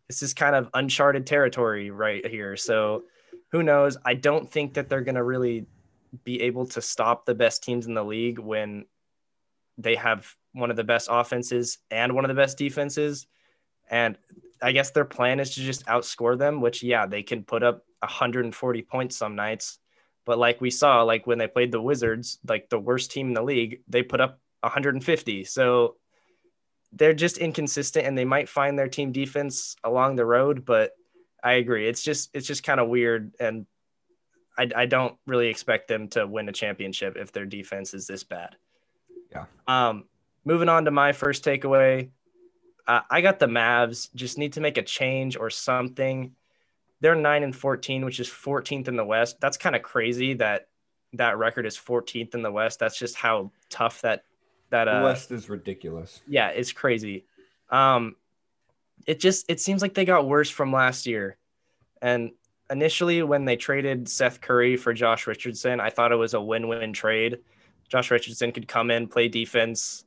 this 0.08 0.22
is 0.22 0.34
kind 0.34 0.56
of 0.56 0.70
uncharted 0.74 1.26
territory 1.26 1.90
right 1.90 2.26
here. 2.26 2.56
So 2.58 3.04
who 3.52 3.64
knows? 3.64 3.98
I 4.06 4.14
don't 4.14 4.50
think 4.50 4.76
that 4.76 4.88
they're 4.88 5.02
going 5.02 5.16
to 5.16 5.24
really 5.24 5.66
be 6.24 6.42
able 6.42 6.66
to 6.68 6.82
stop 6.82 7.26
the 7.26 7.36
best 7.36 7.64
teams 7.64 7.88
in 7.88 7.94
the 7.94 8.04
league 8.04 8.38
when 8.38 8.86
they 9.78 9.96
have 9.96 10.36
one 10.54 10.70
of 10.70 10.76
the 10.76 10.84
best 10.84 11.08
offenses 11.10 11.80
and 11.90 12.14
one 12.14 12.26
of 12.26 12.30
the 12.30 12.36
best 12.36 12.58
defenses. 12.58 13.26
And 13.90 14.18
I 14.62 14.74
guess 14.74 14.92
their 14.92 15.06
plan 15.06 15.40
is 15.40 15.56
to 15.56 15.62
just 15.62 15.86
outscore 15.86 16.38
them, 16.38 16.62
which, 16.62 16.84
yeah, 16.84 17.08
they 17.08 17.24
can 17.24 17.44
put 17.44 17.64
up 17.64 17.84
140 18.02 18.82
points 18.84 19.18
some 19.18 19.36
nights. 19.36 19.80
But 20.26 20.38
like 20.38 20.62
we 20.62 20.70
saw, 20.70 21.04
like 21.04 21.26
when 21.26 21.38
they 21.38 21.48
played 21.48 21.72
the 21.72 21.82
Wizards, 21.82 22.40
like 22.48 22.70
the 22.70 22.80
worst 22.80 23.12
team 23.12 23.30
in 23.30 23.34
the 23.34 23.42
league, 23.42 23.82
they 23.88 24.04
put 24.04 24.22
up 24.22 24.40
150. 24.62 25.44
So 25.46 25.96
they're 26.94 27.14
just 27.14 27.38
inconsistent 27.38 28.06
and 28.06 28.18
they 28.18 28.26
might 28.26 28.50
find 28.50 28.78
their 28.78 28.88
team 28.88 29.12
defense 29.12 29.76
along 29.84 30.16
the 30.16 30.26
road. 30.26 30.66
But 30.66 30.92
I 31.44 31.54
agree. 31.54 31.88
It's 31.88 32.04
just, 32.04 32.30
it's 32.34 32.46
just 32.46 32.64
kind 32.64 32.80
of 32.80 32.88
weird. 32.88 33.34
And 33.40 33.66
I, 34.58 34.70
I 34.76 34.86
don't 34.86 35.16
really 35.26 35.48
expect 35.48 35.88
them 35.88 36.08
to 36.10 36.28
win 36.28 36.50
a 36.50 36.52
championship 36.52 37.18
if 37.18 37.32
their 37.32 37.46
defense 37.46 37.94
is 37.94 38.06
this 38.06 38.24
bad. 38.24 38.56
Yeah. 39.32 39.46
Um, 39.68 40.06
moving 40.46 40.70
on 40.70 40.86
to 40.86 40.92
my 40.92 41.14
first 41.14 41.44
takeaway. 41.44 42.10
Uh, 42.88 43.02
I 43.10 43.22
got 43.22 43.40
the 43.40 43.48
Mavs 43.48 44.14
just 44.14 44.38
need 44.38 44.54
to 44.54 44.62
make 44.62 44.78
a 44.78 44.84
change 44.84 45.38
or 45.38 45.50
something. 45.50 46.36
They're 47.02 47.16
9 47.16 47.44
and 47.44 47.56
14, 47.56 48.06
which 48.06 48.20
is 48.20 48.28
14th 48.28 48.88
in 48.88 48.96
the 48.96 49.06
West. 49.06 49.40
That's 49.42 49.58
kind 49.58 49.76
of 49.76 49.82
crazy 49.82 50.36
that 50.36 50.68
that 51.14 51.38
record 51.38 51.66
is 51.66 51.78
14th 51.78 52.36
in 52.36 52.42
the 52.42 52.52
West. 52.52 52.80
That's 52.80 52.98
just 52.98 53.16
how 53.16 53.52
tough 53.70 54.02
that 54.02 54.24
that 54.70 54.88
uh, 54.88 55.00
the 55.00 55.06
West 55.06 55.32
is 55.32 55.50
ridiculous. 55.50 56.22
Yeah, 56.28 56.48
it's 56.50 56.72
crazy. 56.72 57.26
Um, 57.70 58.16
it 59.06 59.20
just 59.20 59.46
it 59.50 59.60
seems 59.60 59.82
like 59.82 59.94
they 59.94 60.06
got 60.06 60.28
worse 60.28 60.50
from 60.50 60.72
last 60.72 61.06
year. 61.06 61.38
And 62.02 62.32
initially, 62.70 63.22
when 63.24 63.46
they 63.46 63.56
traded 63.56 64.08
Seth 64.08 64.42
Curry 64.42 64.78
for 64.78 64.94
Josh 64.94 65.28
Richardson, 65.28 65.80
I 65.80 65.90
thought 65.90 66.12
it 66.12 66.16
was 66.16 66.34
a 66.34 66.42
win-win 66.42 66.94
trade. 66.94 67.40
Josh 67.90 68.10
Richardson 68.10 68.52
could 68.52 68.68
come 68.68 68.90
in, 68.90 69.08
play 69.08 69.28
defense, 69.28 70.06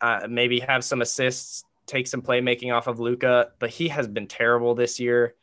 uh, 0.00 0.26
maybe 0.28 0.60
have 0.60 0.82
some 0.82 1.02
assists, 1.02 1.64
take 1.86 2.06
some 2.06 2.22
playmaking 2.22 2.74
off 2.74 2.86
of 2.86 2.98
Luka, 2.98 3.50
but 3.58 3.70
he 3.70 3.88
has 3.88 4.08
been 4.08 4.26
terrible 4.26 4.74
this 4.74 4.98
year. 4.98 5.34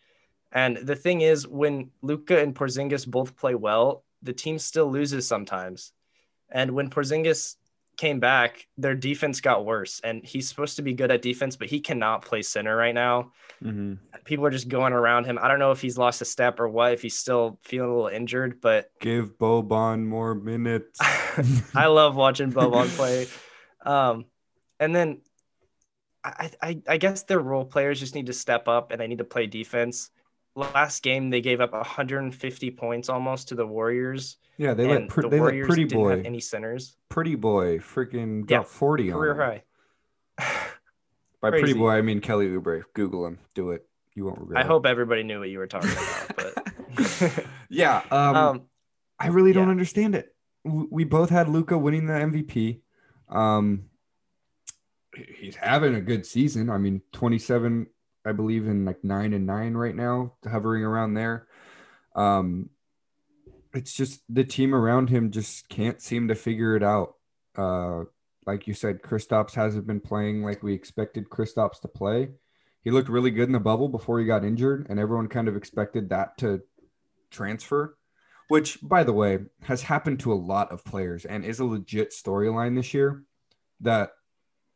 And 0.52 0.78
the 0.78 0.96
thing 0.96 1.22
is, 1.22 1.48
when 1.48 1.92
Luka 2.02 2.40
and 2.40 2.56
Porzingis 2.56 3.08
both 3.08 3.36
play 3.36 3.56
well, 3.56 4.04
the 4.22 4.34
team 4.34 4.60
still 4.60 4.90
loses 4.90 5.28
sometimes. 5.28 5.92
And 6.50 6.72
when 6.72 6.90
Porzingis 6.90 7.58
came 7.98 8.20
back, 8.20 8.68
their 8.78 8.96
defense 8.96 9.42
got 9.42 9.66
worse. 9.66 10.00
And 10.04 10.24
he's 10.24 10.48
supposed 10.48 10.78
to 10.78 10.82
be 10.82 10.94
good 10.94 11.12
at 11.12 11.22
defense, 11.22 11.56
but 11.56 11.68
he 11.68 11.80
cannot 11.80 12.24
play 12.24 12.44
center 12.44 12.76
right 12.76 12.94
now. 12.94 13.32
Mm-hmm. 13.62 13.96
People 14.24 14.46
are 14.46 14.52
just 14.52 14.70
going 14.70 14.94
around 14.94 15.26
him. 15.26 15.40
I 15.42 15.48
don't 15.48 15.60
know 15.60 15.72
if 15.72 15.82
he's 15.82 15.98
lost 15.98 16.22
a 16.22 16.26
step 16.26 16.60
or 16.60 16.70
what, 16.70 16.94
if 16.94 17.02
he's 17.02 17.18
still 17.18 17.60
feeling 17.64 17.90
a 17.90 17.94
little 17.94 18.08
injured, 18.08 18.62
but 18.62 18.92
give 19.02 19.38
Boban 19.38 20.06
more 20.06 20.36
minutes. 20.36 21.00
I 21.76 21.88
love 21.88 22.16
watching 22.16 22.52
Boban 22.52 22.88
play. 22.96 23.28
Um, 23.84 24.26
and 24.80 24.96
then 24.96 25.22
I, 26.24 26.52
I, 26.62 26.82
I 26.88 26.98
guess 26.98 27.24
their 27.24 27.40
role 27.40 27.66
players 27.66 28.00
just 28.00 28.16
need 28.16 28.28
to 28.28 28.34
step 28.34 28.68
up 28.68 28.92
and 28.92 29.02
they 29.02 29.08
need 29.08 29.20
to 29.20 29.24
play 29.24 29.48
defense. 29.48 30.12
Last 30.58 31.04
game 31.04 31.30
they 31.30 31.40
gave 31.40 31.62
up 31.62 31.72
150 31.72 32.72
points 32.72 33.10
almost 33.10 33.50
to 33.50 33.56
the 33.56 33.68
Warriors. 33.68 34.38
Yeah, 34.58 34.74
they 34.74 34.88
let 34.88 35.08
the 35.08 35.30
they 35.30 35.40
Warriors 35.40 35.70
let 35.70 35.76
Pretty 35.76 35.84
didn't 35.84 36.04
Boy 36.04 36.10
have 36.10 36.26
any 36.26 36.40
centers. 36.40 36.98
Pretty 37.10 37.36
Boy 37.36 37.78
freaking 37.78 38.50
Yeah, 38.50 38.58
got 38.58 38.68
40 38.68 39.12
on 39.12 39.18
Career 39.20 39.36
high. 39.36 39.64
By 41.42 41.52
Pretty 41.52 41.74
Boy, 41.74 41.92
I 41.92 42.02
mean 42.02 42.22
Kelly 42.22 42.48
Oubre. 42.48 42.82
Google 42.96 43.28
him. 43.28 43.38
Do 43.54 43.70
it. 43.70 43.88
You 44.16 44.26
won't 44.26 44.40
regret 44.40 44.58
I 44.58 44.62
it. 44.62 44.68
hope 44.68 44.88
everybody 44.88 45.22
knew 45.22 45.40
what 45.40 45.50
you 45.50 45.60
were 45.60 45.68
talking 45.68 45.92
about, 45.92 46.36
but 46.36 47.46
yeah. 47.70 48.02
Um, 48.10 48.36
um, 48.36 48.62
I 49.20 49.28
really 49.28 49.54
don't 49.54 49.66
yeah. 49.66 49.72
understand 49.72 50.16
it. 50.16 50.36
We 50.64 51.04
both 51.04 51.30
had 51.30 51.50
Luka 51.50 51.78
winning 51.78 52.08
the 52.08 52.14
MVP. 52.14 52.80
Um, 53.30 53.86
he's 55.36 55.56
having 55.56 55.94
a 55.94 56.02
good 56.02 56.26
season. 56.26 56.72
I 56.72 56.80
mean, 56.80 57.04
27, 57.14 57.88
I 58.28 58.32
believe, 58.34 58.68
in 58.68 58.86
like 58.86 59.04
nine 59.04 59.34
and 59.34 59.46
nine 59.46 59.74
right 59.74 59.96
now, 59.96 60.34
hovering 60.44 60.84
around 60.84 61.14
there. 61.14 61.48
Um, 62.16 62.70
it's 63.74 63.94
just 63.94 64.22
the 64.30 64.44
team 64.44 64.74
around 64.74 65.10
him 65.10 65.32
just 65.32 65.70
can't 65.70 66.02
seem 66.02 66.28
to 66.28 66.36
figure 66.36 66.76
it 66.76 66.84
out. 66.84 67.16
Uh, 67.56 68.06
like 68.46 68.68
you 68.68 68.74
said, 68.74 69.02
Kristaps 69.02 69.56
hasn't 69.56 69.88
been 69.88 70.00
playing 70.00 70.44
like 70.44 70.64
we 70.64 70.74
expected 70.74 71.30
Kristaps 71.30 71.82
to 71.82 71.88
play. 71.88 72.30
He 72.84 72.92
looked 72.92 73.10
really 73.10 73.32
good 73.32 73.50
in 73.50 73.54
the 73.54 73.60
bubble 73.60 73.90
before 73.90 74.20
he 74.20 74.26
got 74.26 74.46
injured, 74.46 74.88
and 74.90 75.00
everyone 75.00 75.28
kind 75.28 75.48
of 75.48 75.56
expected 75.56 76.10
that 76.10 76.38
to 76.40 76.62
transfer 77.30 77.98
which 78.48 78.80
by 78.82 79.04
the 79.04 79.14
way 79.14 79.40
has 79.64 79.84
happened 79.84 80.20
to 80.20 80.34
a 80.34 80.36
lot 80.36 80.72
of 80.72 80.86
players 80.86 81.26
and 81.26 81.44
is 81.44 81.60
a 81.60 81.66
legit 81.66 82.12
storyline 82.12 82.76
this 82.76 82.94
year 82.94 83.24
that 83.82 84.12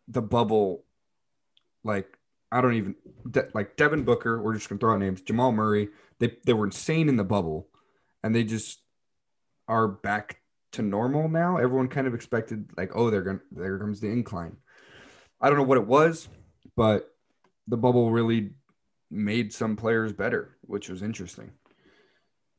the 0.07 0.21
bubble 0.21 0.83
like 1.83 2.17
i 2.51 2.61
don't 2.61 2.73
even 2.73 2.95
De- 3.29 3.49
like 3.53 3.77
devin 3.77 4.03
booker 4.03 4.41
we're 4.41 4.53
just 4.53 4.69
gonna 4.69 4.79
throw 4.79 4.93
out 4.93 4.99
names 4.99 5.21
jamal 5.21 5.51
murray 5.51 5.89
they, 6.19 6.37
they 6.45 6.53
were 6.53 6.65
insane 6.65 7.09
in 7.09 7.17
the 7.17 7.23
bubble 7.23 7.67
and 8.23 8.35
they 8.35 8.43
just 8.43 8.81
are 9.67 9.87
back 9.87 10.41
to 10.73 10.81
normal 10.81 11.27
now. 11.27 11.57
Everyone 11.57 11.87
kind 11.87 12.07
of 12.07 12.13
expected 12.13 12.69
like 12.77 12.91
oh 12.95 13.09
they're 13.09 13.21
gonna 13.21 13.41
there 13.51 13.79
comes 13.79 13.99
the 13.99 14.07
incline. 14.07 14.57
I 15.39 15.49
don't 15.49 15.57
know 15.57 15.63
what 15.63 15.77
it 15.77 15.87
was 15.87 16.27
but 16.77 17.13
the 17.67 17.77
bubble 17.77 18.11
really 18.11 18.51
made 19.09 19.53
some 19.53 19.75
players 19.75 20.13
better 20.13 20.57
which 20.61 20.89
was 20.89 21.01
interesting. 21.01 21.51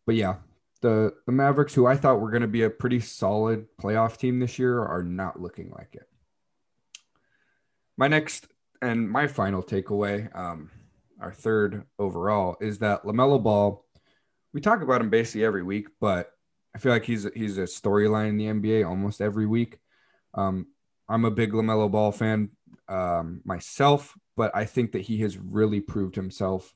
But 0.05 0.17
yeah, 0.17 0.37
the 0.81 1.15
the 1.27 1.33
Mavericks, 1.33 1.75
who 1.75 1.87
I 1.87 1.97
thought 1.97 2.21
were 2.21 2.31
going 2.31 2.43
to 2.43 2.49
be 2.49 2.63
a 2.63 2.71
pretty 2.71 3.01
solid 3.01 3.67
playoff 3.81 4.19
team 4.19 4.41
this 4.41 4.59
year, 4.59 4.83
are 4.83 5.03
not 5.03 5.41
looking 5.41 5.71
like 5.71 5.95
it. 5.95 6.09
My 7.97 8.09
next 8.09 8.49
and 8.83 9.09
my 9.09 9.29
final 9.29 9.63
takeaway, 9.63 10.35
um, 10.37 10.71
our 11.21 11.33
third 11.33 11.85
overall, 11.99 12.57
is 12.61 12.79
that 12.79 13.05
Lamelo 13.05 13.43
Ball. 13.43 13.87
We 14.53 14.61
talk 14.61 14.83
about 14.83 15.01
him 15.01 15.09
basically 15.09 15.45
every 15.45 15.63
week, 15.63 15.87
but 16.01 16.31
I 16.75 16.79
feel 16.79 16.93
like 16.93 17.05
he's 17.05 17.27
he's 17.35 17.59
a 17.59 17.63
storyline 17.63 18.31
in 18.31 18.37
the 18.37 18.47
NBA 18.47 18.87
almost 18.87 19.21
every 19.21 19.47
week. 19.47 19.79
Um, 20.35 20.67
I'm 21.09 21.25
a 21.25 21.31
big 21.31 21.53
Lamelo 21.53 21.91
Ball 21.91 22.11
fan 22.11 22.51
um, 22.89 23.41
myself, 23.45 24.15
but 24.37 24.55
I 24.55 24.65
think 24.65 24.93
that 24.93 25.03
he 25.03 25.19
has 25.19 25.39
really 25.39 25.81
proved 25.81 26.17
himself 26.17 26.75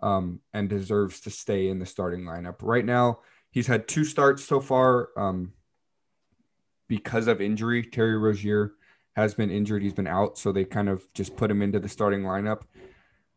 um, 0.00 0.40
and 0.52 0.68
deserves 0.68 1.20
to 1.22 1.30
stay 1.30 1.68
in 1.68 1.78
the 1.78 1.86
starting 1.86 2.24
lineup. 2.24 2.56
Right 2.60 2.84
now, 2.84 3.20
he's 3.50 3.66
had 3.66 3.88
two 3.88 4.04
starts 4.04 4.44
so 4.44 4.60
far 4.60 5.08
um, 5.16 5.54
because 6.88 7.26
of 7.26 7.40
injury. 7.40 7.84
Terry 7.84 8.18
Rozier 8.18 8.74
has 9.18 9.34
been 9.34 9.50
injured; 9.50 9.82
he's 9.82 9.92
been 9.92 10.06
out, 10.06 10.38
so 10.38 10.52
they 10.52 10.64
kind 10.64 10.88
of 10.88 11.12
just 11.12 11.36
put 11.36 11.50
him 11.50 11.60
into 11.60 11.80
the 11.80 11.88
starting 11.88 12.22
lineup. 12.22 12.62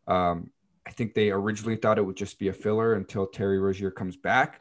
Um, 0.06 0.50
I 0.86 0.90
think 0.90 1.14
they 1.14 1.30
originally 1.30 1.76
thought 1.76 1.98
it 1.98 2.06
would 2.06 2.16
just 2.16 2.38
be 2.38 2.48
a 2.48 2.52
filler 2.52 2.94
until 2.94 3.26
Terry 3.26 3.58
Rozier 3.58 3.90
comes 3.90 4.16
back. 4.16 4.60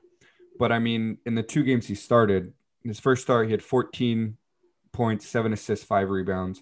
But 0.60 0.72
I 0.72 0.80
mean, 0.80 1.18
in 1.26 1.36
the 1.36 1.44
two 1.44 1.64
games 1.64 1.88
he 1.88 1.96
started, 1.96 2.54
his 2.84 3.00
first 3.00 3.24
start 3.24 3.48
he 3.48 3.52
had 3.52 3.64
14 3.64 4.38
points, 4.92 5.28
seven 5.28 5.54
assists, 5.54 5.86
five 5.86 6.10
rebounds. 6.10 6.62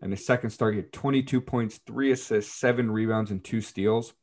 And 0.00 0.12
his 0.12 0.24
second 0.24 0.50
start, 0.50 0.74
he 0.74 0.80
had 0.80 0.92
22 0.92 1.40
points, 1.40 1.78
three 1.78 2.12
assists, 2.12 2.52
seven 2.52 2.90
rebounds, 2.90 3.30
and 3.30 3.42
two 3.42 3.60
steals. 3.60 4.14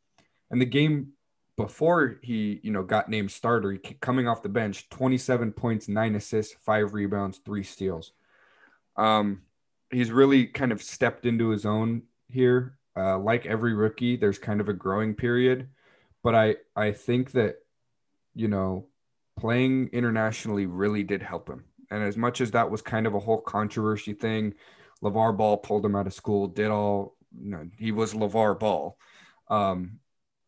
And 0.50 0.62
the 0.62 0.66
game 0.66 1.14
before 1.58 2.20
he, 2.22 2.60
you 2.64 2.72
know, 2.72 2.84
got 2.84 3.10
named 3.10 3.32
starter, 3.32 3.72
he 3.72 3.78
coming 3.78 4.28
off 4.28 4.44
the 4.44 4.50
bench, 4.50 4.90
27 4.90 5.54
points, 5.54 5.88
nine 5.88 6.16
assists, 6.16 6.56
five 6.62 6.94
rebounds, 6.94 7.40
three 7.40 7.64
steals. 7.64 8.12
Um, 8.98 9.42
he's 9.92 10.12
really 10.12 10.48
kind 10.48 10.72
of 10.72 10.82
stepped 10.82 11.26
into 11.26 11.50
his 11.50 11.66
own 11.66 12.04
here. 12.28 12.78
Uh, 12.98 13.20
like 13.20 13.46
every 13.46 13.74
rookie, 13.74 14.16
there's 14.16 14.40
kind 14.40 14.62
of 14.62 14.70
a 14.70 14.74
growing 14.74 15.14
period, 15.14 15.68
but 16.24 16.34
I 16.34 16.56
I 16.76 16.92
think 16.92 17.32
that 17.34 17.58
you 18.34 18.48
know 18.48 18.88
playing 19.38 19.90
internationally 19.92 20.66
really 20.66 21.04
did 21.04 21.22
help 21.22 21.50
him. 21.50 21.66
And 21.92 22.04
as 22.04 22.18
much 22.18 22.42
as 22.42 22.52
that 22.52 22.72
was 22.72 22.82
kind 22.82 23.06
of 23.06 23.14
a 23.14 23.20
whole 23.20 23.42
controversy 23.42 24.14
thing, 24.14 24.56
LeVar 25.04 25.38
Ball 25.38 25.58
pulled 25.58 25.86
him 25.86 25.96
out 25.96 26.08
of 26.08 26.14
school, 26.14 26.48
did 26.48 26.72
all, 26.72 27.16
you 27.38 27.52
know, 27.52 27.70
he 27.78 27.92
was 27.92 28.14
LeVar 28.14 28.60
Ball. 28.60 28.98
Um, 29.50 30.00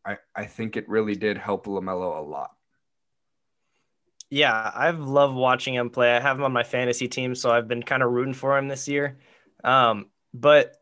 I, 0.04 0.16
I 0.34 0.46
think 0.46 0.76
it 0.76 0.88
really 0.88 1.14
did 1.14 1.36
help 1.38 1.66
LaMelo 1.66 2.18
a 2.18 2.22
lot. 2.22 2.50
Yeah, 4.30 4.70
I've 4.74 5.00
loved 5.00 5.34
watching 5.34 5.74
him 5.74 5.90
play. 5.90 6.14
I 6.14 6.20
have 6.20 6.36
him 6.36 6.44
on 6.44 6.52
my 6.52 6.64
fantasy 6.64 7.08
team, 7.08 7.34
so 7.34 7.50
I've 7.50 7.68
been 7.68 7.82
kind 7.82 8.02
of 8.02 8.10
rooting 8.10 8.34
for 8.34 8.58
him 8.58 8.68
this 8.68 8.88
year. 8.88 9.18
Um, 9.64 10.06
but 10.34 10.76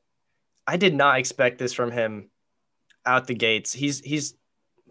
I 0.66 0.76
did 0.76 0.94
not 0.94 1.18
expect 1.18 1.58
this 1.58 1.72
from 1.72 1.92
him 1.92 2.30
out 3.04 3.26
the 3.26 3.34
gates. 3.34 3.72
He's 3.72 4.00
he's 4.00 4.34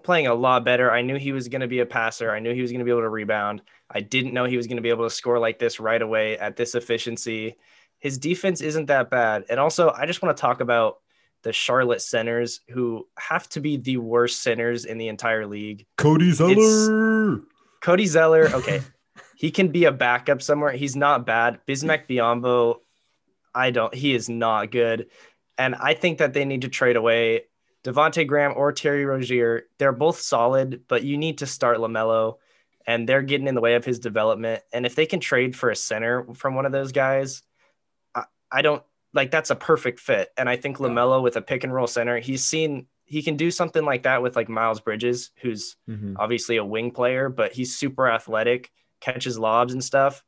playing 0.04 0.28
a 0.28 0.34
lot 0.34 0.64
better. 0.64 0.92
I 0.92 1.02
knew 1.02 1.18
he 1.18 1.34
was 1.34 1.50
going 1.50 1.62
to 1.62 1.68
be 1.68 1.80
a 1.80 1.86
passer. 1.86 2.32
I 2.32 2.40
knew 2.40 2.54
he 2.54 2.62
was 2.62 2.72
going 2.72 2.80
to 2.80 2.86
be 2.86 2.92
able 2.92 3.02
to 3.02 3.10
rebound. 3.10 3.62
I 3.90 4.02
didn't 4.02 4.34
know 4.34 4.46
he 4.46 4.58
was 4.58 4.68
going 4.68 4.78
to 4.78 4.84
be 4.84 4.90
able 4.90 5.06
to 5.06 5.14
score 5.14 5.40
like 5.40 5.60
this 5.60 5.80
right 5.80 6.02
away 6.02 6.38
at 6.38 6.56
this 6.56 6.76
efficiency. 6.76 7.58
His 8.00 8.18
defense 8.18 8.62
isn't 8.62 8.86
that 8.86 9.10
bad. 9.10 9.46
And 9.50 9.60
also, 9.60 9.92
I 9.92 10.06
just 10.06 10.22
want 10.22 10.38
to 10.38 10.42
talk 10.42 10.62
about 10.62 11.00
the 11.44 11.52
Charlotte 11.52 12.02
centers 12.02 12.62
who 12.70 13.08
have 13.18 13.50
to 13.50 13.60
be 13.60 13.78
the 13.78 13.98
worst 13.98 14.42
centers 14.42 14.86
in 14.86 14.98
the 14.98 15.08
entire 15.08 15.46
league. 15.46 15.86
Cody 15.98 16.32
Zeller! 16.32 17.42
Cody 17.82 18.06
Zeller, 18.06 18.50
okay, 18.54 18.82
he 19.36 19.52
can 19.52 19.70
be 19.70 19.86
a 19.86 19.92
backup 19.92 20.42
somewhere. 20.42 20.72
He's 20.72 20.96
not 20.96 21.26
bad. 21.26 21.60
Bismack 21.68 22.08
Biyombo, 22.08 22.78
I 23.54 23.72
don't. 23.72 23.94
He 23.94 24.14
is 24.14 24.30
not 24.30 24.72
good, 24.72 25.08
and 25.58 25.76
I 25.76 25.94
think 25.94 26.20
that 26.20 26.34
they 26.34 26.46
need 26.46 26.62
to 26.62 26.70
trade 26.70 26.96
away 26.96 27.44
Devonte 27.84 28.26
Graham 28.26 28.54
or 28.56 28.72
Terry 28.72 29.06
Rozier. 29.06 29.64
They're 29.78 29.92
both 29.92 30.20
solid, 30.20 30.84
but 30.88 31.04
you 31.04 31.18
need 31.18 31.38
to 31.40 31.46
start 31.46 31.78
Lamelo, 31.78 32.38
and 32.88 33.08
they're 33.08 33.22
getting 33.22 33.48
in 33.48 33.56
the 33.56 33.62
way 33.62 33.76
of 33.76 33.86
his 33.86 34.00
development. 34.00 34.64
And 34.74 34.86
if 34.86 34.96
they 34.96 35.06
can 35.06 35.20
trade 35.20 35.56
for 35.56 35.70
a 35.70 35.76
center 35.76 36.26
from 36.34 36.56
one 36.56 36.66
of 36.66 36.72
those 36.72 36.92
guys, 36.92 37.44
I, 38.16 38.24
I 38.52 38.62
don't 38.64 38.84
like 39.14 39.32
that's 39.32 39.52
a 39.52 39.56
perfect 39.56 40.00
fit. 40.00 40.30
And 40.36 40.50
I 40.50 40.58
think 40.58 40.78
Lamelo 40.78 41.22
with 41.22 41.38
a 41.38 41.42
pick 41.42 41.64
and 41.64 41.74
roll 41.74 41.88
center, 41.88 42.20
he's 42.20 42.46
seen 42.46 42.88
he 43.06 43.22
can 43.22 43.38
do 43.38 43.52
something 43.52 43.86
like 43.86 44.04
that 44.04 44.22
with 44.22 44.36
like 44.36 44.50
Miles 44.50 44.82
Bridges, 44.82 45.32
who's 45.42 45.78
mm-hmm. 45.90 46.16
obviously 46.18 46.58
a 46.58 46.66
wing 46.66 46.92
player, 46.92 47.30
but 47.30 47.54
he's 47.54 47.78
super 47.78 48.10
athletic, 48.10 48.72
catches 49.00 49.38
lobs 49.38 49.74
and 49.74 49.84
stuff. 49.84 50.24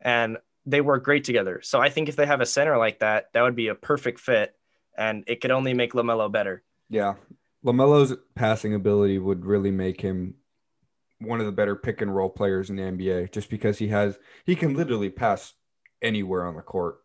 And 0.00 0.38
they 0.64 0.80
work 0.80 1.04
great 1.04 1.24
together. 1.24 1.60
So 1.62 1.80
I 1.80 1.90
think 1.90 2.08
if 2.08 2.16
they 2.16 2.26
have 2.26 2.40
a 2.40 2.46
center 2.46 2.78
like 2.78 3.00
that, 3.00 3.26
that 3.34 3.42
would 3.42 3.56
be 3.56 3.68
a 3.68 3.74
perfect 3.74 4.20
fit. 4.20 4.54
And 4.96 5.24
it 5.26 5.40
could 5.40 5.50
only 5.50 5.74
make 5.74 5.92
LaMelo 5.92 6.32
better. 6.32 6.62
Yeah. 6.88 7.14
LaMelo's 7.64 8.14
passing 8.34 8.74
ability 8.74 9.18
would 9.18 9.44
really 9.44 9.70
make 9.70 10.00
him 10.00 10.34
one 11.20 11.38
of 11.38 11.46
the 11.46 11.52
better 11.52 11.76
pick 11.76 12.00
and 12.00 12.14
roll 12.14 12.28
players 12.28 12.70
in 12.70 12.76
the 12.76 12.82
NBA 12.82 13.32
just 13.32 13.50
because 13.50 13.78
he 13.78 13.88
has, 13.88 14.18
he 14.44 14.56
can 14.56 14.74
literally 14.74 15.10
pass 15.10 15.54
anywhere 16.00 16.46
on 16.46 16.56
the 16.56 16.62
court. 16.62 16.96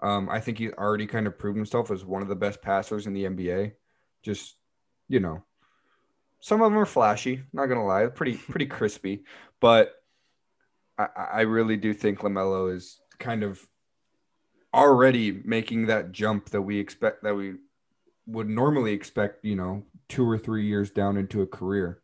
Um, 0.00 0.28
I 0.28 0.40
think 0.40 0.58
he's 0.58 0.72
already 0.72 1.06
kind 1.06 1.26
of 1.26 1.38
proved 1.38 1.56
himself 1.56 1.90
as 1.90 2.04
one 2.04 2.22
of 2.22 2.28
the 2.28 2.34
best 2.34 2.60
passers 2.60 3.06
in 3.06 3.14
the 3.14 3.24
NBA. 3.24 3.72
Just 4.22 4.56
you 5.12 5.20
know, 5.20 5.44
some 6.40 6.62
of 6.62 6.72
them 6.72 6.80
are 6.80 6.86
flashy. 6.86 7.42
Not 7.52 7.66
gonna 7.66 7.84
lie, 7.84 8.06
pretty 8.06 8.34
pretty 8.34 8.64
crispy, 8.64 9.24
but 9.60 9.92
I, 10.96 11.06
I 11.34 11.40
really 11.42 11.76
do 11.76 11.92
think 11.92 12.20
Lamelo 12.20 12.74
is 12.74 12.98
kind 13.18 13.42
of 13.42 13.60
already 14.72 15.42
making 15.44 15.86
that 15.86 16.12
jump 16.12 16.48
that 16.50 16.62
we 16.62 16.78
expect 16.78 17.22
that 17.24 17.36
we 17.36 17.56
would 18.26 18.48
normally 18.48 18.94
expect. 18.94 19.44
You 19.44 19.54
know, 19.54 19.82
two 20.08 20.28
or 20.28 20.38
three 20.38 20.66
years 20.66 20.90
down 20.90 21.18
into 21.18 21.42
a 21.42 21.46
career. 21.46 22.00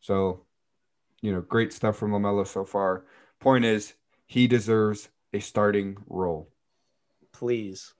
So, 0.00 0.44
you 1.22 1.32
know, 1.32 1.40
great 1.40 1.72
stuff 1.72 1.96
from 1.96 2.12
Lamelo 2.12 2.46
so 2.46 2.64
far. 2.64 3.04
Point 3.40 3.64
is, 3.64 3.94
he 4.26 4.46
deserves 4.46 5.08
a 5.32 5.40
starting 5.40 5.96
role. 6.06 6.52
Please. 7.32 7.94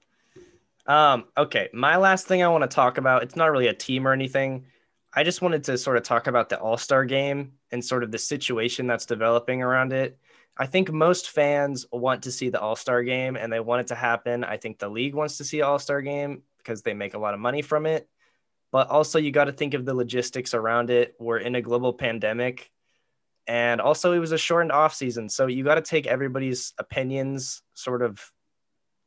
Um, 0.87 1.25
okay, 1.37 1.69
my 1.73 1.97
last 1.97 2.27
thing 2.27 2.43
I 2.43 2.49
want 2.49 2.63
to 2.63 2.75
talk 2.75 2.99
about, 2.99 3.23
it's 3.23 3.37
not 3.37 3.51
really 3.51 3.69
a 3.69 3.75
team 3.75 4.07
or 4.07 4.13
anything. 4.13 4.67
I 5.15 5.23
just 5.23 5.43
wanted 5.43 5.65
to 5.65 5.79
sort 5.79 5.97
of 5.97 6.03
talk 6.03 6.27
about 6.27 6.49
the 6.49 6.59
All 6.59 6.77
Star 6.77 7.05
game 7.05 7.53
and 7.71 7.85
sort 7.85 8.03
of 8.03 8.11
the 8.11 8.19
situation 8.19 8.87
that's 8.87 9.07
developing 9.07 9.63
around 9.63 9.93
it. 9.93 10.19
I 10.57 10.67
think 10.67 10.93
most 10.93 11.31
fans 11.31 11.87
want 11.91 12.23
to 12.25 12.33
see 12.33 12.49
the 12.49 12.61
All 12.61 12.77
Star 12.77 13.03
game 13.03 13.37
and 13.37 13.53
they 13.53 13.61
want 13.61 13.81
it 13.81 13.87
to 13.89 13.95
happen. 13.95 14.45
I 14.45 14.57
think 14.57 14.79
the 14.79 14.89
league 14.89 15.15
wants 15.15 15.39
to 15.39 15.45
see 15.45 15.63
All 15.63 15.79
Star 15.79 16.03
game 16.03 16.43
because 16.59 16.83
they 16.83 16.95
make 16.95 17.15
a 17.15 17.19
lot 17.19 17.35
of 17.35 17.41
money 17.41 17.63
from 17.63 17.87
it. 17.87 18.09
But 18.73 18.89
also, 18.89 19.21
you 19.21 19.31
got 19.31 19.45
to 19.45 19.53
think 19.53 19.75
of 19.75 19.85
the 19.85 19.95
logistics 19.95 20.53
around 20.53 20.91
it. 20.91 21.15
We're 21.21 21.39
in 21.39 21.55
a 21.55 21.63
global 21.63 21.93
pandemic. 21.93 22.71
And 23.47 23.81
also, 23.81 24.13
it 24.13 24.19
was 24.19 24.33
a 24.33 24.39
shortened 24.39 24.73
off 24.73 24.95
season. 24.95 25.29
So 25.29 25.47
you 25.47 25.63
got 25.63 25.77
to 25.77 25.83
take 25.83 26.09
everybody's 26.09 26.73
opinions 26.79 27.63
sort 27.75 28.03
of 28.03 28.21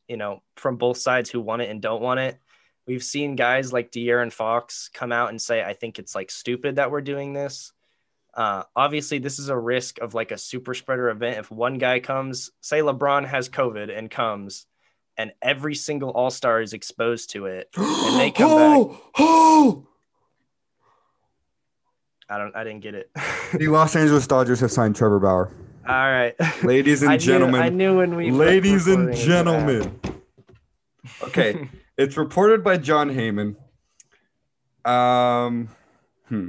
you 0.07 0.17
know, 0.17 0.41
from 0.55 0.77
both 0.77 0.97
sides 0.97 1.29
who 1.29 1.41
want 1.41 1.61
it 1.61 1.69
and 1.69 1.81
don't 1.81 2.01
want 2.01 2.19
it. 2.19 2.39
We've 2.85 3.03
seen 3.03 3.35
guys 3.35 3.73
like 3.73 3.91
De'Aaron 3.91 4.31
Fox 4.31 4.89
come 4.93 5.11
out 5.11 5.29
and 5.29 5.41
say, 5.41 5.61
I 5.61 5.73
think 5.73 5.99
it's 5.99 6.15
like 6.15 6.31
stupid 6.31 6.77
that 6.77 6.89
we're 6.89 7.01
doing 7.01 7.33
this. 7.33 7.73
Uh, 8.33 8.63
obviously, 8.75 9.17
this 9.17 9.39
is 9.39 9.49
a 9.49 9.57
risk 9.57 9.99
of 9.99 10.13
like 10.13 10.31
a 10.31 10.37
super 10.37 10.73
spreader 10.73 11.09
event. 11.09 11.39
If 11.39 11.51
one 11.51 11.79
guy 11.79 11.99
comes, 11.99 12.51
say 12.61 12.79
LeBron 12.79 13.25
has 13.25 13.49
COVID 13.49 13.95
and 13.95 14.09
comes, 14.09 14.67
and 15.17 15.31
every 15.41 15.75
single 15.75 16.11
All 16.11 16.29
Star 16.29 16.61
is 16.61 16.73
exposed 16.73 17.31
to 17.31 17.47
it, 17.47 17.69
and 17.75 18.19
they 18.19 18.31
come 18.31 18.51
oh, 18.51 18.87
back. 18.89 19.01
Oh! 19.17 19.87
I 22.29 22.37
don't. 22.37 22.55
I 22.55 22.63
didn't 22.63 22.81
get 22.81 22.93
it. 22.93 23.09
the 23.53 23.67
Los 23.67 23.95
Angeles 23.95 24.27
Dodgers 24.27 24.59
have 24.59 24.71
signed 24.71 24.95
Trevor 24.95 25.19
Bauer. 25.19 25.51
All 25.87 26.11
right. 26.11 26.35
Ladies 26.63 27.01
and 27.01 27.11
I 27.13 27.17
gentlemen. 27.17 27.61
Knew, 27.61 27.65
I 27.65 27.69
knew 27.69 27.97
when 27.97 28.15
we. 28.17 28.29
Ladies 28.31 28.87
and 28.87 29.15
gentlemen. 29.15 29.97
okay. 31.23 31.69
it's 31.97 32.17
reported 32.17 32.61
by 32.61 32.75
Jon 32.77 33.09
Heyman. 33.09 33.55
Um, 34.83 35.69
hmm. 36.27 36.47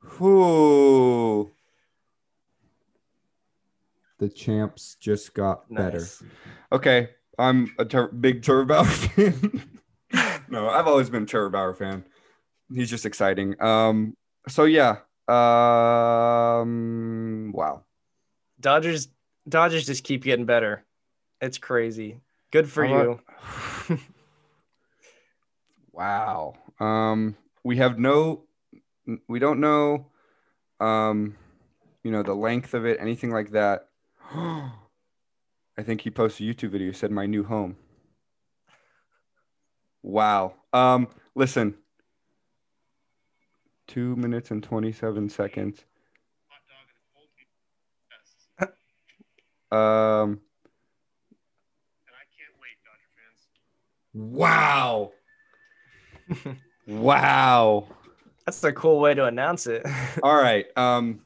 Who? 0.00 1.50
The 4.18 4.28
champs 4.28 4.96
just 5.00 5.32
got 5.32 5.70
nice. 5.70 5.82
better. 5.82 6.04
Okay. 6.72 7.08
I'm 7.38 7.74
a 7.78 7.86
ter- 7.86 8.08
big 8.08 8.42
Trevor 8.42 8.66
Bauer 8.66 8.84
fan. 8.84 9.62
no, 10.50 10.68
I've 10.68 10.86
always 10.86 11.08
been 11.08 11.22
a 11.22 11.26
Trevor 11.26 11.48
Bauer 11.48 11.72
fan. 11.72 12.04
He's 12.70 12.90
just 12.90 13.06
exciting. 13.06 13.58
Um, 13.62 14.14
so 14.46 14.64
yeah. 14.64 14.98
Um, 15.26 16.72
wow. 17.54 17.84
Dodgers 18.60 19.08
Dodgers 19.48 19.86
just 19.86 20.04
keep 20.04 20.22
getting 20.22 20.44
better. 20.44 20.84
It's 21.40 21.58
crazy. 21.58 22.20
Good 22.52 22.68
for 22.68 22.84
you. 22.84 23.20
wow. 25.92 26.54
Um 26.78 27.36
we 27.64 27.76
have 27.78 27.98
no 27.98 28.44
we 29.28 29.38
don't 29.38 29.60
know 29.60 30.06
um 30.78 31.36
you 32.04 32.10
know 32.10 32.22
the 32.22 32.34
length 32.34 32.74
of 32.74 32.84
it, 32.84 32.98
anything 33.00 33.30
like 33.30 33.50
that. 33.52 33.88
I 34.32 35.82
think 35.82 36.02
he 36.02 36.10
posted 36.10 36.46
a 36.46 36.54
YouTube 36.54 36.70
video 36.70 36.92
said 36.92 37.10
my 37.10 37.26
new 37.26 37.44
home. 37.44 37.76
Wow. 40.02 40.54
Um 40.72 41.08
listen. 41.34 41.76
2 43.88 44.14
minutes 44.14 44.52
and 44.52 44.62
27 44.62 45.28
seconds. 45.30 45.84
Um, 49.72 50.40
and 52.06 52.14
I 52.16 52.26
can't 52.36 52.54
wait, 52.60 52.76
Dodger 52.84 53.10
fans. 53.16 53.40
Wow. 54.12 55.12
wow. 56.86 57.86
That's 58.46 58.64
a 58.64 58.72
cool 58.72 59.00
way 59.00 59.14
to 59.14 59.26
announce 59.26 59.66
it. 59.66 59.86
All 60.22 60.36
right. 60.36 60.66
Um, 60.76 61.20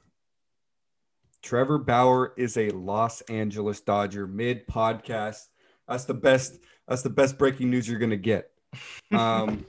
Trevor 1.43 1.79
Bauer 1.79 2.33
is 2.37 2.57
a 2.57 2.71
Los 2.71 3.21
Angeles 3.23 3.81
Dodger 3.81 4.27
mid 4.27 4.67
podcast. 4.67 5.49
That's 5.89 6.05
the 6.05 6.15
best. 6.15 6.59
That's 6.89 7.03
the 7.03 7.11
best 7.11 7.39
breaking 7.39 7.71
news 7.71 7.89
you're 7.89 7.99
gonna 7.99 8.17
get. 8.17 8.51
Um. 9.13 9.65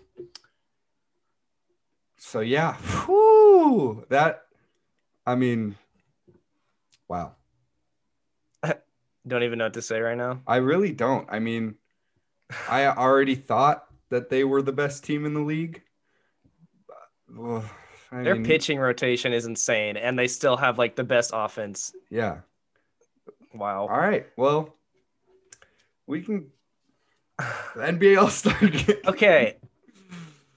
so 2.17 2.39
yeah, 2.39 2.73
Whew, 3.05 4.03
that. 4.09 4.45
I 5.27 5.35
mean, 5.35 5.75
wow. 7.07 7.35
Don't 9.27 9.43
even 9.43 9.57
know 9.59 9.65
what 9.65 9.73
to 9.73 9.81
say 9.81 9.99
right 9.99 10.17
now. 10.17 10.41
I 10.45 10.57
really 10.57 10.91
don't. 10.91 11.27
I 11.29 11.39
mean, 11.39 11.75
I 12.69 12.85
already 12.97 13.35
thought 13.35 13.85
that 14.09 14.29
they 14.29 14.43
were 14.43 14.61
the 14.61 14.71
best 14.71 15.03
team 15.03 15.25
in 15.25 15.33
the 15.33 15.41
league. 15.41 15.81
Their 17.29 18.35
mean, 18.35 18.45
pitching 18.45 18.79
rotation 18.79 19.33
is 19.33 19.45
insane, 19.45 19.97
and 19.97 20.17
they 20.17 20.27
still 20.27 20.57
have 20.57 20.77
like 20.77 20.95
the 20.95 21.03
best 21.03 21.31
offense. 21.33 21.93
Yeah. 22.09 22.39
Wow. 23.53 23.87
All 23.87 23.97
right. 23.97 24.27
Well, 24.37 24.75
we 26.07 26.21
can 26.21 26.51
NBA 27.39 28.21
All 28.21 28.29
Star 28.29 28.57
game. 28.67 28.97
Okay. 29.05 29.57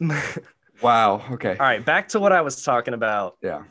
wow. 0.82 1.22
Okay. 1.32 1.50
All 1.52 1.66
right. 1.66 1.84
Back 1.84 2.08
to 2.08 2.20
what 2.20 2.32
I 2.32 2.42
was 2.42 2.62
talking 2.62 2.94
about. 2.94 3.38
Yeah. 3.42 3.62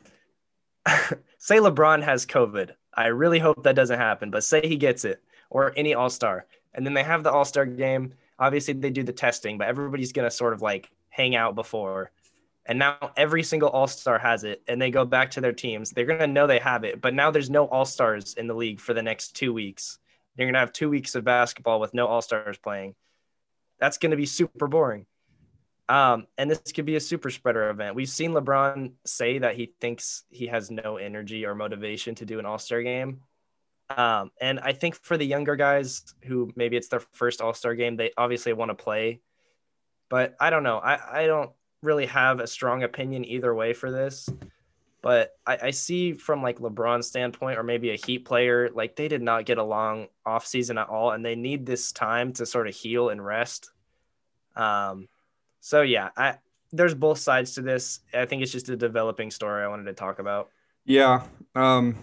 Say 1.38 1.58
LeBron 1.58 2.04
has 2.04 2.26
COVID. 2.26 2.72
I 2.98 3.08
really 3.08 3.38
hope 3.38 3.64
that 3.64 3.76
doesn't 3.76 4.00
happen, 4.00 4.32
but 4.32 4.44
say 4.44 4.62
he 4.68 4.76
gets 4.76 5.06
it 5.06 5.22
or 5.52 5.72
any 5.78 5.94
All 5.94 6.10
Star. 6.10 6.48
And 6.74 6.86
then 6.86 6.94
they 6.94 7.04
have 7.04 7.24
the 7.24 7.32
All 7.32 7.46
Star 7.46 7.66
game. 7.66 8.14
Obviously, 8.40 8.74
they 8.74 8.90
do 8.90 9.04
the 9.04 9.14
testing, 9.14 9.58
but 9.58 9.68
everybody's 9.68 10.12
going 10.12 10.28
to 10.28 10.36
sort 10.36 10.54
of 10.54 10.62
like 10.64 10.90
hang 11.10 11.36
out 11.36 11.56
before. 11.56 12.12
And 12.66 12.80
now 12.80 13.12
every 13.16 13.44
single 13.44 13.70
All 13.70 13.88
Star 13.88 14.18
has 14.18 14.44
it, 14.44 14.62
and 14.68 14.82
they 14.82 14.92
go 14.92 15.06
back 15.06 15.32
to 15.32 15.42
their 15.42 15.54
teams. 15.54 15.92
They're 15.92 16.06
going 16.06 16.20
to 16.20 16.28
know 16.28 16.48
they 16.48 16.60
have 16.60 16.84
it, 16.84 17.00
but 17.00 17.14
now 17.14 17.32
there's 17.32 17.50
no 17.50 17.68
All 17.68 17.86
Stars 17.86 18.34
in 18.34 18.48
the 18.48 18.56
league 18.56 18.82
for 18.82 18.94
the 18.94 19.04
next 19.04 19.36
two 19.36 19.54
weeks. 19.54 20.00
You're 20.36 20.48
going 20.48 20.54
to 20.54 20.60
have 20.60 20.74
two 20.74 20.90
weeks 20.90 21.16
of 21.16 21.24
basketball 21.24 21.80
with 21.80 21.94
no 21.94 22.08
All 22.08 22.22
Stars 22.22 22.58
playing. 22.58 22.96
That's 23.80 23.98
going 24.00 24.12
to 24.12 24.18
be 24.18 24.26
super 24.26 24.68
boring. 24.68 25.06
Um, 25.90 26.28
and 26.38 26.52
this 26.52 26.60
could 26.74 26.86
be 26.86 26.98
a 26.98 27.02
super 27.02 27.30
spreader 27.30 27.70
event. 27.70 27.96
We've 27.96 28.10
seen 28.10 28.32
LeBron 28.32 28.92
say 29.06 29.40
that 29.40 29.56
he 29.56 29.74
thinks 29.80 30.24
he 30.30 30.48
has 30.48 30.70
no 30.70 30.98
energy 30.98 31.46
or 31.46 31.56
motivation 31.56 32.16
to 32.16 32.26
do 32.26 32.40
an 32.40 32.46
All 32.46 32.60
Star 32.60 32.82
game. 32.82 33.22
Um, 33.90 34.32
and 34.42 34.60
I 34.60 34.74
think 34.74 34.96
for 34.96 35.18
the 35.18 35.26
younger 35.26 35.56
guys 35.56 36.14
who 36.26 36.52
maybe 36.58 36.76
it's 36.76 36.90
their 36.90 37.00
first 37.14 37.42
All 37.42 37.54
Star 37.54 37.74
game, 37.74 37.96
they 37.96 38.12
obviously 38.18 38.52
want 38.54 38.70
to 38.70 38.76
play. 38.76 39.22
But 40.10 40.36
I 40.40 40.50
don't 40.50 40.64
know. 40.64 40.78
I, 40.78 41.22
I 41.22 41.28
don't 41.28 41.52
really 41.84 42.08
have 42.08 42.40
a 42.40 42.48
strong 42.48 42.84
opinion 42.84 43.24
either 43.24 43.54
way 43.54 43.74
for 43.74 43.92
this. 43.92 44.30
But 45.02 45.32
I, 45.46 45.58
I 45.64 45.72
see 45.72 46.14
from 46.14 46.42
like 46.42 46.60
LeBron's 46.60 47.08
standpoint, 47.08 47.58
or 47.58 47.64
maybe 47.64 47.92
a 47.92 47.96
Heat 47.96 48.26
player, 48.26 48.70
like 48.74 48.98
they 48.98 49.08
did 49.08 49.22
not 49.22 49.46
get 49.46 49.58
along 49.58 50.08
off 50.26 50.46
season 50.46 50.78
at 50.78 50.90
all, 50.90 51.12
and 51.12 51.24
they 51.24 51.36
need 51.36 51.66
this 51.66 51.94
time 51.94 52.34
to 52.34 52.46
sort 52.46 52.68
of 52.68 52.76
heal 52.76 53.10
and 53.10 53.26
rest. 53.26 53.72
Um, 54.56 55.08
so 55.68 55.82
yeah, 55.82 56.12
I 56.16 56.36
there's 56.72 56.94
both 56.94 57.18
sides 57.18 57.56
to 57.56 57.62
this. 57.62 58.00
I 58.14 58.24
think 58.24 58.42
it's 58.42 58.54
just 58.54 58.70
a 58.70 58.78
developing 58.78 59.32
story 59.32 59.66
I 59.66 59.68
wanted 59.68 59.84
to 59.86 59.94
talk 59.94 60.20
about. 60.20 60.50
Yeah. 60.86 61.24
Um, 61.56 61.98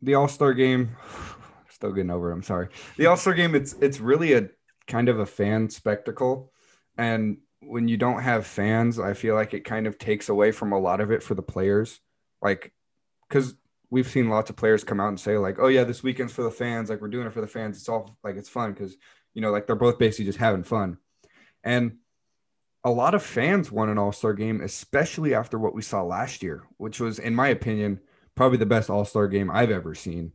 the 0.00 0.14
All 0.14 0.28
Star 0.28 0.54
game, 0.54 0.96
still 1.70 1.90
getting 1.90 2.12
over. 2.12 2.30
It, 2.30 2.34
I'm 2.34 2.44
sorry. 2.44 2.68
The 2.96 3.06
All 3.06 3.16
Star 3.16 3.34
game, 3.34 3.56
it's 3.56 3.72
it's 3.80 3.98
really 3.98 4.34
a 4.34 4.48
kind 4.86 5.08
of 5.08 5.18
a 5.18 5.26
fan 5.26 5.70
spectacle, 5.70 6.52
and 6.96 7.38
when 7.62 7.88
you 7.88 7.96
don't 7.96 8.22
have 8.22 8.46
fans, 8.46 9.00
I 9.00 9.14
feel 9.14 9.34
like 9.34 9.54
it 9.54 9.64
kind 9.64 9.88
of 9.88 9.98
takes 9.98 10.28
away 10.28 10.52
from 10.52 10.70
a 10.72 10.78
lot 10.78 11.00
of 11.00 11.10
it 11.10 11.24
for 11.24 11.34
the 11.34 11.42
players. 11.42 11.98
Like, 12.40 12.72
because 13.28 13.54
we've 13.90 14.08
seen 14.08 14.28
lots 14.28 14.50
of 14.50 14.56
players 14.56 14.84
come 14.84 15.00
out 15.00 15.08
and 15.08 15.18
say 15.18 15.36
like, 15.36 15.56
"Oh 15.58 15.66
yeah, 15.66 15.82
this 15.82 16.04
weekend's 16.04 16.32
for 16.32 16.44
the 16.44 16.50
fans. 16.52 16.88
Like 16.88 17.00
we're 17.00 17.08
doing 17.08 17.26
it 17.26 17.32
for 17.32 17.40
the 17.40 17.48
fans. 17.48 17.76
It's 17.76 17.88
all 17.88 18.16
like 18.22 18.36
it's 18.36 18.48
fun 18.48 18.72
because 18.72 18.96
you 19.34 19.42
know 19.42 19.50
like 19.50 19.66
they're 19.66 19.74
both 19.74 19.98
basically 19.98 20.26
just 20.26 20.38
having 20.38 20.62
fun." 20.62 20.98
And 21.64 21.96
a 22.84 22.90
lot 22.90 23.14
of 23.14 23.22
fans 23.22 23.70
want 23.70 23.90
an 23.90 23.98
All 23.98 24.12
Star 24.12 24.32
game, 24.32 24.60
especially 24.60 25.34
after 25.34 25.58
what 25.58 25.74
we 25.74 25.82
saw 25.82 26.02
last 26.02 26.42
year, 26.42 26.64
which 26.78 27.00
was, 27.00 27.18
in 27.18 27.34
my 27.34 27.48
opinion, 27.48 28.00
probably 28.34 28.58
the 28.58 28.66
best 28.66 28.90
All 28.90 29.04
Star 29.04 29.28
game 29.28 29.50
I've 29.50 29.70
ever 29.70 29.94
seen. 29.94 30.32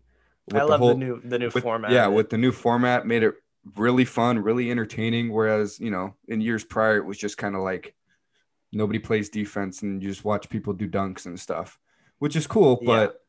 I 0.54 0.60
love 0.60 0.70
the, 0.70 0.78
whole, 0.78 0.88
the 0.89 0.96
new 0.96 1.22
the 1.24 1.39
new 1.39 1.50
with, 1.54 1.64
format. 1.64 1.91
Yeah, 1.91 2.08
with 2.08 2.30
the 2.30 2.38
new 2.38 2.52
format, 2.52 3.08
made 3.08 3.24
it 3.24 3.34
really 3.76 4.06
fun, 4.06 4.39
really 4.39 4.70
entertaining. 4.70 5.32
Whereas 5.32 5.80
you 5.80 5.89
know, 5.89 6.16
in 6.28 6.41
years 6.41 6.64
prior, 6.64 6.98
it 6.98 7.06
was 7.06 7.18
just 7.18 7.38
kind 7.38 7.56
of 7.56 7.62
like 7.62 7.96
nobody 8.72 9.00
plays 9.00 9.30
defense 9.30 9.82
and 9.82 10.04
you 10.04 10.10
just 10.10 10.26
watch 10.26 10.50
people 10.50 10.74
do 10.74 10.88
dunks 10.88 11.26
and 11.26 11.39
stuff, 11.39 11.80
which 12.20 12.36
is 12.36 12.46
cool. 12.46 12.78
Yeah. 12.82 12.88
But 12.88 13.22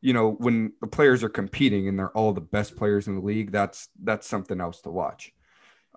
you 0.00 0.12
know, 0.12 0.30
when 0.30 0.72
the 0.80 0.86
players 0.86 1.24
are 1.24 1.28
competing 1.28 1.88
and 1.88 1.98
they're 1.98 2.16
all 2.16 2.32
the 2.32 2.40
best 2.40 2.76
players 2.76 3.08
in 3.08 3.16
the 3.16 3.22
league, 3.22 3.50
that's 3.50 3.88
that's 4.00 4.28
something 4.28 4.60
else 4.60 4.80
to 4.82 4.90
watch. 4.90 5.32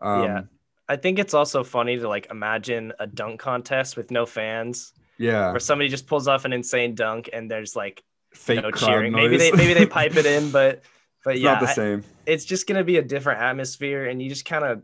Um, 0.01 0.23
yeah, 0.23 0.41
I 0.87 0.97
think 0.97 1.19
it's 1.19 1.33
also 1.33 1.63
funny 1.63 1.97
to 1.97 2.07
like 2.07 2.27
imagine 2.29 2.93
a 2.99 3.07
dunk 3.07 3.39
contest 3.39 3.95
with 3.95 4.11
no 4.11 4.25
fans. 4.25 4.93
Yeah. 5.17 5.51
Where 5.51 5.59
somebody 5.59 5.89
just 5.89 6.07
pulls 6.07 6.27
off 6.27 6.45
an 6.45 6.53
insane 6.53 6.95
dunk 6.95 7.29
and 7.31 7.49
there's 7.49 7.75
like 7.75 8.03
fake 8.33 8.61
no 8.61 8.71
cheering. 8.71 9.13
Noise. 9.13 9.21
Maybe 9.21 9.37
they 9.37 9.51
maybe 9.51 9.73
they 9.73 9.85
pipe 9.85 10.15
it 10.15 10.25
in, 10.25 10.51
but 10.51 10.83
but 11.23 11.39
yeah, 11.39 11.53
not 11.53 11.61
the 11.61 11.67
same. 11.67 12.03
it's 12.25 12.45
just 12.45 12.67
gonna 12.67 12.83
be 12.83 12.97
a 12.97 13.01
different 13.01 13.41
atmosphere, 13.41 14.05
and 14.05 14.21
you 14.21 14.29
just 14.29 14.45
kind 14.45 14.65
of 14.65 14.81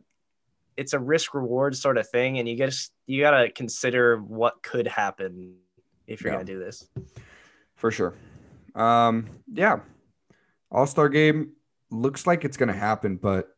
it's 0.78 0.93
a 0.93 1.00
risk 1.00 1.34
reward 1.34 1.76
sort 1.76 1.97
of 1.97 2.10
thing, 2.10 2.39
and 2.39 2.47
you 2.47 2.56
just 2.56 2.91
you 3.06 3.22
gotta 3.22 3.50
consider 3.50 4.18
what 4.18 4.62
could 4.64 4.88
happen 4.88 5.56
if 6.08 6.22
you're 6.22 6.32
yeah. 6.32 6.38
gonna 6.38 6.45
do 6.45 6.60
this. 6.60 6.88
For 7.76 7.91
sure. 7.91 8.14
Um, 8.76 9.28
yeah. 9.52 9.80
All 10.72 10.86
Star 10.86 11.10
game 11.10 11.54
looks 11.89 12.26
like 12.28 12.45
it's 12.45 12.58
gonna 12.58 12.74
happen, 12.74 13.18
but 13.18 13.50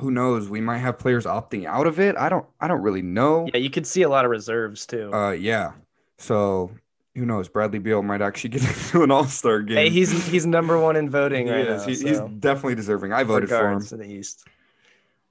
who 0.00 0.10
knows? 0.10 0.48
We 0.48 0.60
might 0.60 0.78
have 0.78 0.98
players 0.98 1.26
opting 1.26 1.66
out 1.66 1.86
of 1.86 2.00
it. 2.00 2.16
I 2.16 2.28
don't 2.28 2.46
I 2.60 2.68
don't 2.68 2.82
really 2.82 3.02
know. 3.02 3.46
Yeah, 3.52 3.60
you 3.60 3.70
could 3.70 3.86
see 3.86 4.02
a 4.02 4.08
lot 4.08 4.24
of 4.24 4.30
reserves 4.30 4.86
too. 4.86 5.12
Uh 5.12 5.32
yeah. 5.32 5.72
So 6.18 6.70
who 7.14 7.26
knows? 7.26 7.48
Bradley 7.48 7.78
Beal 7.78 8.02
might 8.02 8.22
actually 8.22 8.50
get 8.58 8.62
into 8.62 9.02
an 9.02 9.10
All 9.10 9.24
Star 9.24 9.60
game. 9.60 9.76
Hey, 9.76 9.90
he's 9.90 10.26
he's 10.26 10.46
number 10.46 10.78
one 10.78 10.96
in 10.96 11.10
voting 11.10 11.46
he 11.46 11.52
right 11.52 11.66
is. 11.66 11.82
Now, 11.82 11.88
he, 11.88 11.94
so. 11.94 12.08
He's 12.08 12.20
definitely 12.38 12.74
deserving. 12.76 13.12
I 13.12 13.24
voted 13.24 13.48
for 13.48 13.70
him. 13.70 13.82
In 13.92 13.98
the 13.98 14.06
East. 14.06 14.46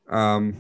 Um, 0.09 0.57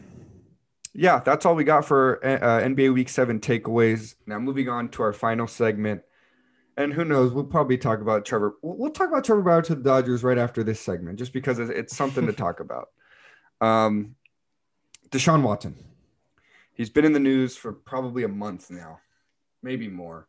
yeah, 0.93 1.19
that's 1.19 1.45
all 1.45 1.55
we 1.55 1.63
got 1.63 1.85
for 1.85 2.25
uh, 2.25 2.61
NBA 2.61 2.93
Week 2.93 3.09
Seven 3.09 3.39
takeaways. 3.39 4.15
Now 4.25 4.39
moving 4.39 4.69
on 4.69 4.89
to 4.89 5.03
our 5.03 5.13
final 5.13 5.47
segment, 5.47 6.01
and 6.77 6.93
who 6.93 7.05
knows? 7.05 7.31
We'll 7.31 7.43
probably 7.43 7.77
talk 7.77 8.01
about 8.01 8.25
Trevor. 8.25 8.55
We'll 8.61 8.91
talk 8.91 9.09
about 9.09 9.23
Trevor 9.23 9.41
Bauer 9.41 9.61
to 9.63 9.75
the 9.75 9.83
Dodgers 9.83 10.23
right 10.23 10.37
after 10.37 10.63
this 10.63 10.79
segment, 10.79 11.19
just 11.19 11.33
because 11.33 11.59
it's 11.59 11.95
something 11.95 12.25
to 12.25 12.33
talk 12.33 12.59
about. 12.59 12.89
Um, 13.61 14.15
Deshaun 15.09 15.41
Watson. 15.41 15.75
He's 16.73 16.89
been 16.89 17.05
in 17.05 17.13
the 17.13 17.19
news 17.19 17.57
for 17.57 17.73
probably 17.73 18.23
a 18.23 18.29
month 18.29 18.71
now, 18.71 18.99
maybe 19.61 19.87
more. 19.87 20.27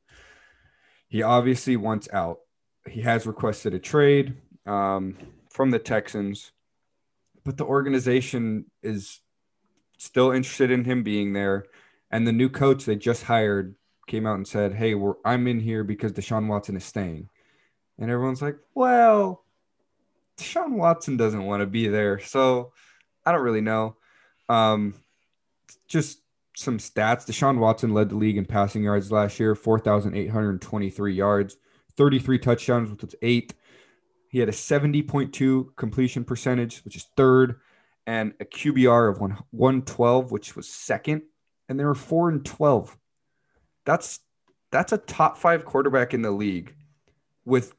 He 1.08 1.22
obviously 1.22 1.76
wants 1.76 2.08
out. 2.12 2.40
He 2.88 3.02
has 3.02 3.26
requested 3.26 3.74
a 3.74 3.78
trade 3.78 4.36
um, 4.66 5.16
from 5.50 5.70
the 5.70 5.78
Texans, 5.78 6.52
but 7.44 7.56
the 7.56 7.64
organization 7.64 8.66
is 8.82 9.20
still 9.98 10.30
interested 10.30 10.70
in 10.70 10.84
him 10.84 11.02
being 11.02 11.34
there. 11.34 11.66
And 12.10 12.26
the 12.26 12.32
new 12.32 12.48
coach 12.48 12.84
they 12.84 12.96
just 12.96 13.24
hired 13.24 13.76
came 14.08 14.26
out 14.26 14.36
and 14.36 14.48
said, 14.48 14.74
"Hey, 14.74 14.94
I'm 15.24 15.46
in 15.46 15.60
here 15.60 15.84
because 15.84 16.12
Deshaun 16.12 16.48
Watson 16.48 16.76
is 16.76 16.84
staying," 16.84 17.28
and 17.98 18.10
everyone's 18.10 18.42
like, 18.42 18.56
"Well, 18.74 19.44
Deshaun 20.36 20.72
Watson 20.72 21.16
doesn't 21.16 21.44
want 21.44 21.60
to 21.60 21.66
be 21.66 21.86
there, 21.86 22.18
so 22.18 22.72
I 23.24 23.32
don't 23.32 23.42
really 23.42 23.60
know." 23.60 23.96
Um, 24.48 24.94
just 25.86 26.20
some 26.56 26.78
stats. 26.78 27.26
Deshaun 27.26 27.58
Watson 27.58 27.94
led 27.94 28.10
the 28.10 28.16
league 28.16 28.36
in 28.36 28.44
passing 28.44 28.82
yards 28.82 29.10
last 29.10 29.40
year, 29.40 29.54
4,823 29.54 31.14
yards, 31.14 31.56
33 31.96 32.38
touchdowns, 32.38 32.90
which 32.90 33.02
was 33.02 33.14
eight. 33.22 33.54
He 34.28 34.38
had 34.38 34.48
a 34.48 34.52
70.2 34.52 35.74
completion 35.76 36.24
percentage, 36.24 36.84
which 36.84 36.96
is 36.96 37.06
third, 37.16 37.60
and 38.06 38.34
a 38.40 38.44
QBR 38.44 39.10
of 39.10 39.20
112, 39.20 40.30
which 40.30 40.54
was 40.54 40.68
second. 40.68 41.22
And 41.68 41.78
they 41.78 41.84
were 41.84 41.94
four 41.94 42.28
and 42.28 42.44
12. 42.44 42.96
That's 43.84 44.20
that's 44.70 44.92
a 44.92 44.98
top 44.98 45.36
five 45.36 45.64
quarterback 45.64 46.14
in 46.14 46.22
the 46.22 46.30
league 46.30 46.74
with 47.44 47.74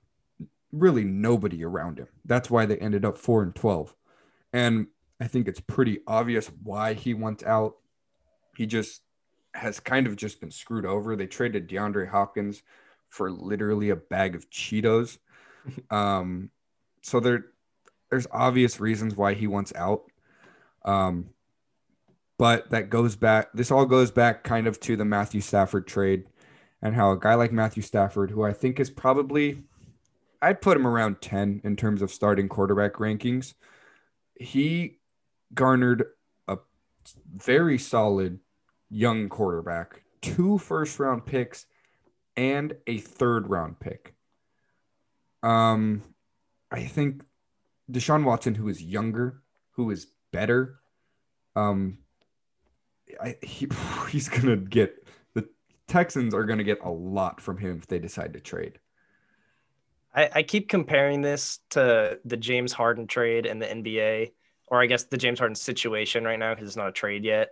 really 0.73 1.05
nobody 1.05 1.63
around 1.63 1.99
him. 1.99 2.07
That's 2.25 2.49
why 2.49 2.65
they 2.65 2.77
ended 2.77 3.05
up 3.05 3.17
four 3.17 3.43
and 3.43 3.55
12. 3.55 3.95
And 4.51 4.87
I 5.21 5.27
think 5.27 5.47
it's 5.47 5.59
pretty 5.59 5.99
obvious 6.07 6.49
why 6.63 6.95
he 6.95 7.13
went 7.13 7.43
out. 7.43 7.75
He 8.57 8.65
just 8.65 9.01
has 9.53 9.79
kind 9.79 10.07
of 10.07 10.15
just 10.15 10.41
been 10.41 10.49
screwed 10.49 10.85
over. 10.85 11.15
They 11.15 11.27
traded 11.27 11.69
DeAndre 11.69 12.09
Hopkins 12.09 12.63
for 13.07 13.29
literally 13.29 13.91
a 13.91 13.95
bag 13.95 14.33
of 14.33 14.49
Cheetos. 14.49 15.19
um, 15.91 16.49
so 17.03 17.19
there, 17.19 17.45
there's 18.09 18.25
obvious 18.31 18.79
reasons 18.79 19.15
why 19.15 19.35
he 19.35 19.45
wants 19.45 19.71
out. 19.75 20.05
Um, 20.83 21.29
but 22.39 22.71
that 22.71 22.89
goes 22.89 23.15
back. 23.15 23.49
This 23.53 23.69
all 23.69 23.85
goes 23.85 24.09
back 24.09 24.43
kind 24.43 24.65
of 24.65 24.79
to 24.79 24.95
the 24.95 25.05
Matthew 25.05 25.41
Stafford 25.41 25.85
trade, 25.85 26.25
and 26.81 26.95
how 26.95 27.11
a 27.11 27.19
guy 27.19 27.35
like 27.35 27.51
Matthew 27.51 27.83
Stafford, 27.83 28.31
who 28.31 28.41
I 28.43 28.53
think 28.53 28.79
is 28.79 28.89
probably, 28.89 29.61
I'd 30.41 30.61
put 30.61 30.75
him 30.75 30.87
around 30.87 31.21
ten 31.21 31.61
in 31.63 31.75
terms 31.75 32.01
of 32.01 32.09
starting 32.09 32.49
quarterback 32.49 32.93
rankings. 32.93 33.53
He 34.33 35.00
garnered 35.53 36.05
a 36.47 36.57
very 37.35 37.77
solid 37.77 38.39
young 38.89 39.29
quarterback, 39.29 40.03
two 40.21 40.57
first 40.57 40.99
round 40.99 41.25
picks, 41.25 41.65
and 42.35 42.75
a 42.87 42.99
third 42.99 43.49
round 43.49 43.79
pick. 43.79 44.13
Um, 45.43 46.03
I 46.71 46.83
think 46.83 47.23
Deshaun 47.91 48.23
Watson, 48.23 48.55
who 48.55 48.69
is 48.69 48.81
younger, 48.81 49.41
who 49.71 49.91
is 49.91 50.07
better, 50.31 50.79
um, 51.55 51.97
I, 53.21 53.35
he, 53.41 53.67
he's 54.09 54.29
gonna 54.29 54.57
get 54.57 55.07
the 55.33 55.47
Texans 55.87 56.33
are 56.33 56.45
gonna 56.45 56.63
get 56.63 56.79
a 56.83 56.89
lot 56.89 57.41
from 57.41 57.57
him 57.57 57.77
if 57.77 57.87
they 57.87 57.99
decide 57.99 58.33
to 58.33 58.39
trade. 58.39 58.79
I, 60.13 60.29
I 60.35 60.43
keep 60.43 60.67
comparing 60.67 61.21
this 61.21 61.59
to 61.71 62.19
the 62.25 62.37
James 62.37 62.73
Harden 62.73 63.07
trade 63.07 63.45
in 63.45 63.59
the 63.59 63.65
NBA 63.65 64.31
or 64.71 64.81
I 64.81 64.85
guess 64.87 65.03
the 65.03 65.17
James 65.17 65.37
Harden 65.37 65.53
situation 65.53 66.23
right 66.23 66.39
now 66.39 66.55
because 66.55 66.67
it's 66.67 66.77
not 66.77 66.87
a 66.87 66.93
trade 66.93 67.25
yet. 67.25 67.51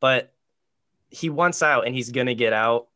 But 0.00 0.32
he 1.10 1.28
wants 1.28 1.62
out 1.62 1.86
and 1.86 1.94
he's 1.94 2.10
going 2.10 2.26
to 2.26 2.34
get 2.34 2.54
out. 2.54 2.88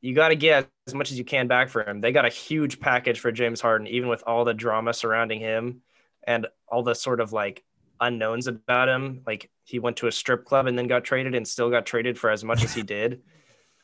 You 0.00 0.14
got 0.14 0.28
to 0.28 0.34
get 0.34 0.66
as 0.86 0.94
much 0.94 1.12
as 1.12 1.18
you 1.18 1.24
can 1.24 1.46
back 1.46 1.68
for 1.68 1.88
him. 1.88 2.00
They 2.00 2.10
got 2.10 2.24
a 2.24 2.30
huge 2.30 2.80
package 2.80 3.20
for 3.20 3.30
James 3.30 3.60
Harden, 3.60 3.86
even 3.86 4.08
with 4.08 4.24
all 4.26 4.44
the 4.44 4.54
drama 4.54 4.94
surrounding 4.94 5.40
him 5.40 5.82
and 6.24 6.46
all 6.68 6.82
the 6.82 6.94
sort 6.94 7.20
of 7.20 7.32
like 7.32 7.62
unknowns 8.00 8.46
about 8.46 8.88
him. 8.88 9.22
Like 9.26 9.50
he 9.64 9.78
went 9.78 9.98
to 9.98 10.06
a 10.06 10.12
strip 10.12 10.46
club 10.46 10.66
and 10.66 10.78
then 10.78 10.86
got 10.86 11.04
traded 11.04 11.34
and 11.34 11.46
still 11.46 11.70
got 11.70 11.84
traded 11.84 12.18
for 12.18 12.30
as 12.30 12.44
much 12.44 12.64
as 12.64 12.74
he 12.74 12.82
did. 12.82 13.20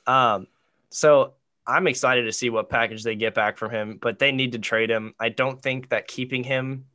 Um, 0.06 0.46
so 0.88 1.34
I'm 1.66 1.86
excited 1.86 2.24
to 2.24 2.32
see 2.32 2.48
what 2.48 2.70
package 2.70 3.04
they 3.04 3.14
get 3.14 3.34
back 3.34 3.58
from 3.58 3.70
him, 3.72 3.98
but 4.00 4.18
they 4.18 4.32
need 4.32 4.52
to 4.52 4.58
trade 4.58 4.90
him. 4.90 5.14
I 5.20 5.28
don't 5.28 5.60
think 5.60 5.90
that 5.90 6.08
keeping 6.08 6.44
him 6.44 6.86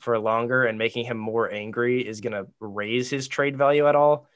for 0.00 0.18
longer 0.18 0.64
and 0.64 0.78
making 0.78 1.04
him 1.04 1.16
more 1.16 1.50
angry 1.52 2.06
is 2.06 2.20
going 2.20 2.32
to 2.32 2.46
raise 2.58 3.08
his 3.08 3.28
trade 3.28 3.56
value 3.56 3.86
at 3.86 3.94
all. 3.94 4.26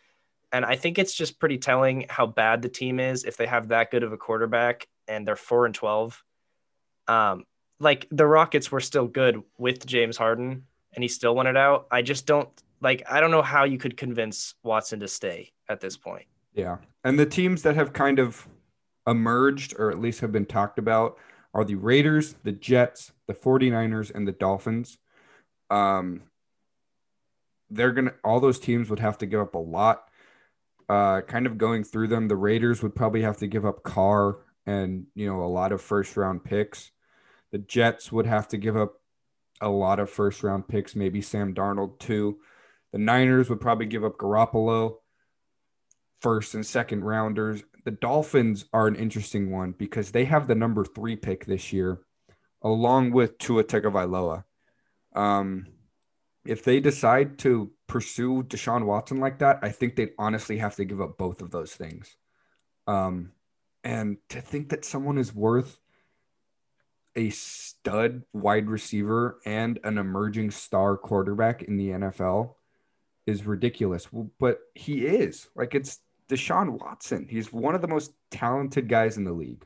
And 0.52 0.64
I 0.64 0.76
think 0.76 0.98
it's 0.98 1.14
just 1.14 1.40
pretty 1.40 1.58
telling 1.58 2.06
how 2.08 2.26
bad 2.26 2.62
the 2.62 2.68
team 2.68 3.00
is 3.00 3.24
if 3.24 3.36
they 3.36 3.46
have 3.46 3.68
that 3.68 3.90
good 3.90 4.04
of 4.04 4.12
a 4.12 4.16
quarterback 4.16 4.86
and 5.08 5.26
they're 5.26 5.36
four 5.36 5.66
and 5.66 5.74
12. 5.74 6.22
Um, 7.08 7.44
like 7.80 8.06
the 8.10 8.26
Rockets 8.26 8.70
were 8.70 8.80
still 8.80 9.06
good 9.06 9.42
with 9.58 9.84
James 9.84 10.16
Harden 10.16 10.64
and 10.92 11.02
he 11.02 11.08
still 11.08 11.34
wanted 11.34 11.56
out. 11.56 11.86
I 11.90 12.02
just 12.02 12.26
don't 12.26 12.48
like, 12.80 13.02
I 13.10 13.20
don't 13.20 13.30
know 13.30 13.42
how 13.42 13.64
you 13.64 13.78
could 13.78 13.96
convince 13.96 14.54
Watson 14.62 15.00
to 15.00 15.08
stay 15.08 15.52
at 15.68 15.80
this 15.80 15.96
point. 15.96 16.26
Yeah. 16.52 16.76
And 17.02 17.18
the 17.18 17.26
teams 17.26 17.62
that 17.62 17.74
have 17.74 17.92
kind 17.92 18.18
of 18.18 18.46
emerged 19.06 19.74
or 19.78 19.90
at 19.90 19.98
least 19.98 20.20
have 20.20 20.32
been 20.32 20.46
talked 20.46 20.78
about 20.78 21.18
are 21.52 21.64
the 21.64 21.76
Raiders, 21.76 22.34
the 22.42 22.52
Jets, 22.52 23.12
the 23.26 23.34
49ers, 23.34 24.14
and 24.14 24.26
the 24.26 24.32
Dolphins. 24.32 24.98
Um, 25.74 26.22
they're 27.68 27.92
to, 27.92 28.14
all 28.22 28.38
those 28.38 28.60
teams 28.60 28.88
would 28.90 29.00
have 29.00 29.18
to 29.18 29.26
give 29.26 29.40
up 29.40 29.54
a 29.54 29.58
lot. 29.58 30.08
Uh, 30.88 31.22
kind 31.22 31.46
of 31.46 31.58
going 31.58 31.82
through 31.82 32.08
them, 32.08 32.28
the 32.28 32.36
Raiders 32.36 32.82
would 32.82 32.94
probably 32.94 33.22
have 33.22 33.38
to 33.38 33.46
give 33.46 33.64
up 33.64 33.82
Carr 33.82 34.36
and, 34.66 35.06
you 35.14 35.26
know, 35.26 35.42
a 35.42 35.48
lot 35.48 35.72
of 35.72 35.80
first 35.80 36.16
round 36.16 36.44
picks. 36.44 36.90
The 37.50 37.58
Jets 37.58 38.12
would 38.12 38.26
have 38.26 38.46
to 38.48 38.56
give 38.56 38.76
up 38.76 39.00
a 39.60 39.68
lot 39.68 39.98
of 39.98 40.10
first 40.10 40.42
round 40.42 40.68
picks, 40.68 40.94
maybe 40.94 41.20
Sam 41.20 41.54
Darnold 41.54 41.98
too. 41.98 42.38
The 42.92 42.98
Niners 42.98 43.50
would 43.50 43.60
probably 43.60 43.86
give 43.86 44.04
up 44.04 44.18
Garoppolo, 44.18 44.96
first 46.20 46.54
and 46.54 46.64
second 46.64 47.04
rounders. 47.04 47.64
The 47.84 47.90
Dolphins 47.90 48.66
are 48.72 48.86
an 48.86 48.94
interesting 48.94 49.50
one 49.50 49.72
because 49.72 50.12
they 50.12 50.26
have 50.26 50.46
the 50.46 50.54
number 50.54 50.84
three 50.84 51.16
pick 51.16 51.46
this 51.46 51.72
year, 51.72 52.00
along 52.62 53.10
with 53.10 53.38
Tua 53.38 53.64
Tagovailoa. 53.64 54.44
Um, 55.14 55.66
if 56.44 56.64
they 56.64 56.80
decide 56.80 57.38
to 57.40 57.70
pursue 57.86 58.42
Deshaun 58.42 58.84
Watson 58.84 59.18
like 59.18 59.38
that, 59.38 59.60
I 59.62 59.70
think 59.70 59.96
they'd 59.96 60.12
honestly 60.18 60.58
have 60.58 60.76
to 60.76 60.84
give 60.84 61.00
up 61.00 61.16
both 61.16 61.40
of 61.40 61.50
those 61.50 61.74
things. 61.74 62.16
Um, 62.86 63.32
and 63.82 64.18
to 64.30 64.40
think 64.40 64.70
that 64.70 64.84
someone 64.84 65.18
is 65.18 65.34
worth 65.34 65.80
a 67.16 67.30
stud 67.30 68.22
wide 68.32 68.68
receiver 68.68 69.38
and 69.46 69.78
an 69.84 69.98
emerging 69.98 70.50
star 70.50 70.96
quarterback 70.96 71.62
in 71.62 71.76
the 71.76 71.90
NFL 71.90 72.54
is 73.26 73.46
ridiculous. 73.46 74.08
But 74.38 74.60
he 74.74 75.06
is 75.06 75.48
like 75.54 75.74
it's 75.74 76.00
Deshaun 76.28 76.80
Watson. 76.80 77.26
He's 77.28 77.52
one 77.52 77.74
of 77.74 77.82
the 77.82 77.88
most 77.88 78.12
talented 78.30 78.88
guys 78.88 79.16
in 79.16 79.24
the 79.24 79.32
league. 79.32 79.64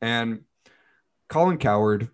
And 0.00 0.42
Colin 1.28 1.58
Cowherd, 1.58 2.10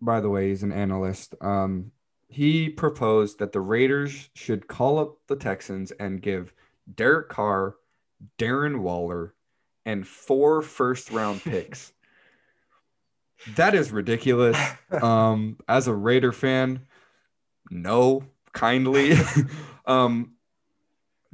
by 0.00 0.20
the 0.20 0.30
way, 0.30 0.48
he's 0.48 0.62
an 0.62 0.72
analyst. 0.72 1.34
Um, 1.40 1.92
he 2.28 2.68
proposed 2.68 3.38
that 3.38 3.52
the 3.52 3.60
Raiders 3.60 4.28
should 4.34 4.66
call 4.66 4.98
up 4.98 5.18
the 5.28 5.36
Texans 5.36 5.92
and 5.92 6.20
give 6.20 6.52
Derek 6.92 7.28
Carr, 7.28 7.76
Darren 8.38 8.80
Waller, 8.80 9.34
and 9.86 10.06
four 10.06 10.62
first 10.62 11.10
round 11.10 11.42
picks. 11.42 11.92
that 13.56 13.74
is 13.74 13.92
ridiculous. 13.92 14.58
Um, 14.90 15.58
as 15.68 15.86
a 15.86 15.94
Raider 15.94 16.32
fan, 16.32 16.86
no, 17.70 18.24
kindly. 18.52 19.16
um, 19.86 20.32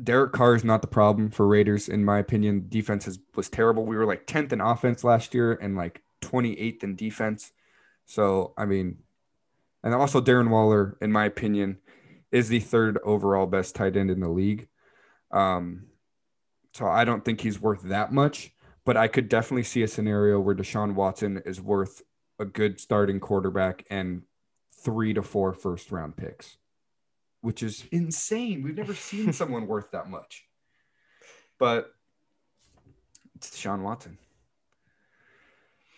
Derek 0.03 0.33
Carr 0.33 0.55
is 0.55 0.65
not 0.65 0.81
the 0.81 0.89
problem 0.89 1.31
for 1.31 1.47
Raiders, 1.47 1.89
in 1.89 2.05
my 2.05 2.19
opinion. 2.19 2.67
Defense 2.69 3.07
is, 3.07 3.19
was 3.35 3.49
terrible. 3.49 3.85
We 3.85 3.97
were 3.97 4.07
like 4.07 4.27
10th 4.27 4.53
in 4.53 4.61
offense 4.61 5.05
last 5.05 5.35
year 5.35 5.53
and 5.53 5.77
like 5.77 6.03
28th 6.23 6.83
in 6.83 6.97
defense. 6.97 7.53
So, 8.11 8.55
I 8.59 8.65
mean, 8.65 8.97
and 9.85 9.95
also 9.95 10.21
Darren 10.21 10.51
Waller, 10.51 10.99
in 11.01 11.13
my 11.13 11.27
opinion, 11.27 11.79
is 12.33 12.49
the 12.49 12.59
third 12.59 12.99
overall 13.05 13.47
best 13.47 13.77
tight 13.77 13.97
end 13.97 14.11
in 14.11 14.19
the 14.19 14.29
league. 14.29 14.67
Um, 15.31 15.85
so 16.75 16.87
I 16.87 17.05
don't 17.05 17.25
think 17.25 17.41
he's 17.41 17.61
worth 17.61 17.83
that 17.83 18.13
much, 18.13 18.53
but 18.85 18.97
I 18.97 19.07
could 19.07 19.29
definitely 19.29 19.63
see 19.63 19.85
a 19.85 19.89
scenario 19.89 20.41
where 20.41 20.57
Deshaun 20.57 20.97
Watson 20.97 21.41
is 21.47 21.61
worth 21.61 22.03
a 22.41 22.45
good 22.45 22.81
starting 22.81 23.21
quarterback 23.21 23.85
and 23.91 24.23
three 24.85 25.15
to 25.15 25.23
four 25.23 25.53
first 25.53 25.93
round 25.93 26.17
picks, 26.17 26.57
which 27.43 27.63
is 27.63 27.85
insane. 27.93 28.65
We've 28.65 28.77
never 28.77 28.95
seen 28.95 29.33
someone 29.33 29.69
worth 29.69 29.93
that 29.93 30.11
much. 30.11 30.47
But 31.61 31.95
it's 33.37 33.57
Deshaun 33.57 33.83
Watson. 33.83 34.19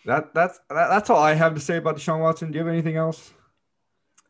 That 0.05 0.33
that's 0.33 0.59
that, 0.69 0.89
that's 0.89 1.09
all 1.09 1.21
I 1.21 1.33
have 1.33 1.53
to 1.55 1.61
say 1.61 1.77
about 1.77 1.97
Deshaun 1.97 2.19
Watson. 2.19 2.51
Do 2.51 2.57
you 2.59 2.65
have 2.65 2.73
anything 2.73 2.97
else? 2.97 3.33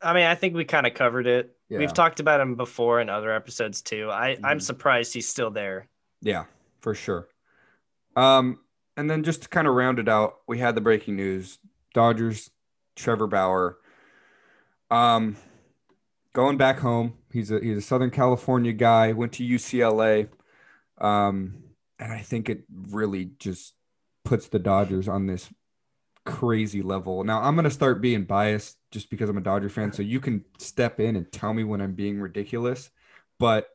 I 0.01 0.13
mean, 0.13 0.25
I 0.25 0.35
think 0.35 0.55
we 0.55 0.65
kind 0.65 0.85
of 0.85 0.93
covered 0.93 1.27
it. 1.27 1.55
Yeah. 1.69 1.79
We've 1.79 1.93
talked 1.93 2.19
about 2.19 2.39
him 2.41 2.55
before 2.55 2.99
in 3.01 3.09
other 3.09 3.31
episodes 3.33 3.81
too. 3.81 4.09
I, 4.11 4.37
I'm 4.43 4.59
Mhm. 4.59 4.61
surprised 4.61 5.13
he's 5.13 5.27
still 5.27 5.49
there. 5.49 5.87
Yeah, 6.21 6.45
for 6.81 6.93
sure. 6.93 7.29
Um, 8.15 8.59
and 8.97 9.09
then 9.09 9.23
just 9.23 9.43
to 9.43 9.47
kind 9.49 9.67
of 9.67 9.73
round 9.73 9.97
it 9.99 10.07
out, 10.09 10.39
we 10.47 10.59
had 10.59 10.75
the 10.75 10.81
breaking 10.81 11.15
news: 11.15 11.57
Dodgers, 11.93 12.51
Trevor 12.95 13.27
Bauer. 13.27 13.77
Um, 14.91 15.37
going 16.33 16.57
back 16.57 16.79
home. 16.79 17.17
He's 17.31 17.49
a 17.49 17.59
he's 17.59 17.77
a 17.77 17.81
Southern 17.81 18.11
California 18.11 18.73
guy. 18.73 19.11
Went 19.13 19.31
to 19.33 19.43
UCLA. 19.43 20.27
Um, 20.99 21.63
and 21.97 22.11
I 22.13 22.19
think 22.19 22.49
it 22.49 22.63
really 22.69 23.31
just 23.39 23.73
puts 24.23 24.47
the 24.47 24.59
Dodgers 24.59 25.07
on 25.07 25.25
this 25.25 25.49
crazy 26.25 26.81
level. 26.81 27.23
Now 27.23 27.41
I'm 27.41 27.55
gonna 27.55 27.71
start 27.71 28.01
being 28.01 28.23
biased 28.23 28.77
just 28.91 29.09
because 29.09 29.29
I'm 29.29 29.37
a 29.37 29.41
Dodger 29.41 29.69
fan, 29.69 29.91
so 29.91 30.01
you 30.01 30.19
can 30.19 30.45
step 30.57 30.99
in 30.99 31.15
and 31.15 31.31
tell 31.31 31.53
me 31.53 31.63
when 31.63 31.81
I'm 31.81 31.93
being 31.93 32.19
ridiculous. 32.19 32.89
But 33.39 33.69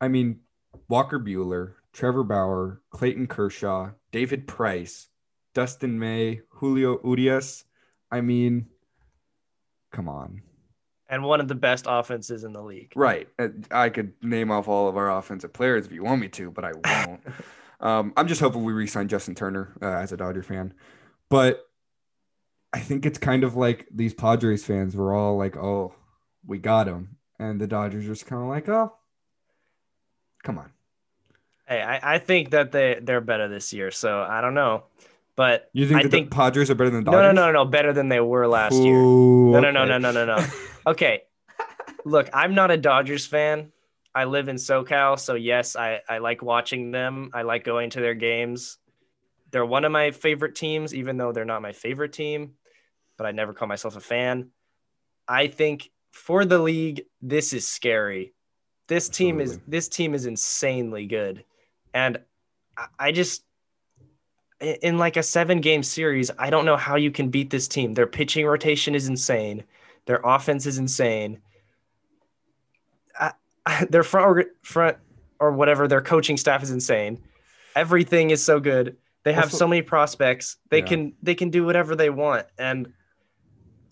I 0.00 0.08
mean, 0.08 0.40
Walker 0.88 1.18
Buehler, 1.18 1.74
Trevor 1.92 2.24
Bauer, 2.24 2.82
Clayton 2.90 3.26
Kershaw, 3.26 3.90
David 4.12 4.46
Price, 4.46 5.08
Dustin 5.54 5.98
May, 5.98 6.40
Julio 6.50 7.00
Urias. 7.02 7.64
I 8.10 8.20
mean, 8.20 8.66
come 9.92 10.08
on. 10.08 10.42
And 11.08 11.22
one 11.22 11.40
of 11.40 11.48
the 11.48 11.54
best 11.54 11.86
offenses 11.88 12.44
in 12.44 12.52
the 12.52 12.62
league. 12.62 12.92
Right. 12.96 13.28
I 13.70 13.88
could 13.90 14.12
name 14.22 14.50
off 14.50 14.68
all 14.68 14.88
of 14.88 14.96
our 14.96 15.16
offensive 15.16 15.52
players 15.52 15.86
if 15.86 15.92
you 15.92 16.02
want 16.02 16.20
me 16.20 16.28
to, 16.28 16.50
but 16.50 16.64
I 16.64 16.72
won't. 17.06 17.20
um, 17.80 18.12
I'm 18.16 18.26
just 18.26 18.40
hoping 18.40 18.64
we 18.64 18.72
re-sign 18.72 19.06
Justin 19.08 19.34
Turner 19.34 19.76
uh, 19.80 19.86
as 19.86 20.12
a 20.12 20.16
Dodger 20.16 20.42
fan. 20.42 20.74
But 21.28 21.66
I 22.72 22.80
think 22.80 23.06
it's 23.06 23.18
kind 23.18 23.44
of 23.44 23.56
like 23.56 23.86
these 23.92 24.14
Padres 24.14 24.64
fans 24.64 24.94
were 24.94 25.14
all 25.14 25.36
like, 25.36 25.56
"Oh, 25.56 25.94
we 26.46 26.58
got 26.58 26.86
him," 26.86 27.16
and 27.38 27.60
the 27.60 27.66
Dodgers 27.66 28.04
are 28.04 28.08
just 28.08 28.26
kind 28.26 28.42
of 28.42 28.48
like, 28.48 28.68
"Oh, 28.68 28.92
come 30.42 30.58
on." 30.58 30.70
Hey, 31.66 31.82
I, 31.82 32.14
I 32.14 32.18
think 32.18 32.50
that 32.50 32.70
they 32.72 32.98
they're 33.02 33.20
better 33.20 33.48
this 33.48 33.72
year. 33.72 33.90
So 33.90 34.20
I 34.20 34.40
don't 34.40 34.54
know, 34.54 34.84
but 35.34 35.68
You 35.72 35.86
think 35.88 36.00
I 36.00 36.02
that 36.04 36.10
think 36.10 36.30
the 36.30 36.36
Padres 36.36 36.70
are 36.70 36.74
better 36.76 36.90
than 36.90 37.04
the 37.04 37.10
Dodgers? 37.10 37.34
no, 37.34 37.46
no, 37.46 37.52
no, 37.52 37.64
no, 37.64 37.68
better 37.70 37.92
than 37.92 38.08
they 38.08 38.20
were 38.20 38.46
last 38.46 38.74
year. 38.74 38.94
Ooh, 38.96 39.50
No, 39.52 39.60
no, 39.60 39.70
no, 39.70 39.84
no, 39.84 39.98
no, 39.98 40.12
no, 40.12 40.24
no. 40.24 40.46
Okay, 40.86 41.22
look, 42.04 42.30
I'm 42.32 42.54
not 42.54 42.70
a 42.70 42.76
Dodgers 42.76 43.26
fan. 43.26 43.72
I 44.14 44.24
live 44.24 44.48
in 44.48 44.54
SoCal, 44.56 45.18
so 45.18 45.34
yes, 45.34 45.74
I 45.74 46.00
I 46.08 46.18
like 46.18 46.40
watching 46.42 46.92
them. 46.92 47.30
I 47.34 47.42
like 47.42 47.64
going 47.64 47.90
to 47.90 48.00
their 48.00 48.14
games. 48.14 48.78
They're 49.50 49.66
one 49.66 49.84
of 49.84 49.92
my 49.92 50.10
favorite 50.10 50.54
teams, 50.54 50.94
even 50.94 51.16
though 51.16 51.32
they're 51.32 51.44
not 51.44 51.62
my 51.62 51.72
favorite 51.72 52.12
team. 52.12 52.52
But 53.16 53.26
I 53.26 53.32
never 53.32 53.52
call 53.52 53.68
myself 53.68 53.96
a 53.96 54.00
fan. 54.00 54.50
I 55.26 55.46
think 55.46 55.90
for 56.12 56.44
the 56.44 56.58
league, 56.58 57.04
this 57.22 57.52
is 57.52 57.66
scary. 57.66 58.34
This 58.88 59.08
team 59.08 59.40
is 59.40 59.58
this 59.66 59.88
team 59.88 60.14
is 60.14 60.26
insanely 60.26 61.06
good, 61.06 61.44
and 61.92 62.18
I- 62.76 62.86
I 62.98 63.12
just 63.12 63.42
in 64.60 64.96
like 64.96 65.16
a 65.16 65.22
seven 65.22 65.60
game 65.60 65.82
series, 65.82 66.30
I 66.38 66.50
don't 66.50 66.64
know 66.64 66.76
how 66.76 66.96
you 66.96 67.10
can 67.10 67.28
beat 67.28 67.50
this 67.50 67.68
team. 67.68 67.94
Their 67.94 68.06
pitching 68.06 68.46
rotation 68.46 68.94
is 68.94 69.08
insane. 69.08 69.64
Their 70.06 70.20
offense 70.24 70.66
is 70.66 70.78
insane. 70.78 71.40
I, 73.18 73.32
their 73.90 74.02
front 74.02 74.26
or, 74.26 74.44
front 74.62 74.96
or 75.38 75.52
whatever, 75.52 75.88
their 75.88 76.00
coaching 76.00 76.36
staff 76.36 76.62
is 76.62 76.70
insane. 76.70 77.22
Everything 77.74 78.30
is 78.30 78.42
so 78.42 78.60
good. 78.60 78.96
They 79.26 79.32
have 79.32 79.52
so 79.52 79.66
many 79.66 79.82
prospects. 79.82 80.56
They 80.70 80.78
Yeah. 80.78 80.86
can 80.86 81.12
they 81.20 81.34
can 81.34 81.50
do 81.50 81.64
whatever 81.64 81.96
they 81.96 82.10
want, 82.10 82.46
and 82.58 82.92